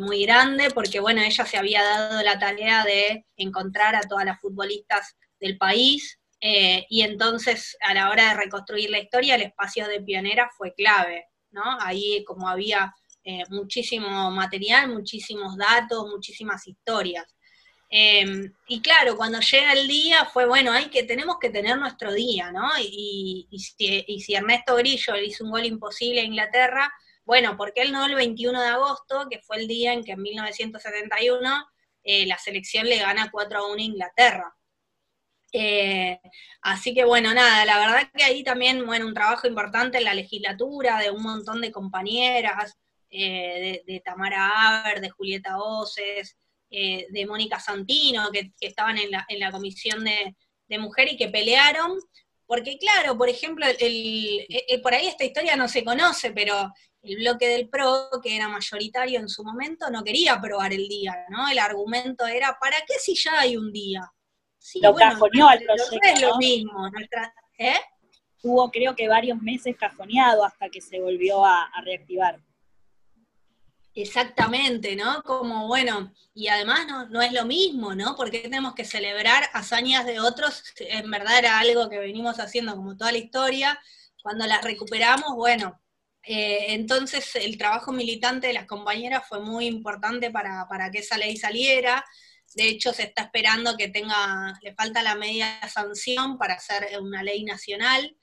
muy 0.00 0.24
grande 0.24 0.70
porque, 0.70 1.00
bueno, 1.00 1.22
ella 1.22 1.46
se 1.46 1.56
había 1.56 1.82
dado 1.82 2.22
la 2.22 2.38
tarea 2.38 2.84
de 2.84 3.26
encontrar 3.36 3.94
a 3.94 4.02
todas 4.02 4.24
las 4.24 4.38
futbolistas 4.38 5.16
del 5.40 5.56
país 5.56 6.18
y 6.40 7.02
entonces 7.02 7.74
a 7.80 7.94
la 7.94 8.10
hora 8.10 8.28
de 8.28 8.34
reconstruir 8.34 8.90
la 8.90 8.98
historia 8.98 9.36
el 9.36 9.42
espacio 9.42 9.88
de 9.88 10.02
pionera 10.02 10.50
fue 10.54 10.74
clave, 10.74 11.28
¿no? 11.52 11.62
Ahí 11.80 12.22
como 12.26 12.48
había 12.48 12.92
eh, 13.30 13.44
muchísimo 13.50 14.30
material, 14.30 14.88
muchísimos 14.88 15.54
datos, 15.58 16.06
muchísimas 16.08 16.66
historias. 16.66 17.26
Em, 17.90 18.50
y 18.66 18.80
claro, 18.80 19.18
cuando 19.18 19.38
llega 19.40 19.72
el 19.74 19.86
día 19.86 20.24
fue, 20.24 20.46
bueno, 20.46 20.72
hay 20.72 20.86
que, 20.86 21.02
tenemos 21.02 21.36
que 21.38 21.50
tener 21.50 21.76
nuestro 21.76 22.10
día, 22.14 22.50
¿no? 22.52 22.70
Y, 22.80 23.46
si, 23.58 24.34
Ernesto 24.34 24.76
Grillo 24.76 25.12
le 25.12 25.26
hizo 25.26 25.44
un 25.44 25.50
gol 25.50 25.66
imposible 25.66 26.22
a 26.22 26.24
Inglaterra, 26.24 26.90
bueno, 27.26 27.54
¿por 27.58 27.74
qué 27.74 27.82
él 27.82 27.92
no 27.92 28.06
el 28.06 28.14
21 28.14 28.62
de 28.62 28.68
agosto, 28.68 29.26
que 29.30 29.40
fue 29.40 29.58
el 29.58 29.68
día 29.68 29.92
en 29.92 30.04
que 30.04 30.12
en 30.12 30.22
1971 30.22 31.66
eh, 32.04 32.26
la 32.26 32.38
selección 32.38 32.86
le 32.86 32.96
gana 32.96 33.30
4 33.30 33.58
a 33.58 33.66
1 33.66 33.74
a 33.74 33.82
Inglaterra? 33.82 34.56
Eh, 35.52 36.18
así 36.62 36.94
que 36.94 37.04
bueno, 37.04 37.34
nada, 37.34 37.66
la 37.66 37.78
verdad 37.78 38.10
que 38.14 38.24
ahí 38.24 38.42
también, 38.42 38.86
bueno, 38.86 39.06
un 39.06 39.14
trabajo 39.14 39.46
importante 39.46 39.98
en 39.98 40.04
la 40.04 40.14
legislatura 40.14 40.98
de 41.00 41.10
un 41.10 41.22
montón 41.22 41.60
de 41.60 41.72
compañeras, 41.72 42.78
eh, 43.10 43.82
de, 43.86 44.00
Tamara 44.00 44.80
Aber, 44.80 45.00
de 45.00 45.10
Julieta 45.10 45.58
Oces, 45.58 46.36
eh, 46.70 47.06
de 47.10 47.26
Mónica 47.26 47.58
Santino, 47.58 48.30
que, 48.30 48.52
estaban 48.60 48.98
en 48.98 49.10
la, 49.10 49.24
en 49.28 49.40
la 49.40 49.50
comisión 49.50 50.04
de, 50.04 50.34
mujer 50.78 51.10
y 51.10 51.16
que 51.16 51.28
pelearon, 51.28 51.98
porque 52.46 52.76
claro, 52.78 53.16
por 53.16 53.30
ejemplo, 53.30 53.64
el, 53.78 54.46
por 54.82 54.92
ahí 54.92 55.06
esta 55.06 55.24
historia 55.24 55.56
no 55.56 55.66
se 55.66 55.82
conoce, 55.82 56.32
pero 56.32 56.70
el 57.02 57.16
bloque 57.16 57.48
del 57.48 57.70
PRO, 57.70 58.10
que 58.22 58.36
era 58.36 58.48
mayoritario 58.48 59.18
en 59.18 59.30
su 59.30 59.42
momento, 59.42 59.90
no 59.90 60.04
quería 60.04 60.34
aprobar 60.34 60.74
el 60.74 60.86
día, 60.88 61.16
¿no? 61.30 61.48
El 61.48 61.58
argumento 61.58 62.26
era, 62.26 62.58
¿para 62.60 62.76
qué 62.86 62.94
si 62.98 63.14
ya 63.14 63.40
hay 63.40 63.56
un 63.56 63.72
día? 63.72 64.02
Sí, 64.58 64.80
lo 64.82 64.94
cajoneó 64.94 65.48
al 65.48 65.62
proyecto, 65.62 65.98
es 66.02 66.20
lo 66.20 66.36
mismo. 66.36 66.90
Nuestra, 66.90 67.32
¿eh? 67.56 67.80
Tuvo 68.42 68.70
creo 68.70 68.94
que 68.94 69.08
varios 69.08 69.40
meses 69.40 69.74
cajoneado 69.76 70.44
hasta 70.44 70.68
que 70.68 70.82
se 70.82 71.00
volvió 71.00 71.44
a 71.44 71.70
reactivar. 71.82 72.40
Exactamente, 74.00 74.94
¿no? 74.94 75.24
Como, 75.24 75.66
bueno, 75.66 76.14
y 76.32 76.46
además 76.46 76.86
no, 77.10 77.20
es 77.20 77.32
lo 77.32 77.44
mismo, 77.44 77.96
¿no? 77.96 78.14
Porque 78.14 78.38
tenemos 78.38 78.74
que 78.76 78.84
celebrar 78.84 79.50
hazañas 79.54 80.06
de 80.06 80.20
otros, 80.20 80.62
en 80.78 81.10
verdad 81.10 81.36
era 81.36 81.58
algo 81.58 81.90
que 81.90 81.98
venimos 81.98 82.38
haciendo 82.38 82.76
como 82.76 82.96
toda 82.96 83.10
la 83.10 83.18
historia, 83.18 83.80
cuando 84.22 84.46
las 84.46 84.62
recuperamos, 84.62 85.34
bueno, 85.34 85.80
eh, 86.22 86.74
entonces 86.74 87.34
el 87.34 87.58
trabajo 87.58 87.90
militante 87.90 88.46
de 88.46 88.52
las 88.52 88.66
compañeras 88.66 89.24
fue 89.28 89.40
muy 89.40 89.66
importante 89.66 90.30
para, 90.30 90.68
para 90.68 90.92
que 90.92 90.98
esa 90.98 91.18
ley 91.18 91.36
saliera, 91.36 92.04
de 92.54 92.68
hecho 92.68 92.92
se 92.92 93.02
está 93.02 93.22
esperando 93.22 93.76
que 93.76 93.88
tenga, 93.88 94.56
le 94.62 94.76
falta 94.76 95.02
la 95.02 95.16
media 95.16 95.60
sanción 95.68 96.38
para 96.38 96.54
hacer 96.54 96.86
una 97.00 97.24
ley 97.24 97.42
nacional, 97.42 98.16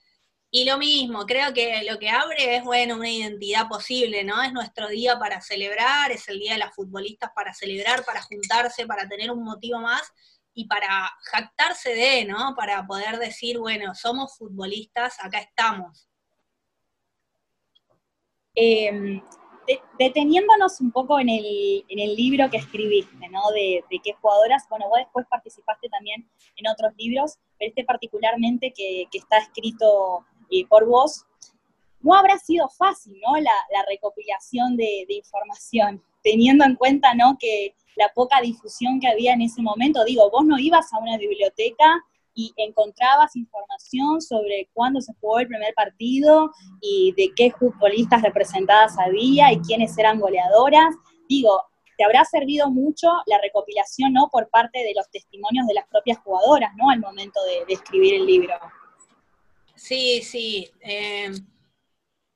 y 0.56 0.64
lo 0.64 0.78
mismo, 0.78 1.26
creo 1.26 1.52
que 1.52 1.82
lo 1.86 1.98
que 1.98 2.08
abre 2.08 2.56
es, 2.56 2.64
bueno, 2.64 2.94
una 2.94 3.10
identidad 3.10 3.68
posible, 3.68 4.24
¿no? 4.24 4.42
Es 4.42 4.54
nuestro 4.54 4.88
día 4.88 5.18
para 5.18 5.42
celebrar, 5.42 6.10
es 6.12 6.26
el 6.28 6.38
día 6.38 6.54
de 6.54 6.58
las 6.58 6.74
futbolistas 6.74 7.30
para 7.36 7.52
celebrar, 7.52 8.06
para 8.06 8.22
juntarse, 8.22 8.86
para 8.86 9.06
tener 9.06 9.30
un 9.30 9.44
motivo 9.44 9.80
más 9.80 10.00
y 10.54 10.66
para 10.66 11.10
jactarse 11.24 11.90
de, 11.90 12.24
¿no? 12.24 12.54
Para 12.56 12.86
poder 12.86 13.18
decir, 13.18 13.58
bueno, 13.58 13.94
somos 13.94 14.34
futbolistas, 14.38 15.22
acá 15.22 15.40
estamos. 15.40 16.08
Em, 18.54 19.20
deteniéndonos 19.98 20.80
un 20.80 20.90
poco 20.90 21.20
en 21.20 21.28
el, 21.28 21.84
en 21.86 21.98
el, 21.98 22.16
libro 22.16 22.48
que 22.48 22.56
escribiste, 22.56 23.28
¿no? 23.28 23.42
De, 23.50 23.84
qué 24.02 24.14
jugadoras, 24.14 24.66
bueno, 24.70 24.88
vos 24.88 25.00
después 25.00 25.26
participaste 25.28 25.90
también 25.90 26.26
en 26.56 26.66
otros 26.66 26.94
libros, 26.96 27.36
pero 27.58 27.68
este 27.68 27.84
particularmente 27.84 28.72
que 28.72 29.06
está 29.12 29.36
escrito 29.36 30.24
por 30.68 30.86
vos, 30.86 31.24
no 32.00 32.14
habrá 32.14 32.38
sido 32.38 32.68
fácil, 32.68 33.18
¿no? 33.26 33.36
La, 33.40 33.84
recopilación 33.88 34.76
de, 34.76 35.06
información, 35.08 36.02
teniendo 36.22 36.64
en 36.64 36.76
cuenta, 36.76 37.14
¿no? 37.14 37.36
Que 37.38 37.74
la 37.96 38.10
poca 38.14 38.40
difusión 38.40 39.00
que 39.00 39.08
había 39.08 39.32
en 39.32 39.42
ese 39.42 39.62
momento, 39.62 40.04
digo, 40.04 40.30
vos 40.30 40.44
no 40.44 40.58
ibas 40.58 40.92
a 40.92 40.98
una 40.98 41.16
biblioteca 41.16 42.04
y 42.34 42.52
encontrabas 42.58 43.34
información 43.34 44.20
sobre 44.20 44.68
cuándo 44.74 45.00
se 45.00 45.14
jugó 45.20 45.40
el 45.40 45.48
primer 45.48 45.72
partido 45.74 46.50
y 46.82 47.12
de 47.16 47.32
qué 47.34 47.50
futbolistas 47.50 48.22
representadas 48.22 48.98
había 48.98 49.50
y 49.52 49.60
quiénes 49.60 49.96
eran 49.96 50.20
goleadoras. 50.20 50.94
Digo, 51.28 51.62
te 51.96 52.04
habrá 52.04 52.24
servido 52.24 52.70
mucho 52.70 53.08
la 53.26 53.38
recopilación, 53.42 54.12
¿no? 54.12 54.28
Por 54.30 54.48
parte 54.50 54.78
de 54.80 54.92
los 54.94 55.10
testimonios 55.10 55.66
de 55.66 55.74
las 55.74 55.86
propias 55.88 56.18
jugadoras, 56.18 56.72
¿no? 56.76 56.90
Al 56.90 57.00
momento 57.00 57.40
de, 57.44 57.72
escribir 57.72 58.14
el 58.14 58.26
libro. 58.26 58.54
Sí, 59.76 60.22
sí. 60.22 60.70
Eh, 60.80 61.30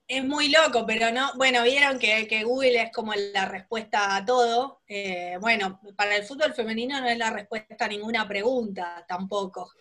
es 0.06 0.24
muy 0.24 0.48
loco, 0.50 0.84
pero 0.86 1.12
no, 1.12 1.32
bueno, 1.36 1.62
vieron 1.62 1.98
que, 1.98 2.42
Google 2.44 2.82
es 2.82 2.92
como 2.92 3.14
la 3.14 3.46
respuesta 3.46 4.16
a 4.16 4.24
todo. 4.24 4.82
Eh, 4.86 5.38
bueno, 5.40 5.80
para 5.96 6.16
el 6.16 6.24
fútbol 6.24 6.52
femenino 6.52 7.00
no 7.00 7.08
es 7.08 7.16
la 7.16 7.30
respuesta 7.30 7.84
a 7.84 7.88
ninguna 7.88 8.26
pregunta 8.28 9.04
tampoco, 9.08 9.72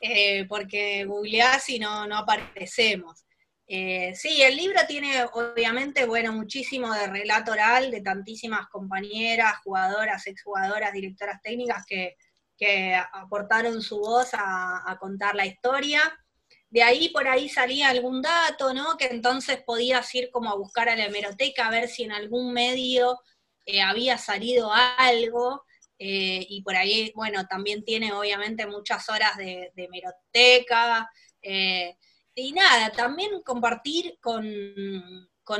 eh, 0.00 0.46
porque 0.48 1.04
googleás 1.04 1.68
y 1.70 1.78
no, 1.78 2.06
no 2.06 2.18
aparecemos. 2.18 3.24
Sí, 3.66 4.42
el 4.42 4.56
libro 4.56 4.80
tiene 4.86 5.24
obviamente, 5.32 6.06
bueno, 6.06 6.32
muchísimo 6.32 6.92
de 6.94 7.06
relato 7.06 7.52
oral 7.52 7.90
de 7.90 8.00
tantísimas 8.00 8.66
compañeras, 8.68 9.58
jugadoras, 9.62 10.26
exjugadoras, 10.26 10.92
directoras 10.92 11.42
técnicas 11.42 11.84
que, 11.86 12.16
aportaron 13.12 13.82
su 13.82 13.98
voz 14.00 14.34
a, 14.34 14.90
a 14.90 14.98
contar 14.98 15.34
la 15.36 15.46
historia 15.46 16.00
de 16.70 16.82
ahí 16.82 17.08
por 17.08 17.26
ahí 17.28 17.48
salía 17.48 17.88
algún 17.88 18.20
dato, 18.20 18.74
¿no? 18.74 18.96
Que 18.98 19.06
entonces 19.06 19.62
podías 19.64 20.14
ir 20.14 20.30
como 20.30 20.50
a 20.50 20.56
buscar 20.56 20.88
a 20.88 20.96
la 20.96 21.06
hemeroteca 21.06 21.66
a 21.66 21.70
ver 21.70 21.88
si 21.88 22.04
en 22.04 22.12
algún 22.12 22.52
medio 22.52 23.18
eh, 23.64 23.80
había 23.80 24.18
salido 24.18 24.70
algo. 24.72 25.64
Eh, 25.98 26.46
y 26.48 26.62
por 26.62 26.76
ahí, 26.76 27.10
bueno, 27.14 27.46
también 27.46 27.84
tiene 27.84 28.12
obviamente 28.12 28.66
muchas 28.66 29.08
horas 29.08 29.36
de, 29.36 29.72
hemeroteca. 29.76 31.10
Eh, 31.42 31.96
y 32.34 32.52
nada, 32.52 32.90
también 32.92 33.42
compartir 33.42 34.18
con, 34.20 34.44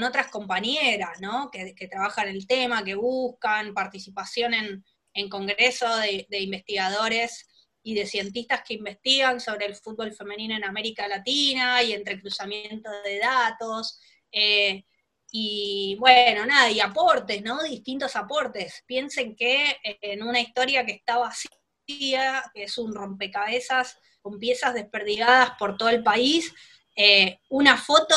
otras 0.05 0.29
compañeras, 0.29 1.21
¿no? 1.21 1.51
Que, 1.51 1.75
trabajan 1.89 2.29
el 2.29 2.47
tema, 2.47 2.85
que 2.85 2.95
buscan 2.95 3.73
participación 3.73 4.53
en, 4.55 4.85
en 5.15 5.29
congresos 5.31 6.01
de, 6.03 6.27
de 6.29 6.41
investigadores 6.41 7.48
y 7.89 7.95
de 7.95 8.05
cientistas 8.05 8.61
que 8.67 8.75
investigan 8.75 9.41
sobre 9.41 9.65
el 9.65 9.75
fútbol 9.75 10.13
femenino 10.13 10.55
en 10.55 10.63
América 10.63 11.09
Latina 11.09 11.83
y 11.83 11.95
entre 11.95 12.21
cruzamiento 12.21 12.91
de 13.03 13.19
datos. 13.19 13.99
Eh, 14.31 14.85
y 15.31 15.97
bueno, 15.99 16.45
nada, 16.45 16.71
y 16.71 16.81
aportes, 16.81 17.43
¿no? 17.43 17.63
Distintos 17.63 18.15
aportes. 18.15 18.85
Piensen 18.85 19.35
que 19.35 19.79
en 19.83 20.23
una 20.23 20.39
historia 20.39 20.85
que 20.85 20.93
está 20.93 21.17
vacía, 21.17 22.45
que 22.53 22.65
es 22.65 22.77
un 22.77 22.95
rompecabezas 22.95 23.99
con 24.21 24.39
piezas 24.39 24.75
desperdigadas 24.75 25.53
por 25.59 25.79
todo 25.79 25.89
el 25.89 26.03
país, 26.03 26.53
eh, 26.95 27.41
una 27.49 27.79
foto 27.79 28.15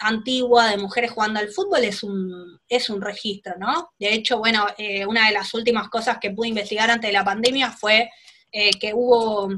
antigua 0.00 0.68
de 0.68 0.76
mujeres 0.76 1.12
jugando 1.12 1.40
al 1.40 1.48
fútbol 1.48 1.82
es 1.82 2.02
un, 2.02 2.60
es 2.68 2.90
un 2.90 3.00
registro, 3.00 3.54
¿no? 3.58 3.92
De 3.98 4.12
hecho, 4.12 4.36
bueno, 4.36 4.66
eh, 4.76 5.06
una 5.06 5.28
de 5.28 5.32
las 5.32 5.54
últimas 5.54 5.88
cosas 5.88 6.18
que 6.20 6.30
pude 6.30 6.48
investigar 6.48 6.90
antes 6.90 7.08
de 7.08 7.14
la 7.14 7.24
pandemia 7.24 7.70
fue 7.70 8.10
eh, 8.56 8.70
que 8.78 8.94
hubo 8.94 9.48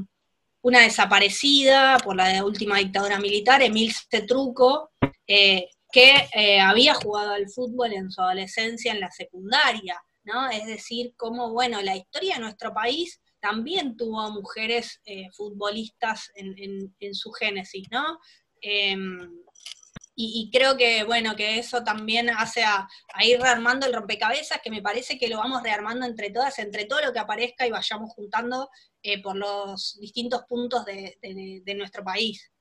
una 0.63 0.81
desaparecida 0.81 1.99
por 2.03 2.15
la 2.15 2.43
última 2.43 2.79
dictadura 2.79 3.19
militar, 3.19 3.61
Emil 3.61 3.93
Cetruco, 4.09 4.89
eh, 5.27 5.69
que 5.91 6.27
eh, 6.33 6.59
había 6.59 6.95
jugado 6.95 7.33
al 7.33 7.47
fútbol 7.47 7.93
en 7.93 8.09
su 8.09 8.21
adolescencia 8.21 8.91
en 8.91 8.99
la 8.99 9.11
secundaria, 9.11 10.01
¿no? 10.23 10.49
Es 10.49 10.65
decir, 10.65 11.13
como, 11.15 11.53
bueno, 11.53 11.79
la 11.83 11.95
historia 11.95 12.35
de 12.35 12.41
nuestro 12.41 12.73
país 12.73 13.21
también 13.39 13.95
tuvo 13.95 14.31
mujeres 14.31 14.99
futbolistas 15.37 16.31
en, 16.33 16.91
en, 16.99 17.13
su 17.13 17.31
génesis, 17.33 17.87
¿no? 17.91 18.17
Y, 20.19 20.49
creo 20.51 20.75
que, 20.77 21.03
bueno, 21.03 21.35
que 21.35 21.59
eso 21.59 21.83
también 21.83 22.31
hace 22.31 22.63
a, 22.63 22.89
ir 23.23 23.39
rearmando 23.39 23.85
el 23.85 23.93
rompecabezas, 23.93 24.59
que 24.63 24.71
me 24.71 24.81
parece 24.81 25.19
que 25.19 25.27
lo 25.27 25.37
vamos 25.37 25.61
rearmando 25.61 26.07
entre 26.07 26.31
todas, 26.31 26.57
entre 26.57 26.85
todo 26.85 27.01
lo 27.01 27.13
que 27.13 27.19
aparezca 27.19 27.67
y 27.67 27.69
vayamos 27.69 28.13
juntando 28.15 28.67
eh, 29.03 29.21
por 29.21 29.35
los 29.35 29.95
distintos 29.99 30.41
puntos 30.49 30.85
de, 30.85 31.75
nuestro 31.77 32.03
país. 32.03 32.51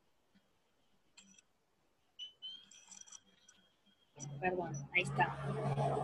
Perdón, 4.39 4.75
ahí 4.95 5.03
está. 5.03 5.39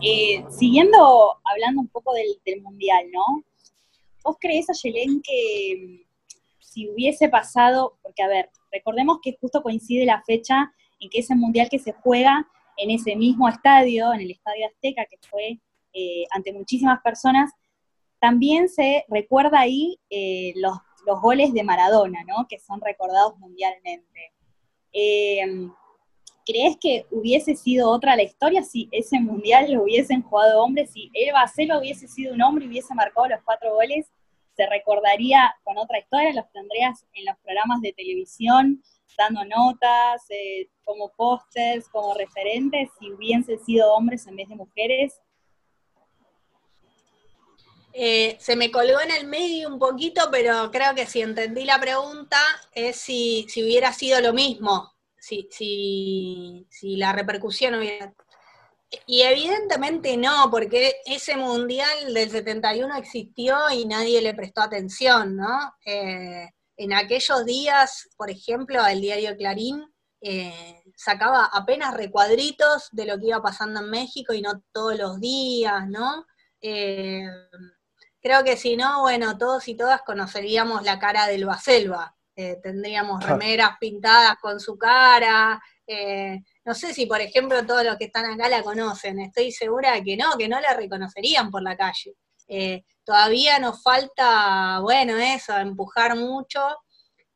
Eh, 0.01 0.43
siguiendo 0.49 1.39
hablando 1.45 1.83
un 1.83 1.89
poco 1.89 2.15
del, 2.15 2.63
Mundial, 2.63 3.11
¿no? 3.13 3.45
¿Vos 4.25 4.37
crees, 4.41 4.71
Ayelén, 4.71 5.21
que 5.21 6.01
mm, 6.01 6.61
si 6.61 6.89
hubiese 6.89 7.29
pasado, 7.29 7.99
porque 8.01 8.23
a 8.23 8.29
ver, 8.29 8.51
recordemos 8.71 9.19
que 9.23 9.37
justo 9.39 9.63
coincide 9.63 10.07
la 10.07 10.23
fecha 10.23 10.73
en 11.03 11.11
que 11.11 11.19
ese 11.19 11.35
mundial 11.35 11.69
que 11.69 11.79
se 11.79 11.93
juega 11.93 12.49
en 12.77 12.91
ese 12.91 13.17
mismo 13.17 13.49
estadio, 13.49 14.13
en 14.13 14.21
el 14.21 14.31
Estadio 14.31 14.67
Azteca, 14.67 15.05
que 15.05 15.19
fue 15.29 15.59
eh, 15.93 16.25
ante 16.31 16.53
muchísimas 16.53 17.01
personas, 17.03 17.51
también 18.21 18.69
se 18.69 19.05
recuerda 19.09 19.61
ahí 19.61 19.99
eh, 20.09 20.53
los, 20.57 20.75
goles 21.21 21.53
de 21.53 21.65
Maradona, 21.65 22.23
¿no? 22.25 22.47
Que 22.49 22.61
son 22.61 22.81
recordados 22.81 23.37
mundialmente. 23.39 24.33
Eh, 24.93 25.69
¿Crees 26.47 26.77
que 26.81 27.07
hubiese 27.11 27.57
sido 27.57 27.91
otra 27.91 28.15
la 28.15 28.23
historia 28.23 28.63
si 28.63 28.89
ese 28.93 29.19
mundial 29.19 29.73
lo 29.73 29.83
hubiesen 29.83 30.23
jugado 30.23 30.63
hombres? 30.63 30.93
Si 30.93 31.11
El 31.13 31.33
Bacelo 31.33 31.81
hubiese 31.81 32.07
sido 32.07 32.35
un 32.35 32.43
hombre 32.43 32.65
y 32.65 32.69
hubiese 32.69 32.95
marcado 32.95 33.27
los 33.27 33.43
cuatro 33.45 33.75
goles, 33.75 34.07
se 34.63 34.69
recordaría 34.69 35.55
con 35.65 35.77
otra 35.77 35.99
historia, 35.99 36.33
los 36.33 36.51
tendrías 36.53 37.05
en 37.15 37.25
los 37.25 37.37
programas 37.39 37.81
de 37.81 37.93
televisión, 37.93 38.83
dando 39.19 39.45
notas, 39.45 40.23
eh, 40.31 40.69
como 40.85 41.13
pósters, 41.17 41.89
como 41.89 42.15
referentes, 42.15 42.89
si 42.99 43.11
hubiesen 43.11 43.59
sido 43.65 43.93
hombres 43.93 44.27
en 44.27 44.37
vez 44.37 44.49
de 44.49 44.55
mujeres? 44.55 45.21
Eh, 47.93 48.37
se 48.41 48.57
me 48.57 48.71
colgó 48.71 49.01
en 49.01 49.11
el 49.11 49.27
medio 49.27 49.69
un 49.69 49.79
poquito, 49.79 50.29
pero 50.31 50.71
creo 50.71 50.95
que 50.95 51.07
si 51.07 51.21
entendí 51.21 51.65
la 51.65 51.79
pregunta 51.79 52.39
es 52.73 52.97
si, 52.97 53.47
hubiera 53.57 53.93
sido 53.93 54.21
lo 54.21 54.33
mismo, 54.33 54.95
si, 55.19 55.49
si, 55.51 56.67
si 56.71 56.97
la 56.97 57.13
repercusión 57.13 57.75
hubiera... 57.75 58.15
Y 59.07 59.23
evidentemente 59.23 60.17
no, 60.17 60.49
porque 60.51 60.97
ese 61.07 61.37
mundial 61.37 62.13
del 62.13 62.31
71 62.31 62.97
existió 62.97 63.71
y 63.71 63.87
nadie 63.87 64.21
le 64.21 64.35
prestó 64.35 64.63
atención, 64.63 65.37
¿no? 65.37 65.75
Eh, 65.85 66.51
en 66.77 66.93
aquellos 66.93 67.45
días, 67.45 68.09
por 68.17 68.31
ejemplo, 68.31 68.85
el 68.87 69.01
diario 69.01 69.37
Clarín 69.37 69.85
eh, 70.21 70.83
sacaba 70.97 71.47
apenas 71.53 71.95
recuadritos 71.95 72.89
de 72.93 73.07
lo 73.07 73.19
que 73.19 73.27
iba 73.27 73.43
pasando 73.43 73.81
en 73.81 73.91
México 73.91 74.33
y 74.33 74.41
no 74.41 74.63
todos 74.73 74.97
los 74.97 75.21
días, 75.21 75.89
¿no? 75.89 76.27
Eh, 76.61 77.27
creo 78.21 78.45
que 78.45 78.57
si 78.57 78.77
no, 78.77 79.01
bueno, 79.01 79.37
todos 79.37 79.67
y 79.69 79.75
todas 79.75 80.03
conoceríamos 80.03 80.85
la 80.85 80.99
cara 80.99 81.27
del 81.27 81.45
Baselva. 81.45 82.15
Eh, 82.35 82.59
tendríamos 82.63 83.23
remeras 83.23 83.77
pintadas 83.79 84.37
con 84.41 84.59
su 84.61 84.79
cara. 84.79 85.61
No 86.65 86.75
sé 86.75 86.95
si, 86.95 87.07
por 87.07 87.21
ejemplo, 87.21 87.65
todos 87.67 87.85
los 87.85 87.97
que 87.97 88.05
están 88.05 88.25
acá 88.25 88.49
la 88.49 88.63
conocen. 88.63 89.19
Estoy 89.21 89.53
segura 89.53 90.01
que 90.03 90.17
no, 90.17 90.37
que 90.39 90.49
no 90.49 90.61
la 90.61 90.75
reconocerían 90.75 91.51
por 91.51 91.63
la 91.63 91.77
calle. 91.77 92.15
Todavía 93.05 93.59
nos 93.59 93.83
falta, 93.83 94.79
bueno, 94.81 95.17
eso, 95.17 95.57
empujar 95.57 96.17
mucho, 96.17 96.61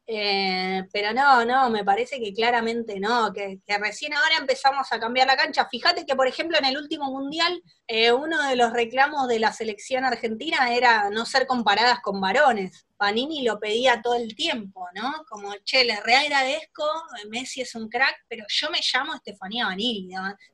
eh, 0.08 0.84
pero 0.92 1.12
no, 1.12 1.44
no, 1.44 1.68
me 1.68 1.84
parece 1.84 2.20
que 2.20 2.32
claramente 2.32 3.00
no, 3.00 3.32
que, 3.32 3.58
recién 3.80 4.14
ahora 4.14 4.36
empezamos 4.38 4.86
a 4.92 5.00
cambiar 5.00 5.26
la 5.26 5.36
cancha. 5.36 5.66
Fíjate 5.68 6.06
que, 6.06 6.14
por 6.14 6.28
ejemplo, 6.28 6.56
en 6.58 6.66
el 6.66 6.78
último 6.78 7.10
mundial, 7.10 7.60
eh, 7.88 8.12
uno 8.12 8.40
de 8.48 8.54
los 8.54 8.72
reclamos 8.72 9.26
de 9.26 9.40
la 9.40 9.52
selección 9.52 10.04
argentina 10.04 10.72
era 10.72 11.10
no 11.10 11.26
ser 11.26 11.46
comparadas 11.48 11.98
con 12.00 12.20
varones. 12.20 12.85
Panini 12.96 13.42
lo 13.42 13.58
pedía 13.60 14.00
todo 14.00 14.14
el 14.14 14.34
tiempo, 14.34 14.86
¿no? 14.94 15.24
Como, 15.28 15.52
che, 15.64 15.84
le 15.84 16.00
reagradezco, 16.00 16.84
Messi 17.28 17.60
es 17.60 17.74
un 17.74 17.88
crack, 17.88 18.24
pero 18.28 18.44
yo 18.48 18.70
me 18.70 18.80
llamo 18.80 19.14
Estefanía 19.14 19.66
Vanini, 19.66 20.08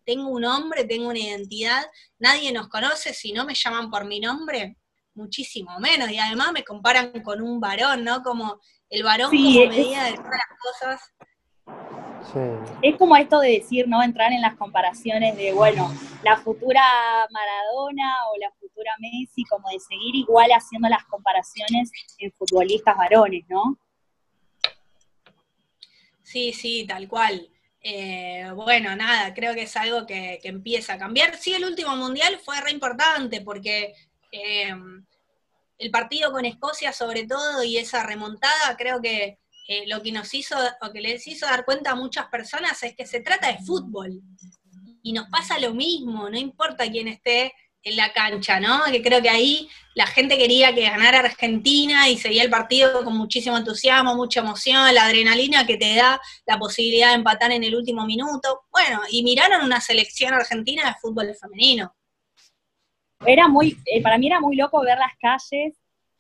tengo 0.05 0.29
un 0.29 0.43
nombre, 0.43 0.85
tengo 0.85 1.09
una 1.09 1.19
identidad, 1.19 1.85
nadie 2.19 2.53
nos 2.53 2.69
conoce, 2.69 3.15
si 3.15 3.33
no 3.33 3.45
me 3.45 3.55
llaman 3.55 3.91
por 3.91 4.05
mi 4.05 4.19
nombre, 4.19 4.77
muchísimo 5.15 5.79
menos, 5.79 6.11
y 6.11 6.19
además 6.19 6.53
me 6.53 6.65
comparan 6.65 7.23
con 7.23 7.41
un 7.43 7.61
varón, 7.61 8.03
¿no? 8.03 8.23
Como 8.23 8.61
el 8.89 9.03
varón 9.03 9.31
como 9.31 9.43
medida 9.43 10.05
de 10.05 10.15
todas 10.15 10.31
las 10.31 10.59
cosas. 10.61 11.13
Es 12.83 12.97
como 12.97 13.17
esto 13.17 13.41
de 13.41 13.51
decir, 13.51 13.89
¿no? 13.89 14.03
Entrar 14.03 14.33
en 14.33 14.41
las 14.41 14.57
comparaciones 14.57 15.37
de, 15.37 15.53
bueno, 15.53 15.93
la 16.23 16.37
futura 16.39 16.83
Maradona 17.31 18.15
o 18.33 18.39
la 18.39 18.51
futura 18.73 18.93
Messi, 18.99 19.45
como 19.45 19.69
de 19.69 19.79
seguir 19.79 20.15
igual 20.15 20.51
haciendo 20.51 20.89
las 20.89 21.05
comparaciones 21.05 21.91
en 22.19 22.33
futbolistas 22.33 22.97
varones, 22.97 23.45
¿no? 23.49 23.79
Sí, 26.23 26.53
sí, 26.53 26.87
tal 26.87 27.09
cual. 27.09 27.49
Eh, 27.81 28.51
bueno, 28.55 28.95
nada, 28.97 29.35
creo 29.35 29.55
que 29.55 29.63
es 29.63 29.77
algo 29.77 30.07
que, 30.07 30.41
empieza 30.45 30.95
a 30.95 30.99
cambiar. 30.99 31.37
Sí, 31.37 31.53
el 31.53 31.65
último 31.65 31.97
mundial 31.97 32.39
fue 32.43 32.61
re 32.61 32.71
importante 32.71 33.41
porque 33.41 33.95
Em, 34.33 35.05
el 35.79 35.91
partido 35.91 36.33
con 36.33 36.47
Escocia 36.47 36.93
sobre 36.93 37.27
todo 37.27 37.63
y 37.63 37.77
esa 37.77 38.03
remontada, 38.03 38.77
creo 38.79 39.01
que 39.01 39.39
eh, 39.69 39.85
lo 39.87 40.03
que 40.03 40.11
nos 40.11 40.33
hizo, 40.33 40.57
o 40.81 40.91
que 40.91 41.01
les 41.01 41.27
hizo 41.27 41.47
dar 41.47 41.65
cuenta 41.65 41.91
a 41.91 41.95
muchas 41.95 42.27
personas 42.29 42.83
es 42.83 42.97
que 42.97 43.07
se 43.07 43.21
trata 43.21 43.53
de 43.53 43.59
fútbol. 43.59 44.21
Y 45.03 45.13
nos 45.13 45.29
pasa 45.29 45.59
lo 45.59 45.75
mismo, 45.75 46.31
no 46.31 46.39
importa 46.39 46.91
quién 46.91 47.09
esté 47.09 47.53
en 47.85 47.97
la 47.97 48.13
cancha, 48.13 48.61
¿no? 48.61 48.81
Que 48.91 49.03
creo 49.03 49.21
que 49.21 49.29
ahí 49.29 49.69
la 49.95 50.07
gente 50.07 50.39
quería 50.39 50.75
que 50.75 50.83
ganara 50.83 51.19
Argentina 51.19 52.09
y 52.09 52.17
seguía 52.17 52.43
el 52.43 52.51
partido 52.51 53.05
con 53.05 53.17
muchísimo 53.17 53.57
entusiasmo, 53.57 54.15
mucha 54.15 54.41
emoción, 54.41 54.95
la 54.95 55.07
adrenalina 55.07 55.67
que 55.67 55.77
te 55.77 55.95
da 55.97 56.21
la 56.47 56.59
posibilidad 56.59 57.09
de 57.09 57.17
empatar 57.17 57.53
en 57.53 57.65
el 57.65 57.75
último 57.75 58.07
minuto. 58.07 58.63
Bueno, 58.71 59.01
y 59.11 59.23
miraron 59.23 59.65
una 59.65 59.81
selección 59.81 60.33
argentina 60.33 60.87
de 60.87 60.95
fútbol 61.01 61.35
femenino. 61.35 61.95
Era 63.25 63.49
muy, 63.49 63.77
eh, 63.87 64.03
para 64.03 64.19
mí 64.19 64.27
era 64.27 64.41
muy 64.41 64.57
loco 64.57 64.81
ver 64.81 64.99
las 64.99 65.17
calles, 65.21 65.75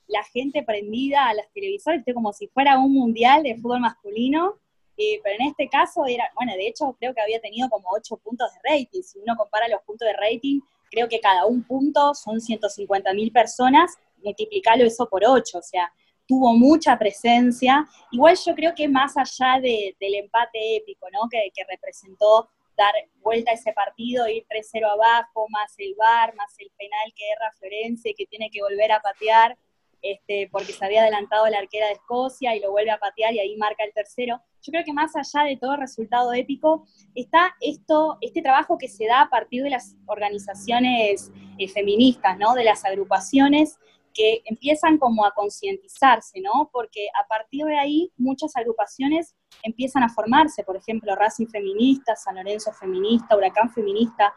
la 0.06 0.22
gente 0.24 0.62
prendida 0.62 1.28
a 1.28 1.34
las 1.34 1.50
televisores, 1.52 2.02
como 2.12 2.32
si 2.32 2.48
fuera 2.48 2.78
un 2.78 2.92
mundial 2.92 3.42
de 3.42 3.56
fútbol 3.56 3.80
masculino. 3.80 4.58
Eh, 4.98 5.20
pero 5.24 5.36
en 5.40 5.48
este 5.48 5.68
caso 5.68 6.04
era, 6.06 6.30
bueno, 6.34 6.52
de 6.52 6.68
hecho 6.68 6.94
creo 7.00 7.14
que 7.14 7.22
había 7.22 7.40
tenido 7.40 7.68
como 7.70 7.88
8 7.92 8.16
puntos 8.18 8.50
de 8.52 8.70
rating. 8.70 9.02
Si 9.02 9.18
uno 9.18 9.36
compara 9.36 9.66
los 9.68 9.82
puntos 9.82 10.06
de 10.06 10.12
rating, 10.12 10.60
creo 10.92 11.08
que 11.08 11.20
cada 11.20 11.46
un 11.46 11.64
punto 11.64 12.14
son 12.14 12.40
150 12.40 13.14
mil 13.14 13.32
personas, 13.32 13.96
multiplicarlo 14.22 14.84
eso 14.84 15.08
por 15.08 15.24
8, 15.24 15.58
o 15.58 15.62
sea, 15.62 15.90
tuvo 16.26 16.52
mucha 16.52 16.98
presencia. 16.98 17.86
Igual 18.10 18.36
yo 18.44 18.54
creo 18.54 18.74
que 18.74 18.88
más 18.88 19.16
allá 19.16 19.60
del 19.60 20.14
empate 20.14 20.76
épico, 20.76 21.06
¿no? 21.10 21.28
Que, 21.30 21.50
que, 21.54 21.64
representó 21.68 22.48
dar 22.76 22.92
vuelta 23.22 23.50
a 23.50 23.54
ese 23.54 23.72
partido, 23.72 24.28
ir 24.28 24.44
3-0 24.48 24.84
abajo, 24.90 25.46
más 25.48 25.74
el 25.78 25.94
VAR, 25.94 26.34
más 26.36 26.54
el 26.58 26.70
penal 26.76 27.12
que 27.16 27.24
erra 27.30 27.52
Florencia, 27.58 28.12
que 28.16 28.26
tiene 28.26 28.50
que 28.50 28.60
volver 28.60 28.92
a 28.92 29.00
patear, 29.00 29.56
este, 30.02 30.48
porque 30.50 30.72
se 30.72 30.84
había 30.84 31.02
adelantado 31.02 31.46
la 31.48 31.58
arquera 31.58 31.86
de 31.86 31.92
Escocia 31.92 32.54
y 32.54 32.60
lo 32.60 32.70
vuelve 32.70 32.90
a 32.90 32.98
patear 32.98 33.32
y 33.32 33.38
ahí 33.38 33.56
marca 33.56 33.84
el 33.84 33.92
tercero. 33.92 34.40
Yo 34.60 34.70
creo 34.70 34.84
que 34.84 34.92
más 34.92 35.12
allá 35.16 35.44
de 35.44 35.56
todo 35.56 35.76
resultado 35.76 36.32
épico, 36.32 36.86
está 37.14 37.54
esto, 37.60 38.18
este 38.20 38.42
trabajo 38.42 38.78
que 38.78 38.88
se 38.88 39.06
da 39.06 39.22
a 39.22 39.30
partir 39.30 39.62
de 39.62 39.70
las 39.70 39.96
organizaciones 40.06 41.30
eh, 41.58 41.68
feministas, 41.68 42.36
¿no? 42.38 42.54
de 42.54 42.64
las 42.64 42.84
agrupaciones 42.84 43.78
que 44.12 44.42
empiezan 44.44 44.98
como 44.98 45.24
a 45.24 45.32
concientizarse, 45.32 46.40
¿no? 46.40 46.70
Porque 46.72 47.06
a 47.18 47.26
partir 47.26 47.64
de 47.64 47.78
ahí 47.78 48.12
muchas 48.16 48.54
agrupaciones 48.56 49.34
empiezan 49.62 50.02
a 50.02 50.08
formarse, 50.08 50.64
por 50.64 50.76
ejemplo, 50.76 51.14
Racing 51.14 51.46
Feminista, 51.46 52.16
San 52.16 52.36
Lorenzo 52.36 52.72
Feminista, 52.72 53.36
Huracán 53.36 53.70
Feminista. 53.70 54.34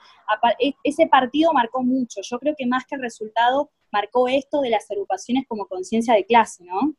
E, 0.60 0.74
ese 0.84 1.08
partido 1.08 1.54
marcó 1.54 1.84
mucho. 1.84 2.22
Yo 2.22 2.40
creo 2.40 2.56
que 2.58 2.66
más 2.66 2.86
que 2.86 2.96
el 2.96 3.02
resultado, 3.02 3.72
marcó 3.96 4.28
esto 4.28 4.60
de 4.60 4.70
las 4.70 4.92
agrupaciones 4.92 5.46
como 5.48 5.68
conciencia 5.68 6.14
de 6.16 6.26
clase, 6.26 6.66
¿no? 6.66 6.96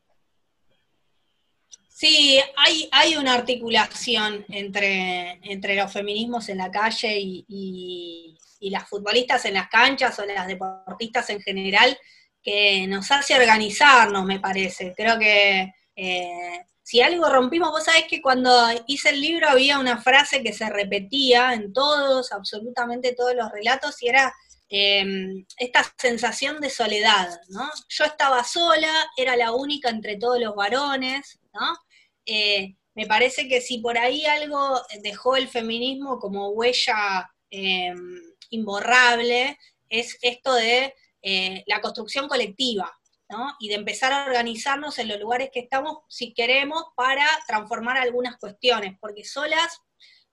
Sí, 1.88 2.40
hay, 2.56 2.88
hay 2.90 3.16
una 3.16 3.34
articulación 3.34 4.46
entre, 4.48 5.40
entre 5.42 5.76
los 5.76 5.92
feminismos 5.92 6.48
en 6.48 6.58
la 6.58 6.70
calle 6.70 7.18
y, 7.18 8.38
las 8.68 8.88
futbolistas 8.88 9.44
en 9.44 9.54
las 9.54 9.68
canchas 9.68 10.18
o 10.18 10.24
las 10.24 10.48
deportistas 10.48 11.30
en 11.30 11.40
general 11.40 11.96
que 12.42 12.86
nos 12.88 13.12
hace 13.12 13.38
organizarnos, 13.38 14.24
me 14.24 14.40
parece. 14.40 14.92
Creo 14.96 15.16
que 15.20 15.72
eh, 15.94 16.64
si 16.82 17.00
algo 17.00 17.28
rompimos, 17.28 17.70
vos 17.70 17.84
sabés 17.84 18.06
que 18.08 18.20
cuando 18.20 18.50
hice 18.88 19.10
el 19.10 19.20
libro 19.20 19.48
había 19.48 19.78
una 19.78 19.98
frase 19.98 20.42
que 20.42 20.52
se 20.52 20.68
repetía 20.68 21.54
en 21.54 21.72
todos, 21.72 22.32
absolutamente 22.32 23.14
todos 23.14 23.34
los 23.36 23.52
relatos, 23.52 24.02
y 24.02 24.08
era 24.08 24.34
Em, 24.68 25.46
esta 25.58 25.94
sensación 25.96 26.60
de 26.60 26.70
soledad, 26.70 27.28
¿no? 27.50 27.70
Yo 27.88 28.04
estaba 28.04 28.42
sola, 28.42 28.90
era 29.16 29.36
la 29.36 29.52
única 29.52 29.90
entre 29.90 30.16
todos 30.16 30.40
los 30.40 30.56
varones, 30.56 31.38
¿no? 31.54 31.78
Eh, 32.24 32.74
me 32.94 33.06
parece 33.06 33.46
que 33.46 33.60
si 33.60 33.78
por 33.78 33.96
ahí 33.96 34.24
algo 34.26 34.80
dejó 35.02 35.36
el 35.36 35.46
feminismo 35.48 36.18
como 36.18 36.48
huella 36.48 37.30
em, 37.50 38.20
imborrable, 38.50 39.56
es 39.88 40.18
esto 40.22 40.54
de 40.54 40.94
eh, 41.22 41.62
la 41.66 41.80
construcción 41.80 42.26
colectiva, 42.26 42.92
¿no? 43.28 43.54
Y 43.60 43.68
de 43.68 43.76
empezar 43.76 44.12
a 44.12 44.24
organizarnos 44.24 44.98
en 44.98 45.08
los 45.08 45.20
lugares 45.20 45.50
que 45.52 45.60
estamos, 45.60 45.98
si 46.08 46.34
queremos, 46.34 46.82
para 46.96 47.26
transformar 47.46 47.98
algunas 47.98 48.36
cuestiones, 48.38 48.96
porque 49.00 49.24
solas 49.24 49.80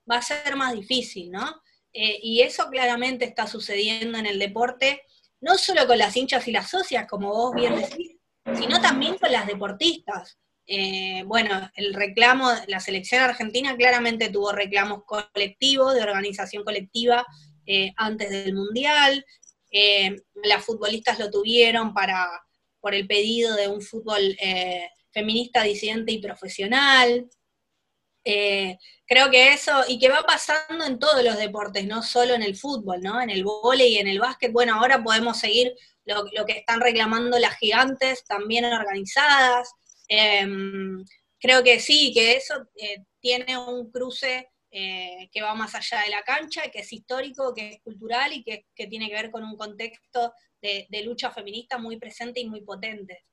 va 0.10 0.18
a 0.18 0.22
ser 0.24 0.56
más 0.56 0.74
difícil, 0.74 1.30
¿no? 1.32 1.62
Eh, 1.94 2.20
y 2.24 2.42
eso 2.42 2.70
claramente 2.70 3.24
está 3.24 3.46
sucediendo 3.46 4.18
en 4.18 4.26
el 4.26 4.40
deporte, 4.40 5.04
no 5.40 5.58
solo 5.58 5.86
con 5.86 6.00
las 6.00 6.18
hinchas 6.18 6.48
y 6.48 6.52
las 6.52 6.70
socias, 6.70 7.06
como 7.08 7.30
vos 7.30 7.54
bien 7.54 7.76
decís, 7.76 8.16
sino 8.56 8.82
también 8.82 9.18
con 9.18 9.32
las 9.32 9.46
deportistas. 9.46 10.40
Eh, 10.66 11.24
bueno, 11.26 11.70
el 11.76 11.94
reclamo, 11.94 12.50
la 12.68 12.80
selección 12.80 13.22
argentina 13.22 13.76
claramente 13.76 14.30
tuvo 14.30 14.52
reclamos 14.52 15.04
colectivos, 15.06 15.94
de 15.94 16.02
organización 16.02 16.64
colectiva 16.64 17.26
eh, 17.66 17.94
antes 17.96 18.30
del 18.30 18.54
Mundial, 18.54 19.26
las 20.44 20.64
futbolistas 20.64 21.18
lo 21.18 21.32
tuvieron 21.32 21.96
para, 21.96 22.30
por 22.80 22.94
el 22.94 23.08
pedido 23.08 23.56
de 23.56 23.68
un 23.68 23.82
fútbol 23.82 24.38
feminista, 25.10 25.64
disidente 25.64 26.12
y 26.12 26.22
profesional. 26.22 27.28
Creo 29.14 29.30
que 29.30 29.54
eso, 29.54 29.84
y 29.88 30.00
que 30.00 30.10
va 30.10 30.24
pasando 30.26 30.86
en 30.86 30.98
todos 30.98 31.24
los 31.24 31.38
deportes, 31.38 31.86
no 31.86 32.02
solo 32.02 32.34
en 32.34 32.42
el 32.42 32.56
fútbol, 32.56 33.00
¿no? 33.02 33.22
En 33.22 33.30
el 33.30 33.44
vóley 33.44 33.94
y 33.94 33.98
en 34.00 34.08
el 34.08 34.20
básquet, 34.20 34.52
bueno, 34.52 34.74
ahora 34.74 35.04
podemos 35.04 35.38
seguir 35.38 35.72
lo, 36.06 36.26
que 36.48 36.54
están 36.54 36.82
reclamando 36.82 37.38
las 37.38 37.56
gigantes, 37.58 38.26
también 38.26 38.66
organizadas. 38.66 39.72
Em, 40.08 41.06
creo 41.40 41.64
que 41.64 41.80
sí, 41.80 42.12
que 42.12 42.38
eso 42.38 42.56
eh, 42.76 43.04
tiene 43.20 43.56
un 43.56 43.92
cruce 43.92 44.50
eh, 44.72 45.30
que 45.32 45.44
va 45.44 45.54
más 45.54 45.76
allá 45.76 46.02
de 46.02 46.10
la 46.10 46.24
cancha, 46.24 46.72
que 46.72 46.80
es 46.80 46.92
histórico, 46.92 47.54
que 47.54 47.70
es 47.70 47.82
cultural 47.84 48.34
y 48.34 48.44
que, 48.44 48.66
tiene 48.88 49.10
que 49.10 49.14
ver 49.14 49.30
con 49.30 49.44
un 49.44 49.56
contexto 49.56 50.34
de 50.60 51.04
lucha 51.04 51.30
feminista 51.30 51.78
muy 51.78 51.98
presente 51.98 52.40
y 52.40 52.50
muy 52.50 52.62
potente. 52.62 53.26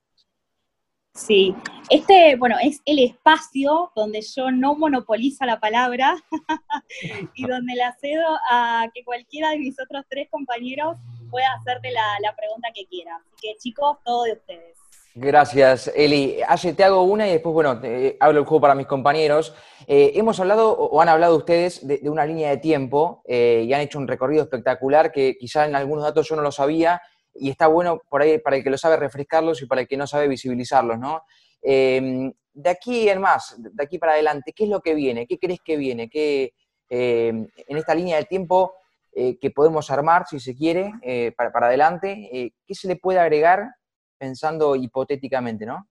Sí, 1.14 1.54
este, 1.90 2.36
bueno, 2.36 2.56
es 2.62 2.80
el 2.84 3.00
espacio 3.00 3.90
donde 3.96 4.22
yo 4.22 4.52
no 4.52 4.76
monopolizo 4.76 5.44
la 5.44 5.58
palabra 5.58 6.14
y 7.34 7.46
donde 7.46 7.74
la 7.74 7.96
cedo 8.00 8.26
a 8.48 8.86
que 8.94 9.04
cualquiera 9.04 9.50
de 9.50 9.58
mis 9.58 9.76
otros 9.80 10.04
tres 10.08 10.28
compañeros 10.30 10.96
pueda 11.28 11.52
hacerte 11.54 11.90
la, 11.90 12.34
pregunta 12.36 12.68
que 12.72 12.86
quiera. 12.86 13.16
Así 13.16 13.34
que 13.42 13.58
chicos, 13.58 13.98
todo 14.04 14.22
de 14.24 14.34
ustedes. 14.34 14.76
Gracias, 15.16 15.90
Eli. 15.96 16.38
Te 16.76 16.84
hago 16.84 17.02
una 17.02 17.26
y 17.26 17.32
después, 17.32 17.52
bueno, 17.52 17.80
hablo 18.20 18.38
el 18.38 18.46
juego 18.46 18.60
para 18.60 18.76
mis 18.76 18.86
compañeros. 18.86 19.52
Eh, 19.88 20.12
hemos 20.14 20.38
hablado, 20.38 20.70
o 20.70 21.00
han 21.00 21.08
hablado 21.08 21.36
ustedes, 21.36 21.84
de, 21.86 22.08
una 22.08 22.24
línea 22.24 22.50
de 22.50 22.58
tiempo 22.58 23.22
eh, 23.26 23.64
y 23.66 23.72
han 23.72 23.80
hecho 23.80 23.98
un 23.98 24.06
recorrido 24.06 24.44
espectacular 24.44 25.10
que 25.10 25.36
quizá 25.36 25.66
en 25.66 25.74
algunos 25.74 26.04
datos 26.04 26.28
yo 26.28 26.36
no 26.36 26.42
lo 26.42 26.52
sabía 26.52 27.02
y 27.34 27.50
está 27.50 27.66
bueno 27.66 28.00
por 28.08 28.22
ahí 28.22 28.38
para 28.38 28.56
el 28.56 28.64
que 28.64 28.70
lo 28.70 28.78
sabe 28.78 28.96
refrescarlos 28.96 29.62
y 29.62 29.66
para 29.66 29.82
el 29.82 29.88
que 29.88 29.96
no 29.96 30.06
sabe 30.06 30.28
visibilizarlos, 30.28 30.98
¿no? 30.98 31.22
Em, 31.62 32.32
de 32.52 32.70
aquí 32.70 33.08
en 33.08 33.20
más, 33.20 33.54
de 33.58 33.82
aquí 33.82 33.98
para 33.98 34.12
adelante, 34.12 34.52
¿qué 34.52 34.64
es 34.64 34.70
lo 34.70 34.80
que 34.80 34.94
viene? 34.94 35.26
¿Qué 35.26 35.38
crees 35.38 35.60
que 35.64 35.76
viene? 35.76 36.08
¿Qué, 36.08 36.52
em, 36.88 37.46
en 37.56 37.76
esta 37.76 37.94
línea 37.94 38.16
de 38.16 38.24
tiempo 38.24 38.74
eh, 39.12 39.38
que 39.40 39.50
podemos 39.50 39.90
armar, 39.90 40.26
si 40.28 40.38
se 40.38 40.54
quiere, 40.54 40.92
eh, 41.02 41.32
para, 41.36 41.50
para, 41.52 41.66
adelante, 41.66 42.28
eh, 42.32 42.52
¿qué 42.66 42.74
se 42.74 42.88
le 42.88 42.96
puede 42.96 43.18
agregar 43.18 43.74
pensando 44.18 44.76
hipotéticamente, 44.76 45.66
¿no? 45.66 45.88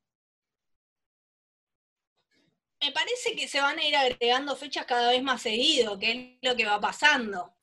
Me 2.81 2.93
parece 2.93 3.35
que 3.35 3.45
se 3.49 3.59
van 3.59 3.77
a 3.77 3.85
ir 3.85 3.93
agregando 3.93 4.55
fechas 4.55 4.85
cada 4.85 5.09
vez 5.09 5.21
más 5.21 5.41
seguido, 5.41 5.99
que 5.99 6.11
es 6.11 6.49
lo 6.49 6.55
que 6.55 6.65
va 6.65 6.79
pasando 6.79 7.55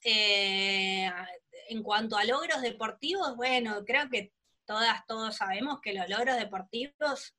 en 1.68 1.83
cuanto 1.83 2.16
a 2.16 2.24
logros 2.24 2.62
deportivos, 2.62 3.37
bueno, 3.37 3.85
creo 3.85 4.09
que 4.11 4.33
todas, 4.66 5.07
todos 5.07 5.37
sabemos 5.37 5.81
que 5.81 5.94
los 5.94 6.09
logros 6.09 6.37
deportivos 6.37 7.35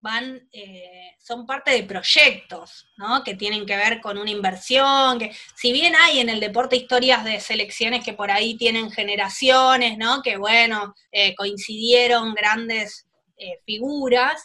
van, 0.00 0.48
eh, 0.52 1.14
son 1.18 1.46
parte 1.46 1.70
de 1.70 1.84
proyectos, 1.84 2.88
¿no? 2.96 3.22
Que 3.22 3.34
tienen 3.34 3.66
que 3.66 3.76
ver 3.76 4.00
con 4.00 4.18
una 4.18 4.30
inversión, 4.30 5.18
que 5.18 5.32
si 5.54 5.72
bien 5.72 5.94
hay 5.94 6.20
en 6.20 6.28
el 6.28 6.40
deporte 6.40 6.76
historias 6.76 7.24
de 7.24 7.40
selecciones 7.40 8.04
que 8.04 8.14
por 8.14 8.30
ahí 8.30 8.56
tienen 8.56 8.90
generaciones, 8.90 9.98
¿no? 9.98 10.22
Que 10.22 10.36
bueno, 10.36 10.94
eh, 11.12 11.34
coincidieron 11.34 12.34
grandes 12.34 13.06
eh, 13.36 13.60
figuras, 13.64 14.42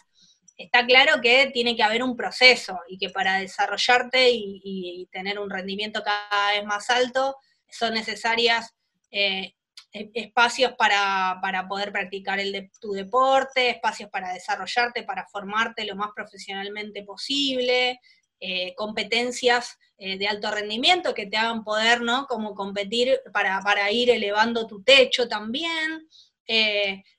está 0.57 0.85
claro 0.85 1.21
que 1.21 1.49
tiene 1.53 1.75
que 1.75 1.83
haber 1.83 2.03
un 2.03 2.15
proceso 2.15 2.79
y 2.87 2.97
que 2.97 3.09
para 3.09 3.39
desarrollarte 3.39 4.29
y 4.31 5.07
tener 5.11 5.39
un 5.39 5.49
rendimiento 5.49 6.01
cada 6.03 6.51
vez 6.51 6.65
más 6.65 6.89
alto 6.89 7.35
son 7.69 7.93
necesarias 7.93 8.73
eh, 9.15 9.55
e, 9.93 10.11
espacios 10.13 10.73
para, 10.73 11.39
poder 11.69 11.93
practicar 11.93 12.37
tu 12.81 12.91
deporte, 12.91 13.69
espacios 13.69 14.09
para 14.09 14.33
desarrollarte, 14.33 15.03
para 15.03 15.25
formarte 15.27 15.85
lo 15.85 15.95
más 15.95 16.09
profesionalmente 16.13 17.01
posible, 17.03 18.01
eh, 18.41 18.75
competencias 18.75 19.77
eh, 19.97 20.17
de 20.17 20.27
alto 20.27 20.51
rendimiento 20.51 21.13
que 21.13 21.27
te 21.27 21.37
hagan 21.37 21.63
poder, 21.63 22.01
¿no? 22.01 22.27
Como 22.27 22.53
competir 22.53 23.21
para, 23.31 23.89
ir 23.89 24.09
elevando 24.09 24.67
tu 24.67 24.83
techo 24.83 25.29
también. 25.29 26.09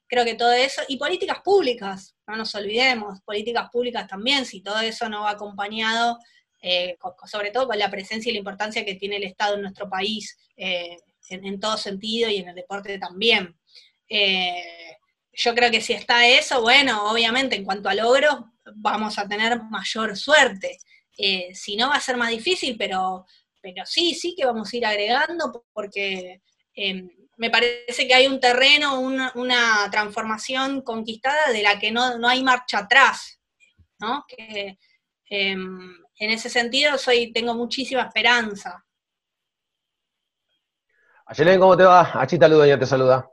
Creo 0.09 0.25
que 0.25 0.35
todo 0.35 0.53
eso, 0.53 0.83
y 0.87 0.99
políticas 0.99 1.41
públicas, 1.43 2.15
no 2.27 2.37
nos 2.37 2.55
olvidemos, 2.55 3.23
políticas 3.23 3.71
públicas 3.71 4.07
también, 4.07 4.45
si 4.45 4.61
todo 4.61 4.81
eso 4.81 5.09
no 5.09 5.23
va 5.23 5.31
acompañado, 5.31 6.19
sobre 7.25 7.51
todo 7.51 7.67
con 7.69 7.79
la 7.79 7.91
presencia 7.91 8.31
y 8.31 8.35
la 8.35 8.39
importancia 8.41 8.85
que 8.85 8.95
tiene 8.95 9.17
el 9.17 9.25
Estado 9.25 9.55
en 9.55 9.63
nuestro 9.63 9.89
país, 9.89 10.39
eh, 11.29 11.41
en, 11.43 11.61
todo 11.61 11.77
sentido 11.77 12.31
y 12.31 12.37
en 12.37 12.49
el 12.49 12.55
deporte 12.55 12.99
también. 12.99 13.57
yo 14.09 15.55
creo 15.55 15.71
que 15.71 15.81
si 15.81 15.93
está 15.93 16.27
eso, 16.27 16.63
bueno, 16.63 17.11
obviamente 17.11 17.57
en 17.57 17.65
cuanto 17.65 17.89
a 17.89 17.95
logros, 17.95 18.37
vamos 18.77 19.19
a 19.19 19.29
tener 19.29 19.61
mayor 19.63 20.17
suerte. 20.17 20.79
si 21.53 21.77
no, 21.77 21.89
va 21.89 21.97
a 21.97 22.01
ser 22.01 22.17
más 22.17 22.31
difícil, 22.31 22.77
pero, 22.79 23.27
pero 23.61 23.85
sí, 23.85 24.15
sí 24.15 24.35
que 24.37 24.47
vamos 24.47 24.73
a 24.73 24.77
ir 24.77 24.87
agregando 24.87 25.65
porque 25.73 26.41
em, 26.75 27.09
me 27.37 27.51
parece 27.51 28.07
que 28.07 28.15
hay 28.15 28.27
un 28.27 28.41
terreno, 28.41 29.01
una, 29.01 29.89
transformación 29.91 30.83
conquistada 30.83 31.53
de 31.53 31.63
la 31.63 31.79
que 31.79 31.91
no, 31.91 32.29
hay 32.29 32.43
marcha 32.43 32.79
atrás, 32.79 33.41
¿no? 33.99 34.25
Que, 34.29 34.79
em, 35.29 35.97
en 36.19 36.31
ese 36.31 36.49
sentido 36.49 36.97
soy, 36.97 37.33
tengo 37.33 37.55
muchísima 37.55 38.03
esperanza. 38.03 38.86
Ayelen, 41.27 41.61
¿cómo 41.61 41.77
te 41.77 41.85
va? 41.85 42.11
Achita 42.21 42.49
Ludoña 42.49 42.79
te 42.79 42.87
saluda. 42.87 43.29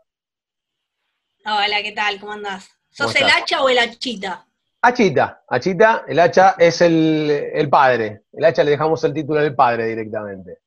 Hola, 1.46 1.82
¿qué 1.82 1.92
tal? 1.92 2.20
¿Cómo 2.20 2.34
andás? 2.34 2.70
¿Sos 2.90 3.16
el 3.16 3.30
hacha 3.30 3.62
o 3.64 3.70
el 3.70 3.78
hachita? 3.80 4.46
Achita, 4.82 5.44
Achita, 5.48 6.04
el 6.08 6.20
hacha 6.20 6.56
es 6.58 6.82
el, 6.82 7.68
padre. 7.70 8.24
El 8.32 8.46
hacha 8.46 8.64
le 8.64 8.72
dejamos 8.72 9.04
el 9.04 9.14
título 9.14 9.42
del 9.42 9.56
padre 9.56 9.86
directamente. 9.88 10.60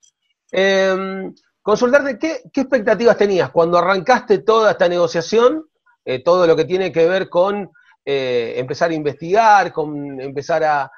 Eh, 0.50 1.30
Consultarte, 1.66 2.16
¿qué, 2.16 2.42
expectativas 2.54 3.16
tenías 3.16 3.50
cuando 3.50 3.76
arrancaste 3.76 4.38
toda 4.38 4.70
esta 4.70 4.88
negociación, 4.88 5.68
eh, 6.04 6.22
todo 6.22 6.46
lo 6.46 6.54
que 6.54 6.64
tiene 6.64 6.92
que 6.92 7.08
ver 7.08 7.28
con 7.28 7.72
eh, 8.04 8.54
empezar 8.56 8.92
a 8.92 8.94
investigar, 8.94 9.72
con 9.72 10.20
empezar 10.20 10.62
a, 10.62 10.92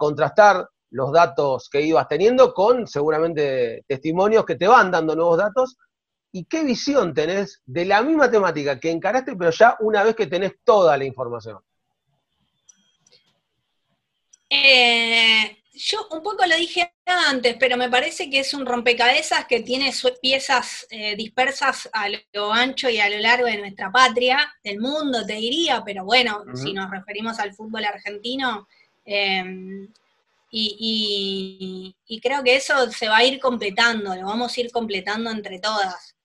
contrastar 0.00 0.68
los 0.90 1.12
datos 1.12 1.68
que 1.70 1.80
ibas 1.80 2.08
teniendo 2.08 2.52
con 2.52 2.86
seguramente 2.86 3.84
testimonios 3.86 4.44
que 4.44 4.56
te 4.56 4.66
van 4.66 4.90
dando 4.90 5.14
nuevos 5.14 5.38
datos? 5.38 5.76
¿Y 6.32 6.44
qué 6.44 6.62
visión 6.62 7.12
tenés 7.12 7.60
de 7.66 7.84
la 7.84 8.02
misma 8.02 8.30
temática 8.30 8.78
que 8.78 8.90
encaraste, 8.90 9.34
pero 9.36 9.50
ya 9.50 9.76
una 9.80 10.04
vez 10.04 10.14
que 10.14 10.26
tenés 10.26 10.52
toda 10.64 10.96
la 10.96 11.04
información? 11.04 11.58
Eh, 14.48 15.60
yo 15.72 16.06
un 16.10 16.22
poco 16.22 16.44
lo 16.44 16.56
dije 16.56 16.92
antes, 17.06 17.56
pero 17.58 17.76
me 17.76 17.88
parece 17.88 18.28
que 18.28 18.40
es 18.40 18.52
un 18.52 18.66
rompecabezas 18.66 19.46
que 19.46 19.60
tiene 19.60 19.92
piezas 20.20 20.86
eh, 20.90 21.16
dispersas 21.16 21.88
a 21.92 22.08
lo 22.32 22.52
ancho 22.52 22.90
y 22.90 22.98
a 22.98 23.08
lo 23.08 23.18
largo 23.18 23.46
de 23.46 23.58
nuestra 23.58 23.90
patria, 23.90 24.52
del 24.62 24.78
mundo, 24.78 25.24
te 25.24 25.34
diría, 25.34 25.82
pero 25.84 26.04
bueno, 26.04 26.44
si 26.54 26.72
nos 26.72 26.90
referimos 26.90 27.38
al 27.38 27.54
fútbol 27.54 27.84
argentino, 27.84 28.68
em, 29.04 29.88
y, 30.50 32.20
creo 32.22 32.42
que 32.42 32.56
eso 32.56 32.90
se 32.90 33.08
va 33.08 33.18
a 33.18 33.24
ir 33.24 33.38
completando, 33.38 34.14
lo 34.14 34.26
vamos 34.26 34.56
a 34.56 34.60
ir 34.60 34.70
completando 34.70 35.30
entre 35.30 35.60
todas. 35.60 36.16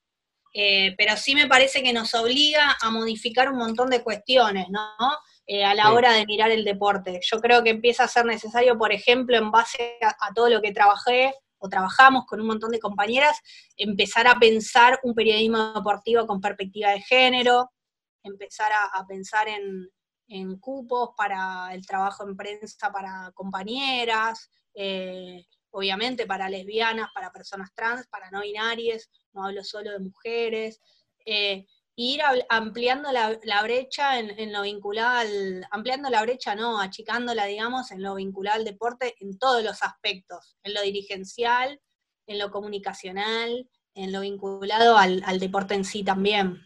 Eh, 0.58 0.96
pero 0.98 1.18
sí 1.18 1.36
me 1.36 1.48
parece 1.48 1.84
que 1.84 1.92
nos 1.92 2.14
obliga 2.14 2.78
a 2.82 2.90
modificar 2.90 3.52
un 3.52 3.58
montón 3.58 3.90
de 3.90 4.02
cuestiones, 4.04 4.68
¿no? 4.70 4.90
Eh, 5.48 5.64
a 5.64 5.76
la 5.76 5.92
hora 5.92 6.14
de 6.14 6.26
mirar 6.26 6.50
el 6.50 6.64
deporte. 6.64 7.20
Yo 7.22 7.40
creo 7.40 7.62
que 7.62 7.70
empieza 7.70 8.06
a 8.06 8.08
ser 8.08 8.26
necesario, 8.26 8.78
por 8.78 8.92
ejemplo, 8.92 9.38
en 9.38 9.52
base 9.52 9.98
a, 10.02 10.34
todo 10.34 10.50
lo 10.50 10.62
que 10.62 10.72
trabajé 10.72 11.34
o 11.60 11.70
trabajamos 11.70 12.26
con 12.26 12.42
un 12.42 12.48
montón 12.48 12.72
de 12.72 12.80
compañeras, 12.80 13.38
empezar 13.78 14.28
a 14.28 14.40
pensar 14.40 15.00
un 15.04 15.14
periodismo 15.14 15.74
deportivo 15.74 16.26
con 16.26 16.42
perspectiva 16.42 16.92
de 16.92 17.02
género, 17.02 17.70
empezar 18.24 18.72
a, 18.72 19.06
pensar 19.08 19.48
en, 19.50 19.90
cupos 20.60 21.12
para 21.16 21.74
el 21.74 21.86
trabajo 21.86 22.28
en 22.28 22.36
prensa 22.36 22.92
para 22.92 23.32
compañeras, 23.34 24.50
eh, 24.74 25.46
obviamente 25.72 26.26
para 26.26 26.50
lesbianas, 26.50 27.10
para 27.14 27.32
personas 27.32 27.74
trans, 27.74 28.08
para 28.08 28.32
no 28.32 28.42
binarias, 28.42 29.10
no 29.34 29.46
hablo 29.46 29.64
solo 29.64 29.92
de 29.92 30.00
mujeres. 30.00 30.82
Eh, 31.26 31.66
ir 31.98 32.22
ampliando 32.50 33.12
la, 33.12 33.62
brecha 33.64 34.20
en, 34.20 34.52
lo 34.52 34.64
vinculado 34.64 35.20
al, 35.20 35.66
ampliando 35.72 36.10
la 36.10 36.22
brecha, 36.24 36.56
no, 36.56 36.80
achicándola, 36.80 37.46
digamos, 37.46 37.92
en 37.92 38.02
lo 38.02 38.16
vinculado 38.16 38.58
al 38.58 38.66
deporte 38.66 39.16
en 39.20 39.38
todos 39.38 39.64
los 39.64 39.82
aspectos, 39.82 40.58
en 40.64 40.74
lo 40.74 40.82
dirigencial, 40.82 41.80
en 42.28 42.40
lo 42.40 42.52
comunicacional, 42.52 43.70
en 43.94 44.12
lo 44.12 44.22
vinculado 44.22 44.98
al, 44.98 45.40
deporte 45.40 45.74
en 45.74 45.86
sí 45.86 46.04
también. 46.04 46.62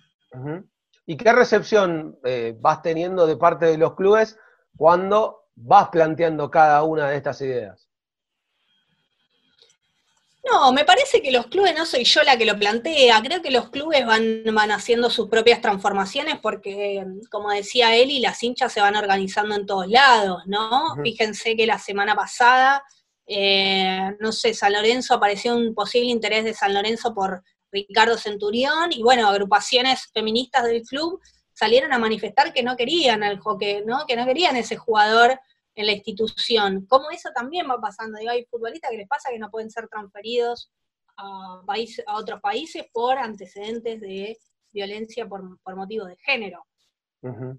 ¿Y 1.10 1.18
qué 1.18 1.34
recepción 1.34 2.20
eh, 2.24 2.56
vas 2.60 2.84
teniendo 2.84 3.26
de 3.26 3.36
parte 3.36 3.66
de 3.66 3.80
los 3.80 3.96
clubes 3.96 4.38
cuando 4.78 5.48
vas 5.56 5.90
planteando 5.90 6.52
cada 6.52 6.84
una 6.84 7.10
de 7.10 7.18
estas 7.18 7.42
ideas? 7.42 7.90
No, 10.44 10.72
me 10.72 10.86
parece 10.86 11.24
que 11.24 11.32
los 11.32 11.48
clubes, 11.48 11.74
no 11.76 11.88
soy 11.88 12.04
yo 12.04 12.22
la 12.22 12.38
que 12.38 12.46
lo 12.46 12.60
plantea, 12.60 13.20
creo 13.24 13.42
que 13.42 13.50
los 13.50 13.72
clubes 13.72 14.06
van, 14.06 14.44
van 14.54 14.70
haciendo 14.70 15.10
sus 15.10 15.30
propias 15.30 15.62
transformaciones 15.62 16.36
porque, 16.44 17.04
como 17.32 17.50
decía 17.50 17.96
Eli, 17.96 18.20
las 18.20 18.44
hinchas 18.44 18.72
se 18.72 18.82
van 18.82 18.96
organizando 18.96 19.56
en 19.56 19.66
todos 19.66 19.88
lados, 19.88 20.44
¿no? 20.46 20.96
Fíjense 21.02 21.56
que 21.56 21.66
la 21.66 21.80
semana 21.80 22.14
pasada, 22.14 22.84
eh, 23.26 24.16
no 24.20 24.32
sé, 24.32 24.54
San 24.54 24.74
Lorenzo 24.74 25.16
apareció 25.16 25.56
un 25.56 25.74
posible 25.74 26.12
interés 26.12 26.44
de 26.44 26.54
San 26.54 26.72
Lorenzo 26.72 27.16
por 27.16 27.42
Ricardo 27.72 28.18
Centurión 28.18 28.92
y 28.92 29.04
bueno, 29.04 29.28
agrupaciones 29.28 30.08
feministas 30.14 30.66
del 30.66 30.84
club 30.84 31.22
salieron 31.54 31.94
a 31.94 32.00
manifestar 32.00 32.54
que 32.54 32.64
no 32.64 32.78
querían 32.78 33.24
al 33.24 33.40
hockey, 33.40 33.84
¿no? 33.86 34.06
Que 34.08 34.16
no 34.16 34.26
querían 34.26 34.56
ese 34.56 34.78
jugador 34.78 35.40
en 35.76 35.86
la 35.86 35.94
institución. 35.94 36.86
¿Cómo 36.88 37.12
eso 37.12 37.30
también 37.34 37.70
va 37.70 37.80
pasando? 37.80 38.18
Digo, 38.18 38.32
hay 38.32 38.46
futbolistas 38.46 38.92
que 38.92 38.98
les 38.98 39.08
pasa 39.08 39.30
que 39.30 39.40
no 39.40 39.50
pueden 39.50 39.70
ser 39.70 39.88
transferidos 39.88 40.72
a, 41.18 41.62
a 42.08 42.16
otros 42.16 42.42
países 42.42 42.86
por 42.94 43.18
antecedentes 43.18 44.00
de 44.00 44.38
violencia 44.72 45.28
por, 45.28 45.44
motivos 45.76 46.08
de 46.08 46.18
género. 46.18 46.66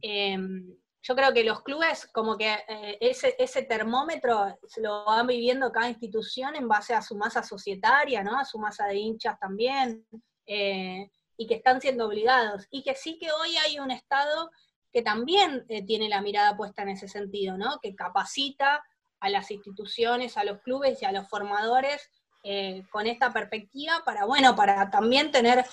Em, 0.00 0.74
yo 1.02 1.16
creo 1.16 1.32
que 1.32 1.44
los 1.44 1.62
clubes, 1.62 2.06
como 2.12 2.36
que 2.36 2.52
eh, 2.68 2.98
ese, 3.00 3.62
termómetro 3.62 4.58
lo 4.76 5.04
van 5.06 5.26
viviendo 5.26 5.72
cada 5.72 5.88
institución 5.88 6.56
en 6.56 6.68
base 6.68 6.94
a 6.94 7.00
su 7.00 7.16
masa 7.16 7.42
societaria, 7.42 8.22
¿no? 8.22 8.38
A 8.38 8.44
su 8.44 8.58
masa 8.58 8.86
de 8.86 8.96
hinchas 8.96 9.38
también, 9.38 10.06
eh, 10.46 11.10
y 11.38 11.46
que 11.46 11.54
están 11.54 11.80
siendo 11.80 12.06
obligados. 12.06 12.66
Y 12.70 12.82
que 12.82 12.94
sí 12.94 13.18
que 13.18 13.32
hoy 13.32 13.56
hay 13.56 13.78
un 13.78 13.90
Estado 13.90 14.50
que 14.92 15.00
también 15.00 15.64
eh, 15.68 15.84
tiene 15.86 16.08
la 16.08 16.20
mirada 16.20 16.56
puesta 16.56 16.82
en 16.82 16.90
ese 16.90 17.08
sentido, 17.08 17.56
¿no? 17.56 17.78
Que 17.80 17.94
capacita 17.94 18.84
a 19.20 19.30
las 19.30 19.50
instituciones, 19.50 20.36
a 20.36 20.44
los 20.44 20.60
clubes 20.60 21.00
y 21.00 21.06
a 21.06 21.12
los 21.12 21.28
formadores 21.28 22.10
eh, 22.42 22.82
con 22.90 23.06
esta 23.06 23.32
perspectiva 23.32 24.02
para, 24.04 24.26
bueno, 24.26 24.54
para 24.54 24.90
también 24.90 25.30
tener 25.30 25.64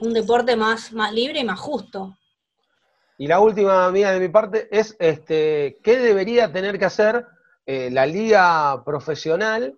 un 0.00 0.12
deporte 0.12 0.56
más, 0.56 0.92
más 0.92 1.12
libre 1.12 1.40
y 1.40 1.44
más 1.44 1.58
justo. 1.58 2.16
Y 3.18 3.26
la 3.26 3.40
última 3.40 3.90
mía 3.90 4.10
de 4.10 4.20
mi 4.20 4.28
parte 4.28 4.68
es, 4.70 4.96
este, 4.98 5.78
¿qué 5.82 5.98
debería 5.98 6.52
tener 6.52 6.78
que 6.78 6.84
hacer 6.84 7.26
la 7.66 8.04
liga 8.04 8.84
profesional 8.84 9.74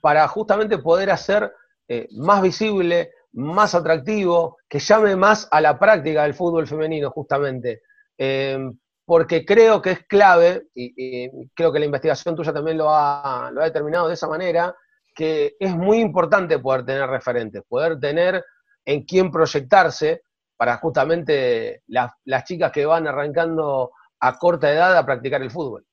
para 0.00 0.26
justamente 0.28 0.78
poder 0.78 1.10
hacer 1.10 1.52
más 2.12 2.40
visible, 2.40 3.10
más 3.32 3.74
atractivo, 3.74 4.58
que 4.68 4.78
llame 4.78 5.16
más 5.16 5.48
a 5.50 5.60
la 5.60 5.78
práctica 5.78 6.22
del 6.22 6.34
fútbol 6.34 6.66
femenino, 6.66 7.10
justamente. 7.10 7.82
Em, 8.16 8.76
porque 9.04 9.44
creo 9.44 9.82
que 9.82 9.90
es 9.92 10.06
clave, 10.06 10.68
y, 10.74 11.28
creo 11.54 11.72
que 11.72 11.78
la 11.78 11.84
investigación 11.86 12.36
tuya 12.36 12.52
también 12.52 12.78
lo 12.78 12.88
ha, 12.90 13.50
determinado 13.62 14.08
de 14.08 14.14
esa 14.14 14.28
manera, 14.28 14.74
que 15.14 15.56
es 15.58 15.74
muy 15.74 15.98
importante 15.98 16.58
poder 16.58 16.84
tener 16.84 17.08
referentes, 17.08 17.62
poder 17.68 17.98
tener 17.98 18.44
en 18.84 19.02
quién 19.04 19.30
proyectarse 19.30 20.22
para 20.60 20.76
justamente 20.76 21.84
las 21.86 22.44
chicas 22.44 22.70
que 22.70 22.84
van 22.84 23.08
arrancando 23.08 23.92
a 24.20 24.38
corta 24.38 24.70
edad 24.70 24.94
a 24.94 25.06
practicar 25.06 25.40
el 25.40 25.50
fútbol. 25.50 25.86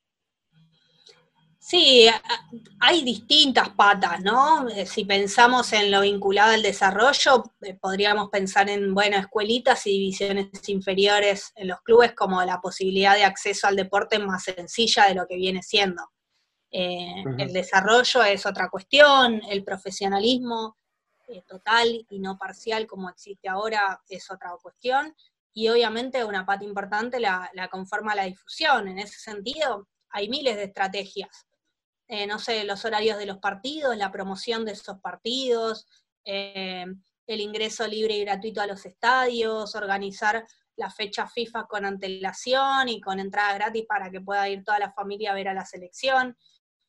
Sí, 1.57 2.09
hay 2.81 3.01
distintas 3.01 3.69
patas, 3.69 4.19
¿no? 4.19 4.67
Eh, 4.67 4.85
si 4.85 5.05
pensamos 5.05 5.71
en 5.71 5.89
lo 5.89 6.01
vinculado 6.01 6.51
al 6.53 6.61
desarrollo, 6.61 7.45
eh, 7.61 7.75
podríamos 7.79 8.27
pensar 8.27 8.69
en, 8.69 8.93
bueno, 8.93 9.15
escuelitas 9.15 9.87
y 9.87 9.91
divisiones 9.91 10.49
inferiores 10.67 11.53
en 11.55 11.69
los 11.69 11.79
clubes 11.79 12.11
como 12.13 12.43
la 12.43 12.59
posibilidad 12.59 13.15
de 13.15 13.23
acceso 13.23 13.67
al 13.67 13.77
deporte 13.77 14.19
más 14.19 14.43
sencilla 14.43 15.05
de 15.05 15.15
lo 15.15 15.25
que 15.27 15.37
viene 15.37 15.63
siendo. 15.63 16.03
Eh, 16.69 17.23
el 17.37 17.53
desarrollo 17.53 18.21
es 18.21 18.45
otra 18.45 18.69
cuestión, 18.69 19.41
el 19.49 19.63
profesionalismo 19.63 20.75
total 21.47 22.05
y 22.09 22.19
no 22.19 22.37
parcial 22.37 22.87
como 22.87 23.09
existe 23.09 23.49
ahora 23.49 24.01
es 24.07 24.29
otra 24.31 24.51
cuestión, 24.61 25.15
y 25.53 25.69
obviamente 25.69 26.23
una 26.23 26.45
pata 26.45 26.63
importante 26.63 27.19
la 27.19 27.69
conforma 27.71 28.15
la 28.15 28.25
difusión. 28.25 28.87
En 28.87 28.99
ese 28.99 29.19
sentido, 29.19 29.87
hay 30.09 30.29
miles 30.29 30.55
de 30.55 30.65
estrategias 30.65 31.47
eh, 32.09 32.25
no 32.25 32.39
sé, 32.39 32.63
los 32.63 32.85
horarios 32.85 33.17
de 33.17 33.25
los 33.25 33.39
partidos, 33.39 33.97
la 33.97 34.11
promoción 34.11 34.63
de 34.63 34.71
esos 34.71 34.99
partidos, 35.01 35.85
eh, 36.23 36.85
el 37.27 37.41
ingreso 37.41 37.85
libre 37.85 38.15
y 38.15 38.21
gratuito 38.23 38.61
a 38.61 38.67
los 38.67 38.85
estadios, 38.85 39.75
organizar 39.75 40.45
la 40.77 40.89
fecha 40.89 41.27
FIFA 41.27 41.65
con 41.67 41.83
antelación 41.83 42.87
y 42.87 43.01
con 43.01 43.19
entrada 43.19 43.53
gratis 43.55 43.85
para 43.85 44.09
que 44.09 44.21
pueda 44.21 44.47
ir 44.47 44.63
toda 44.63 44.79
la 44.79 44.93
familia 44.93 45.31
a 45.31 45.35
ver 45.35 45.49
a 45.49 45.53
la 45.53 45.65
selección. 45.65 46.37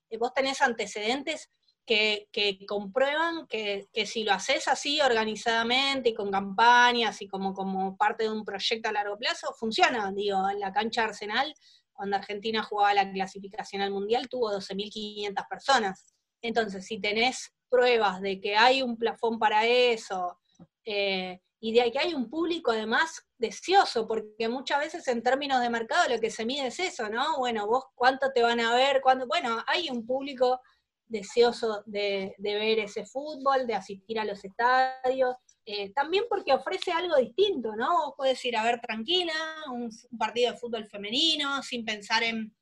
Eh, 0.09 0.19
vos 0.19 0.33
tenés 0.33 0.63
antecedentes 0.63 1.51
que, 1.89 2.67
comprueban 2.67 3.47
que, 3.47 3.89
si 4.05 4.23
lo 4.23 4.33
haces 4.33 4.69
así 4.69 5.01
organizadamente 5.01 6.11
y 6.11 6.15
con 6.15 6.31
campañas 6.31 7.23
y 7.23 7.29
como, 7.29 7.55
como 7.55 7.97
parte 7.97 8.25
de 8.25 8.31
un 8.31 8.45
proyecto 8.45 8.91
a 8.91 8.93
largo 8.93 9.17
plazo, 9.17 9.55
funciona. 9.59 10.13
Digo, 10.13 10.49
en 10.51 10.61
la 10.61 10.71
cancha 10.71 11.05
Arsenal, 11.05 11.55
cuando 11.93 12.17
Argentina 12.17 12.63
jugaba 12.63 12.93
la 12.93 13.11
clasificación 13.11 13.81
al 13.81 13.91
Mundial, 13.91 14.29
tuvo 14.29 14.53
12.500 14.53 15.49
personas. 15.49 16.15
Entonces, 16.43 16.85
si 16.87 17.01
tenés 17.01 17.55
pruebas 17.71 18.21
de 18.21 18.39
que 18.39 18.55
hay 18.55 18.83
un 18.83 18.99
plafón 18.99 19.39
para 19.39 19.67
eso, 19.67 20.39
eh, 20.85 21.41
y 21.61 21.73
de 21.73 21.91
que 21.91 21.99
hay 21.99 22.15
un 22.15 22.31
público 22.31 22.71
además 22.71 23.27
deseoso, 23.39 24.07
porque 24.07 24.49
muchas 24.49 24.79
veces 24.79 25.09
en 25.09 25.23
términos 25.23 25.61
de 25.61 25.71
mercado 25.71 26.09
lo 26.09 26.21
que 26.21 26.31
se 26.31 26.45
mide 26.45 26.69
es 26.69 26.79
eso, 26.79 27.09
¿no? 27.09 27.39
Bueno, 27.39 27.67
vos 27.67 27.87
cuánto 27.95 28.31
te 28.33 28.43
van 28.43 28.61
a 28.61 28.75
ver, 28.75 29.01
cuándo, 29.01 29.27
bueno, 29.27 29.65
hay 29.67 29.91
un 29.91 30.07
público 30.07 30.61
deseoso 31.09 31.83
de, 31.87 32.35
ver 32.39 32.79
ese 32.79 33.05
fútbol, 33.07 33.67
de 33.67 33.75
asistir 33.75 34.19
a 34.19 34.25
los 34.25 34.45
estadios, 34.45 35.35
eh, 35.65 35.93
también 35.93 36.25
porque 36.29 36.53
ofrece 36.53 36.93
algo 36.93 37.17
distinto, 37.17 37.75
¿no? 37.77 38.07
Vos 38.07 38.15
podés 38.17 38.45
ir 38.45 38.57
a 38.57 38.65
ver 38.65 38.81
tranquila 38.81 39.35
un, 39.73 39.91
partido 40.19 40.53
de 40.53 40.59
fútbol 40.59 40.87
femenino, 40.87 41.63
sin 41.63 41.85
pensar 41.85 42.23
en 42.23 42.55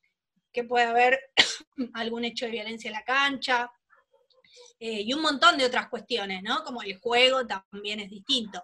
que 0.52 0.64
puede 0.64 0.86
haber 0.86 1.18
algún 1.94 2.24
hecho 2.24 2.46
de 2.46 2.52
violencia 2.52 2.88
en 2.88 2.94
la 2.94 3.04
cancha, 3.04 3.70
eh, 4.78 5.02
y 5.02 5.12
un 5.12 5.22
montón 5.22 5.56
de 5.58 5.64
otras 5.64 5.88
cuestiones, 5.88 6.42
¿no? 6.42 6.62
Como 6.64 6.82
el 6.82 6.98
juego 6.98 7.46
también 7.46 8.00
es 8.00 8.10
distinto. 8.10 8.62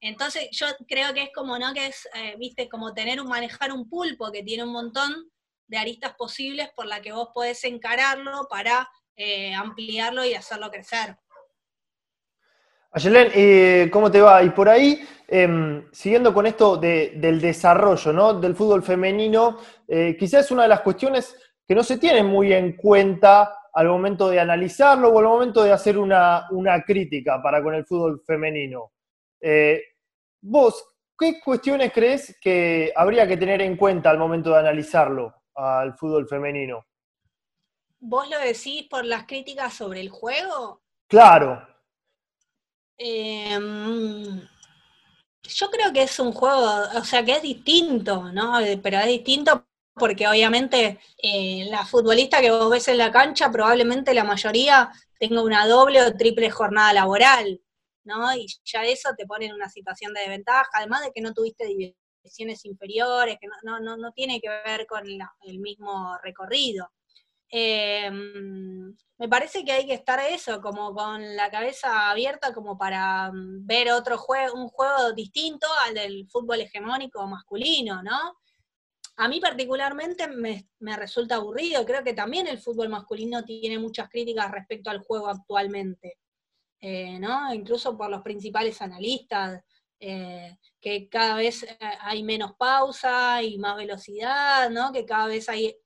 Entonces 0.00 0.48
yo 0.50 0.66
creo 0.88 1.14
que 1.14 1.24
es 1.24 1.30
como, 1.32 1.58
¿no? 1.58 1.72
Que 1.72 1.86
es, 1.86 2.08
eh, 2.14 2.34
viste, 2.36 2.68
como 2.68 2.92
tener 2.92 3.20
un, 3.20 3.28
manejar 3.28 3.72
un 3.72 3.88
pulpo 3.88 4.32
que 4.32 4.42
tiene 4.42 4.64
un 4.64 4.72
montón 4.72 5.30
de 5.68 5.78
aristas 5.78 6.14
posibles 6.14 6.70
por 6.74 6.86
la 6.86 7.00
que 7.00 7.12
vos 7.12 7.28
podés 7.32 7.62
encararlo 7.64 8.46
para 8.50 8.88
eh, 9.16 9.54
ampliarlo 9.54 10.24
y 10.24 10.34
hacerlo 10.34 10.70
crecer. 10.70 11.16
Ayelen, 12.92 13.88
¿cómo 13.90 14.10
te 14.10 14.20
va? 14.20 14.42
Y 14.42 14.50
por 14.50 14.68
ahí, 14.68 15.00
em, 15.26 15.90
siguiendo 15.92 16.34
con 16.34 16.46
esto 16.46 16.76
del 16.76 17.40
desarrollo 17.40 18.12
¿no? 18.12 18.34
del 18.34 18.54
fútbol 18.54 18.82
femenino, 18.82 19.58
quizás 20.18 20.44
es 20.44 20.50
una 20.50 20.64
de 20.64 20.68
las 20.68 20.82
cuestiones 20.82 21.34
que 21.66 21.74
no 21.74 21.82
se 21.82 21.96
tienen 21.96 22.26
muy 22.26 22.52
en 22.52 22.76
cuenta 22.76 23.62
al 23.72 23.88
momento 23.88 24.28
de 24.28 24.40
analizarlo 24.40 25.08
o 25.08 25.18
al 25.18 25.24
momento 25.24 25.62
de 25.62 25.72
hacer 25.72 25.98
una, 25.98 26.46
crítica 26.86 27.40
para 27.42 27.62
con 27.62 27.74
el 27.74 27.86
fútbol 27.86 28.22
femenino. 28.26 28.92
Eh, 29.40 29.82
vos, 30.42 30.84
¿qué 31.18 31.40
cuestiones 31.40 31.92
crees 31.92 32.38
que 32.40 32.92
habría 32.94 33.26
que 33.26 33.36
tener 33.36 33.62
en 33.62 33.76
cuenta 33.76 34.10
al 34.10 34.18
momento 34.18 34.50
de 34.50 34.58
analizarlo 34.58 35.34
al 35.54 35.94
fútbol 35.94 36.28
femenino? 36.28 36.86
¿Vos 38.04 38.28
lo 38.28 38.36
decís 38.40 38.88
por 38.90 39.04
las 39.04 39.26
críticas 39.26 39.74
sobre 39.74 40.00
el 40.00 40.08
juego? 40.08 40.82
Claro. 41.06 41.64
Em, 42.98 44.40
yo 45.42 45.70
creo 45.70 45.92
que 45.92 46.02
es 46.02 46.18
un 46.18 46.32
juego, 46.32 46.66
o 46.96 47.04
sea, 47.04 47.24
que 47.24 47.36
es 47.36 47.42
distinto, 47.42 48.32
¿no? 48.32 48.58
Pero 48.82 48.98
es 48.98 49.06
distinto 49.06 49.68
porque 49.94 50.26
obviamente 50.26 50.98
eh, 51.16 51.66
la 51.70 51.84
futbolista 51.86 52.40
que 52.40 52.50
vos 52.50 52.68
ves 52.70 52.88
en 52.88 52.98
la 52.98 53.12
cancha, 53.12 53.52
probablemente 53.52 54.14
la 54.14 54.24
mayoría 54.24 54.90
tenga 55.20 55.40
una 55.40 55.68
doble 55.68 56.02
o 56.02 56.16
triple 56.16 56.50
jornada 56.50 56.92
laboral. 56.92 57.60
¿no? 58.02 58.34
Y 58.34 58.46
ya 58.64 58.84
eso 58.84 59.10
te 59.16 59.26
pone 59.26 59.46
en 59.46 59.54
una 59.54 59.68
situación 59.70 60.12
de 60.12 60.22
desventaja, 60.22 60.68
además 60.74 61.02
de 61.02 61.12
que 61.12 61.20
no 61.20 61.32
tuviste 61.32 61.66
divisiones 61.66 62.64
inferiores, 62.64 63.38
que 63.40 63.46
no, 63.62 63.78
no, 63.78 63.96
no 63.96 64.10
tiene 64.10 64.40
que 64.40 64.48
ver 64.48 64.86
con 64.88 65.04
el 65.06 65.60
mismo 65.60 66.18
recorrido. 66.20 66.90
Em, 67.54 68.96
me 69.18 69.28
parece 69.28 69.62
que 69.62 69.72
hay 69.72 69.86
que 69.86 69.92
estar 69.92 70.18
eso, 70.20 70.60
como 70.62 70.94
con 70.94 71.36
la 71.36 71.50
cabeza 71.50 72.10
abierta, 72.10 72.54
como 72.54 72.78
para 72.78 73.30
mm, 73.30 73.66
ver 73.66 73.92
otro 73.92 74.16
juego, 74.16 74.54
un 74.54 74.68
juego 74.68 75.12
distinto 75.12 75.66
al 75.86 75.94
del 75.94 76.26
fútbol 76.30 76.62
hegemónico 76.62 77.26
masculino, 77.26 78.02
¿no? 78.02 78.38
A 79.16 79.28
mí 79.28 79.38
particularmente 79.38 80.28
me, 80.28 80.68
me, 80.80 80.96
resulta 80.96 81.34
aburrido, 81.36 81.84
creo 81.84 82.02
que 82.02 82.14
también 82.14 82.46
el 82.46 82.58
fútbol 82.58 82.88
masculino 82.88 83.44
tiene 83.44 83.78
muchas 83.78 84.08
críticas 84.08 84.50
respecto 84.50 84.90
al 84.90 85.00
juego 85.00 85.28
actualmente. 85.28 86.18
Eh, 86.84 87.20
¿no? 87.20 87.54
incluso 87.54 87.96
por 87.96 88.10
los 88.10 88.22
principales 88.22 88.82
analistas, 88.82 89.62
eh, 90.00 90.58
que 90.80 91.08
cada 91.08 91.36
vez 91.36 91.62
eh, 91.62 91.78
hay 92.00 92.24
menos 92.24 92.54
pausa 92.56 93.40
y 93.40 93.56
más 93.58 93.76
velocidad, 93.76 94.68
¿no? 94.68 94.90
que 94.90 95.04
cada 95.04 95.28
vez 95.28 95.48
hay 95.48 95.76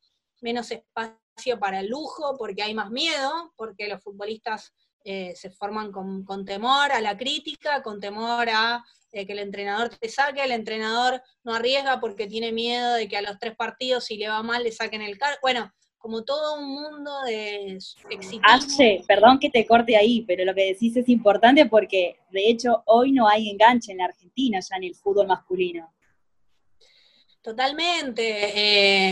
menos 0.41 0.71
espacio 0.71 1.26
para 1.61 1.81
el 1.81 1.89
lujo, 1.89 2.37
porque 2.39 2.63
hay 2.63 2.75
más 2.75 2.91
miedo, 2.91 3.53
porque 3.57 3.89
los 3.89 4.03
futbolistas 4.03 4.73
se 5.05 5.51
forman 5.51 5.93
con, 5.93 6.45
temor 6.45 6.91
a 6.91 7.01
la 7.01 7.17
crítica, 7.17 7.81
con 7.81 8.01
temor 8.01 8.49
a 8.51 8.85
que 9.13 9.33
el 9.33 9.39
entrenador 9.39 9.91
te 9.91 10.09
saque, 10.09 10.43
el 10.43 10.51
entrenador 10.51 11.23
no 11.45 11.55
arriesga 11.55 12.01
porque 12.01 12.27
tiene 12.27 12.51
miedo 12.51 12.95
de 12.95 13.07
que 13.07 13.17
a 13.17 13.23
los 13.23 13.39
tres 13.39 13.55
partidos, 13.55 14.05
si 14.05 14.17
le 14.17 14.29
va 14.29 14.43
mal, 14.43 14.65
le 14.65 14.73
saquen 14.73 15.03
el 15.03 15.17
cargo. 15.17 15.39
Bueno, 15.43 15.73
como 15.97 16.25
todo 16.25 16.59
un 16.59 16.69
mundo 16.69 17.23
de 17.25 17.79
Aye, 18.43 19.05
perdón 19.09 19.39
que 19.39 19.51
te 19.51 19.67
corte 19.67 19.97
ahí, 19.97 20.23
pero 20.27 20.45
lo 20.45 20.55
que 20.55 20.67
decís 20.67 20.97
es 20.97 21.09
importante 21.09 21.67
porque 21.67 22.19
de 22.31 22.49
hecho 22.49 22.83
hoy 22.87 23.13
no 23.13 23.29
hay 23.29 23.49
enganche 23.49 23.93
en 23.93 23.99
la 23.99 24.07
Argentina 24.07 24.61
ya 24.61 24.77
en 24.77 24.85
el 24.85 24.95
fútbol 24.95 25.27
masculino. 25.27 25.93
Totalmente, 27.47 28.25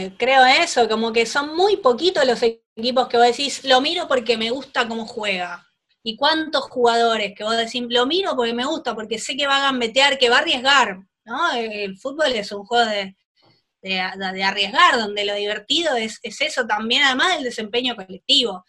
eh, 0.04 0.12
creo 0.18 0.44
eso, 0.44 0.88
como 0.88 1.12
que 1.12 1.24
son 1.24 1.54
muy 1.54 1.76
poquitos 1.76 2.26
los 2.26 2.42
equipos 2.42 3.06
que 3.06 3.16
vos 3.16 3.26
decís, 3.28 3.62
lo 3.62 3.80
miro 3.80 4.08
porque 4.08 4.36
me 4.36 4.50
gusta 4.50 4.88
cómo 4.88 5.06
juega. 5.06 5.64
¿Y 6.02 6.16
cuántos 6.16 6.64
jugadores 6.64 7.32
que 7.36 7.44
vos 7.44 7.56
decís, 7.56 7.84
lo 7.88 8.06
miro 8.06 8.34
porque 8.34 8.52
me 8.52 8.64
gusta, 8.64 8.92
porque 8.92 9.20
sé 9.20 9.36
que 9.36 9.46
va 9.46 9.58
a 9.58 9.70
gambetear, 9.70 10.18
que 10.18 10.30
va 10.30 10.38
a 10.38 10.40
arriesgar? 10.40 10.98
¿no? 11.24 11.52
El 11.52 11.96
fútbol 11.96 12.32
es 12.32 12.50
un 12.50 12.64
juego 12.64 12.84
de, 12.90 13.16
de, 13.82 14.00
arriesgar, 14.42 14.98
donde 14.98 15.24
lo 15.24 15.36
divertido 15.36 15.94
es, 15.94 16.18
eso 16.24 16.66
también, 16.66 17.04
además 17.04 17.36
del 17.36 17.44
desempeño 17.44 17.94
colectivo. 17.94 18.64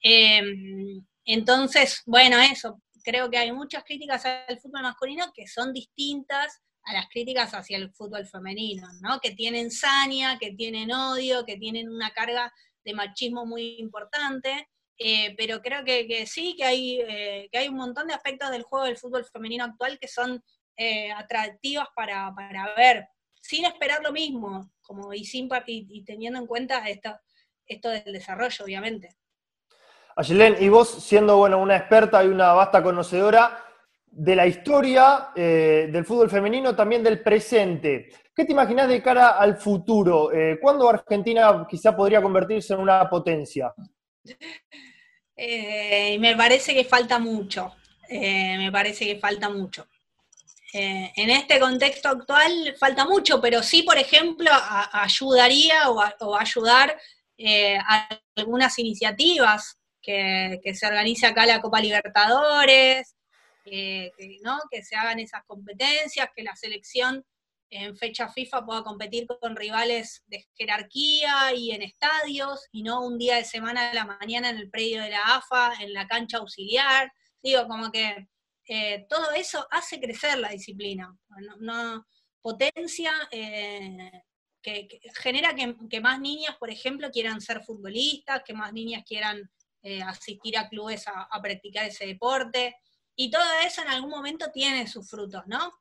Em, 0.00 1.06
entonces, 1.24 2.02
bueno, 2.04 2.40
eso, 2.40 2.82
creo 3.04 3.30
que 3.30 3.38
hay 3.38 3.52
muchas 3.52 3.84
críticas 3.84 4.24
al 4.26 4.58
fútbol 4.58 4.82
masculino 4.82 5.30
que 5.32 5.46
son 5.46 5.72
distintas 5.72 6.64
a 6.84 6.92
las 6.92 7.08
críticas 7.08 7.52
hacia 7.54 7.78
el 7.78 7.90
fútbol 7.92 8.26
femenino, 8.26 8.86
¿no? 9.00 9.20
Que 9.20 9.32
tienen 9.32 9.70
saña, 9.70 10.38
que 10.38 10.52
tienen 10.52 10.92
odio, 10.92 11.44
que 11.44 11.56
tienen 11.56 11.88
una 11.88 12.10
carga 12.10 12.52
de 12.84 12.94
machismo 12.94 13.46
muy 13.46 13.76
importante, 13.78 14.68
eh, 14.98 15.34
pero 15.36 15.60
creo 15.60 15.84
que, 15.84 16.26
sí, 16.26 16.54
que 16.56 16.64
hay, 16.64 17.00
eh, 17.00 17.48
que 17.50 17.58
hay 17.58 17.68
un 17.68 17.76
montón 17.76 18.06
de 18.06 18.14
aspectos 18.14 18.50
del 18.50 18.62
juego 18.62 18.84
del 18.84 18.98
fútbol 18.98 19.24
femenino 19.24 19.64
actual 19.64 19.98
que 19.98 20.08
son 20.08 20.42
eh, 20.76 21.10
atractivos 21.12 21.86
para, 21.96 22.32
para 22.34 22.74
ver, 22.74 23.08
sin 23.40 23.64
esperar 23.64 24.02
lo 24.02 24.12
mismo, 24.12 24.70
como 24.82 25.12
y, 25.12 25.24
sin, 25.24 25.48
y, 25.66 26.04
teniendo 26.04 26.38
en 26.38 26.46
cuenta 26.46 26.86
esto, 26.88 27.18
esto 27.66 27.88
del 27.88 28.12
desarrollo, 28.12 28.64
obviamente. 28.64 29.16
Ayelen, 30.16 30.56
y 30.60 30.68
vos 30.68 31.02
siendo 31.02 31.36
bueno, 31.38 31.58
una 31.58 31.76
experta 31.76 32.22
y 32.22 32.28
una 32.28 32.52
vasta 32.52 32.82
conocedora 32.82 33.63
de 34.16 34.36
la 34.36 34.46
historia 34.46 35.30
eh, 35.34 35.88
del 35.90 36.04
fútbol 36.04 36.30
femenino, 36.30 36.76
también 36.76 37.02
del 37.02 37.20
presente, 37.20 38.08
¿qué 38.34 38.44
te 38.44 38.52
imaginás 38.52 38.88
de 38.88 39.02
cara 39.02 39.30
al 39.30 39.56
futuro? 39.56 40.32
Eh, 40.32 40.58
¿Cuándo 40.60 40.88
Argentina 40.88 41.66
quizá 41.68 41.96
podría 41.96 42.22
convertirse 42.22 42.74
en 42.74 42.80
una 42.80 43.08
potencia? 43.10 43.74
Eh, 45.36 46.16
me 46.20 46.36
parece 46.36 46.74
que 46.74 46.84
falta 46.84 47.18
mucho, 47.18 47.74
me 48.08 48.70
parece 48.70 49.04
que 49.04 49.18
falta 49.18 49.48
mucho. 49.48 49.88
En 50.72 51.30
este 51.30 51.58
contexto 51.58 52.08
actual 52.08 52.74
falta 52.78 53.04
mucho, 53.04 53.40
pero 53.40 53.62
sí, 53.62 53.82
por 53.82 53.96
ejemplo, 53.96 54.50
ayudaría 54.92 55.90
o, 55.90 56.34
ayudar 56.36 56.96
a 57.88 58.08
algunas 58.36 58.78
iniciativas 58.78 59.78
que, 60.00 60.60
se 60.74 60.86
organice 60.86 61.26
acá 61.26 61.46
la 61.46 61.60
Copa 61.60 61.80
Libertadores, 61.80 63.14
que, 63.64 64.12
que 64.70 64.82
se 64.82 64.96
hagan 64.96 65.18
esas 65.18 65.42
competencias, 65.46 66.28
que 66.34 66.42
la 66.42 66.54
selección 66.54 67.24
en 67.70 67.96
fecha 67.96 68.28
FIFA 68.28 68.64
pueda 68.64 68.84
competir 68.84 69.26
con 69.26 69.56
rivales 69.56 70.22
de 70.26 70.46
jerarquía 70.54 71.52
y 71.56 71.72
en 71.72 71.82
estadios, 71.82 72.68
y 72.70 72.82
no 72.82 73.04
un 73.04 73.18
día 73.18 73.36
de 73.36 73.44
semana 73.44 73.90
a 73.90 73.94
la 73.94 74.04
mañana 74.04 74.50
en 74.50 74.58
el 74.58 74.70
predio 74.70 75.02
de 75.02 75.10
la 75.10 75.22
AFA, 75.36 75.74
en 75.80 75.92
la 75.92 76.06
cancha 76.06 76.38
auxiliar. 76.38 77.12
Digo, 77.42 77.66
como 77.66 77.90
que 77.90 78.28
eh, 78.66 79.06
todo 79.08 79.32
eso 79.32 79.66
hace 79.70 80.00
crecer 80.00 80.38
la 80.38 80.50
disciplina, 80.50 81.14
no, 81.60 82.06
potencia, 82.40 83.12
eh, 83.30 84.10
que, 84.62 84.88
genera 85.16 85.54
que, 85.54 86.00
más 86.00 86.20
niñas, 86.20 86.56
por 86.58 86.70
ejemplo, 86.70 87.10
quieran 87.10 87.40
ser 87.40 87.62
futbolistas, 87.62 88.42
que 88.44 88.54
más 88.54 88.72
niñas 88.72 89.02
quieran 89.06 89.50
eh, 89.82 90.00
asistir 90.02 90.56
a 90.56 90.68
clubes 90.68 91.06
a, 91.08 91.28
practicar 91.42 91.86
ese 91.86 92.06
deporte. 92.06 92.76
Y 93.16 93.30
todo 93.30 93.42
eso 93.66 93.82
en 93.82 93.88
algún 93.88 94.10
momento 94.10 94.50
tiene 94.52 94.86
sus 94.86 95.08
frutos, 95.08 95.42
¿no? 95.46 95.72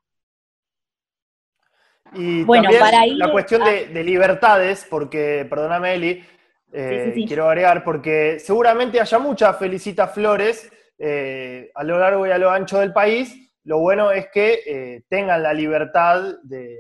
Y 2.14 2.44
bueno, 2.44 2.70
para 2.80 3.06
la 3.08 3.32
cuestión 3.32 3.64
de, 3.64 4.04
libertades, 4.04 4.86
porque, 4.90 5.48
perdóname 5.50 5.96
Eli, 5.96 6.26
eh, 6.72 7.14
quiero 7.28 7.48
agregar, 7.48 7.84
porque 7.84 8.40
seguramente 8.40 9.00
haya 9.00 9.20
muchas 9.20 9.58
felicitas 9.58 10.14
flores 10.14 10.72
eh, 10.98 11.72
a 11.74 11.84
lo 11.84 11.98
largo 11.98 12.28
y 12.28 12.32
a 12.32 12.38
lo 12.38 12.52
ancho 12.52 12.80
del 12.80 12.94
país. 12.94 13.36
Lo 13.64 13.80
bueno 13.80 14.12
es 14.12 14.28
que 14.32 14.62
eh, 14.66 15.04
tengan 15.08 15.42
la 15.42 15.54
libertad 15.54 16.36
de, 16.44 16.78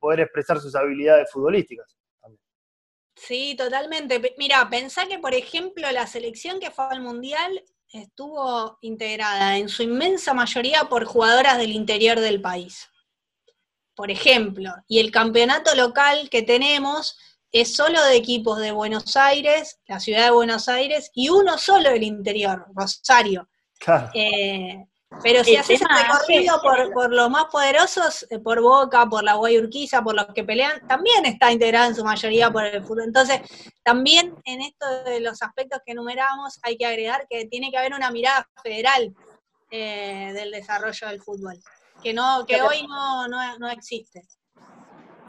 poder 0.00 0.20
expresar 0.20 0.58
sus 0.58 0.74
habilidades 0.74 1.30
futbolísticas. 1.30 1.96
Sí, 3.14 3.54
totalmente. 3.56 4.20
Mira, 4.38 4.68
pensá 4.68 5.06
que, 5.06 5.18
por 5.18 5.34
ejemplo, 5.34 5.90
la 5.92 6.06
selección 6.06 6.58
que 6.58 6.70
fue 6.70 6.86
al 6.90 7.00
Mundial 7.00 7.62
estuvo 8.00 8.78
integrada 8.82 9.56
en 9.56 9.68
su 9.68 9.82
inmensa 9.82 10.34
mayoría 10.34 10.84
por 10.84 11.04
jugadoras 11.04 11.58
del 11.58 11.72
interior 11.72 12.20
del 12.20 12.40
país 12.40 12.88
por 13.94 14.10
ejemplo, 14.10 14.72
y 14.88 14.98
el 14.98 15.10
campeonato 15.10 15.74
local 15.74 16.28
que 16.30 16.42
tenemos 16.42 17.16
es 17.52 17.74
solo 17.74 18.02
de 18.04 18.16
equipos 18.16 18.58
de 18.58 18.72
Buenos 18.72 19.16
Aires, 19.16 19.78
la 19.86 20.00
ciudad 20.00 20.24
de 20.24 20.30
Buenos 20.32 20.68
Aires, 20.68 21.10
y 21.14 21.28
uno 21.28 21.56
solo 21.58 21.90
del 21.90 22.02
interior, 22.02 22.66
Rosario. 22.74 23.48
Eh, 24.14 24.84
pero 25.22 25.44
si 25.44 25.56
haces 25.56 25.80
el 25.80 25.88
recorrido 25.88 26.60
por, 26.60 27.12
los 27.12 27.30
más 27.30 27.46
poderosos, 27.46 28.26
eh, 28.30 28.38
por 28.38 28.60
Boca, 28.60 29.06
por 29.08 29.22
la 29.24 29.34
Guayurquiza, 29.34 30.02
por 30.02 30.14
los 30.14 30.26
que 30.34 30.44
pelean, 30.44 30.86
también 30.86 31.24
está 31.26 31.52
integrado 31.52 31.88
en 31.88 31.94
su 31.94 32.04
mayoría 32.04 32.50
por 32.50 32.64
el 32.64 32.82
fútbol. 32.82 33.04
Entonces, 33.04 33.40
también 33.82 34.34
en 34.44 34.60
esto 34.60 34.86
de 35.04 35.20
los 35.20 35.42
aspectos 35.42 35.80
que 35.84 35.92
enumeramos, 35.92 36.58
hay 36.62 36.76
que 36.76 36.86
agregar 36.86 37.26
que 37.28 37.46
tiene 37.46 37.70
que 37.70 37.78
haber 37.78 37.94
una 37.94 38.10
mirada 38.10 38.48
federal 38.62 39.14
eh, 39.70 40.32
del 40.34 40.50
desarrollo 40.50 41.08
del 41.08 41.22
fútbol 41.22 41.58
que 42.04 42.12
no 42.12 42.44
que 42.46 42.60
hoy 42.60 42.86
no, 42.86 43.26
no, 43.28 43.68
existe. 43.70 44.22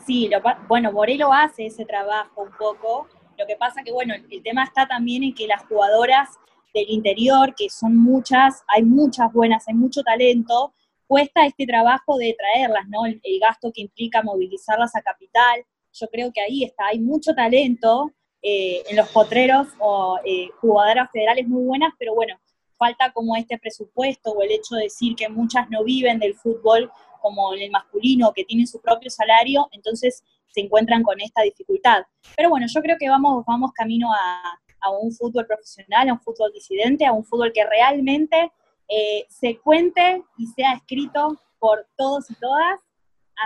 Sí, 0.05 0.27
lo, 0.27 0.41
bueno, 0.67 0.91
Borelo 0.91 1.31
hace 1.33 1.67
ese 1.67 1.85
trabajo 1.85 2.43
un 2.43 2.51
poco. 2.51 3.07
Lo 3.37 3.47
que 3.47 3.55
pasa 3.55 3.81
que, 3.83 3.91
bueno, 3.91 4.13
el, 4.13 4.43
tema 4.43 4.63
está 4.63 4.87
también 4.87 5.23
en 5.23 5.33
que 5.33 5.47
las 5.47 5.65
jugadoras 5.65 6.29
del 6.75 6.89
interior, 6.89 7.55
que 7.55 7.69
son 7.69 7.95
muchas, 7.95 8.63
hay 8.67 8.83
muchas 8.83 9.31
buenas, 9.31 9.67
hay 9.67 9.73
mucho 9.73 10.03
talento, 10.03 10.73
cuesta 11.07 11.45
este 11.45 11.65
trabajo 11.65 12.17
de 12.17 12.35
traerlas, 12.37 12.87
¿no? 12.89 13.05
El, 13.05 13.21
gasto 13.39 13.71
que 13.73 13.81
implica 13.81 14.21
movilizarlas 14.21 14.95
a 14.95 15.01
capital. 15.01 15.63
Yo 15.93 16.07
creo 16.07 16.31
que 16.33 16.41
ahí 16.41 16.63
está, 16.63 16.87
hay 16.87 16.99
mucho 16.99 17.33
talento 17.33 18.11
eh, 18.41 18.83
en 18.89 18.97
los 18.97 19.07
potreros 19.09 19.67
o 19.79 20.19
eh, 20.25 20.49
jugadoras 20.59 21.09
federales 21.11 21.47
muy 21.47 21.63
buenas, 21.63 21.93
pero 21.97 22.13
bueno, 22.13 22.35
falta 22.77 23.11
como 23.13 23.35
este 23.37 23.57
presupuesto 23.57 24.31
o 24.31 24.41
el 24.43 24.51
hecho 24.51 24.75
de 24.75 24.83
decir 24.83 25.15
que 25.15 25.29
muchas 25.29 25.69
no 25.69 25.83
viven 25.83 26.19
del 26.19 26.35
fútbol 26.35 26.91
como 27.21 27.53
en 27.53 27.61
el 27.61 27.71
masculino, 27.71 28.33
que 28.33 28.43
tienen 28.43 28.67
su 28.67 28.81
propio 28.81 29.09
salario, 29.09 29.67
entonces 29.71 30.23
se 30.47 30.61
encuentran 30.61 31.03
con 31.03 31.19
esta 31.21 31.41
dificultad. 31.41 32.03
Pero 32.35 32.49
bueno, 32.49 32.65
yo 32.69 32.81
creo 32.81 32.97
que 32.99 33.09
vamos, 33.09 33.45
vamos 33.47 33.71
camino 33.71 34.11
a, 34.13 34.59
un 34.89 35.11
fútbol 35.11 35.45
profesional, 35.45 36.09
a 36.09 36.13
un 36.13 36.21
fútbol 36.21 36.51
disidente, 36.53 37.05
a 37.05 37.13
un 37.13 37.23
fútbol 37.23 37.51
que 37.53 37.65
realmente 37.65 38.51
eh, 38.87 39.25
se 39.29 39.57
cuente 39.59 40.23
y 40.37 40.47
sea 40.47 40.73
escrito 40.73 41.39
por 41.59 41.87
todos 41.97 42.29
y 42.29 42.35
todas. 42.35 42.79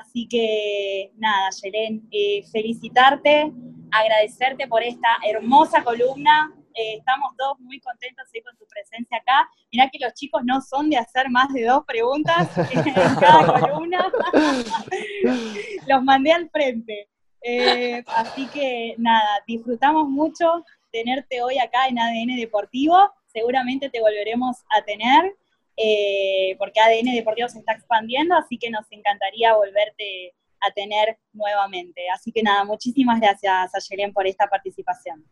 Así 0.01 0.27
que 0.27 1.11
nada, 1.17 1.49
Yelén, 1.61 2.07
eh, 2.11 2.43
felicitarte, 2.51 3.51
agradecerte 3.91 4.67
por 4.67 4.83
esta 4.83 5.07
hermosa 5.27 5.83
columna, 5.83 6.53
eh, 6.75 6.95
estamos 6.97 7.35
todos 7.37 7.59
muy 7.59 7.79
contentos 7.81 8.25
con 8.43 8.57
tu 8.57 8.65
presencia 8.67 9.17
acá. 9.17 9.49
Mirá 9.71 9.89
que 9.89 9.99
los 9.99 10.13
chicos 10.13 10.41
no 10.45 10.61
son 10.61 10.89
de 10.89 10.97
hacer 10.97 11.29
más 11.29 11.51
de 11.53 11.65
dos 11.65 11.83
preguntas 11.85 12.47
en 12.71 13.15
cada 13.15 13.59
columna. 13.59 14.11
los 15.87 16.03
mandé 16.03 16.31
al 16.31 16.49
frente. 16.49 17.09
Eh, 17.41 18.03
así 18.07 18.47
que 18.47 18.95
nada, 18.97 19.41
disfrutamos 19.47 20.09
mucho 20.09 20.63
tenerte 20.91 21.41
hoy 21.41 21.57
acá 21.59 21.87
en 21.87 21.99
ADN 21.99 22.37
Deportivo. 22.37 23.11
Seguramente 23.27 23.89
te 23.89 24.01
volveremos 24.01 24.57
a 24.69 24.83
tener. 24.83 25.35
Eh, 25.81 26.55
porque 26.57 26.81
ADN 26.81 27.15
Deportivo 27.15 27.47
se 27.47 27.59
está 27.59 27.71
expandiendo, 27.71 28.35
así 28.35 28.57
que 28.57 28.69
nos 28.69 28.85
encantaría 28.91 29.55
volverte 29.55 30.35
a 30.59 30.71
tener 30.71 31.17
nuevamente. 31.31 32.09
Así 32.13 32.33
que 32.33 32.43
nada, 32.43 32.65
muchísimas 32.65 33.21
gracias, 33.21 33.73
Ayelen, 33.73 34.11
por 34.11 34.27
esta 34.27 34.47
participación. 34.47 35.25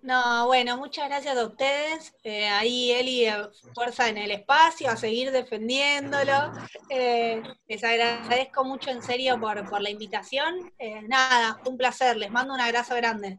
No, 0.00 0.46
bueno, 0.46 0.78
muchas 0.78 1.08
gracias 1.08 1.36
a 1.36 1.44
ustedes. 1.44 2.14
Eh, 2.24 2.48
ahí 2.48 2.90
Eli, 2.90 3.26
eh, 3.26 3.34
fuerza 3.74 4.08
en 4.08 4.16
el 4.16 4.30
espacio, 4.30 4.88
a 4.88 4.96
seguir 4.96 5.30
defendiéndolo. 5.30 6.52
Les 6.88 7.84
agradezco 7.84 8.64
mucho 8.64 8.90
en 8.90 9.02
serio 9.02 9.38
por, 9.38 9.80
la 9.80 9.90
invitación. 9.90 10.72
nada, 11.06 11.60
un 11.66 11.76
placer. 11.76 12.16
Les 12.16 12.30
mando 12.30 12.54
un 12.54 12.60
abrazo 12.60 12.96
grande. 12.96 13.38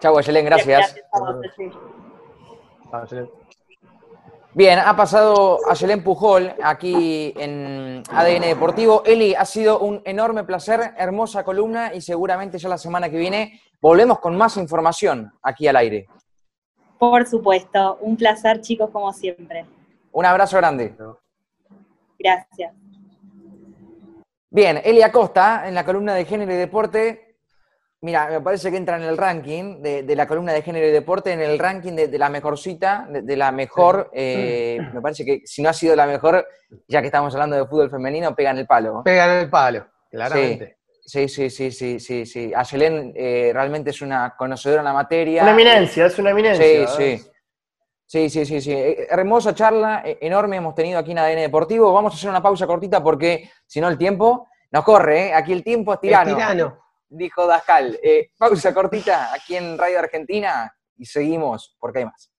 Chau, 0.00 0.18
Ayelen, 0.18 0.44
gracias. 0.44 0.94
Bien, 4.54 4.78
ha 4.78 4.96
pasado 4.96 5.58
Ayelen 5.68 6.02
Pujol 6.02 6.54
aquí 6.62 7.32
en 7.36 8.02
ADN 8.10 8.42
Deportivo. 8.42 9.02
Eli, 9.04 9.34
ha 9.34 9.44
sido 9.44 9.78
un 9.80 10.02
enorme 10.04 10.44
placer, 10.44 10.94
hermosa 10.96 11.44
columna 11.44 11.94
y 11.94 12.00
seguramente 12.00 12.58
ya 12.58 12.68
la 12.68 12.78
semana 12.78 13.08
que 13.10 13.18
viene 13.18 13.60
Volvemos 13.80 14.18
con 14.18 14.36
más 14.36 14.56
información 14.56 15.32
aquí 15.40 15.68
al 15.68 15.76
aire. 15.76 16.08
Por 16.98 17.26
supuesto, 17.26 17.98
un 18.00 18.16
placer 18.16 18.60
chicos 18.60 18.90
como 18.90 19.12
siempre. 19.12 19.64
Un 20.10 20.26
abrazo 20.26 20.56
grande. 20.56 20.96
Gracias. 22.18 22.74
Bien, 24.50 24.80
Elia 24.82 25.12
Costa, 25.12 25.68
en 25.68 25.74
la 25.74 25.84
columna 25.84 26.14
de 26.14 26.24
género 26.24 26.52
y 26.52 26.56
deporte, 26.56 27.27
mira, 28.00 28.28
me 28.28 28.40
parece 28.40 28.70
que 28.70 28.76
entra 28.76 28.96
en 28.96 29.02
el 29.02 29.16
ranking 29.16 29.82
de, 29.82 30.16
la 30.16 30.26
columna 30.26 30.52
de 30.52 30.62
género 30.62 30.86
y 30.86 30.90
deporte, 30.90 31.32
en 31.32 31.40
el 31.40 31.58
ranking 31.58 31.92
de, 31.92 32.18
la 32.18 32.28
mejor 32.28 32.58
cita, 32.58 33.06
de, 33.08 33.36
la 33.36 33.52
mejor, 33.52 34.10
eh, 34.12 34.78
me 34.92 35.00
parece 35.00 35.24
que 35.24 35.42
si 35.44 35.62
no 35.62 35.68
ha 35.68 35.72
sido 35.72 35.96
la 35.96 36.06
mejor, 36.06 36.46
ya 36.86 37.00
que 37.00 37.06
estamos 37.06 37.34
hablando 37.34 37.56
de 37.56 37.66
fútbol 37.66 37.90
femenino, 37.90 38.34
pega 38.34 38.50
en 38.50 38.58
el 38.58 38.66
palo. 38.66 39.02
Pega 39.04 39.24
en 39.24 39.42
el 39.42 39.50
palo, 39.50 39.86
claramente. 40.10 40.78
Sí, 41.04 41.26
sí, 41.26 41.48
sí, 41.48 41.70
sí, 41.70 41.98
sí, 41.98 42.26
sí. 42.26 42.52
Ayelen 42.54 43.14
eh, 43.16 43.50
realmente 43.54 43.90
es 43.90 44.02
una 44.02 44.36
conocedora 44.36 44.82
en 44.82 44.84
la 44.84 44.92
materia. 44.92 45.42
Una 45.42 45.52
eminencia, 45.52 46.04
es 46.04 46.18
una 46.18 46.30
eminencia. 46.30 46.86
Sí, 46.86 47.16
sí. 47.18 47.30
Sí, 48.04 48.30
sí, 48.30 48.46
sí, 48.46 48.60
sí. 48.60 48.72
Eh, 48.72 49.06
hermosa 49.10 49.54
charla, 49.54 50.02
eh, 50.04 50.18
enorme 50.20 50.56
hemos 50.56 50.74
tenido 50.74 50.98
aquí 50.98 51.12
en 51.12 51.18
ADN 51.18 51.40
Deportivo. 51.40 51.92
Vamos 51.92 52.12
a 52.12 52.16
hacer 52.16 52.28
una 52.28 52.42
pausa 52.42 52.66
cortita 52.66 53.02
porque 53.02 53.50
si 53.66 53.80
no 53.80 53.88
el 53.88 53.96
tiempo 53.96 54.48
nos 54.70 54.84
corre, 54.84 55.28
¿eh? 55.28 55.34
Aquí 55.34 55.52
el 55.52 55.62
tiempo 55.62 55.94
es 55.94 56.00
tirano. 56.00 56.30
Es 56.30 56.36
tirano. 56.36 56.78
Dijo 57.08 57.46
Dascal. 57.46 57.98
pausa 58.36 58.74
cortita 58.74 59.32
aquí 59.32 59.56
en 59.56 59.78
Radio 59.78 59.98
Argentina 59.98 60.72
y 60.96 61.06
seguimos 61.06 61.76
porque 61.78 62.00
hay 62.00 62.04
más. 62.06 62.30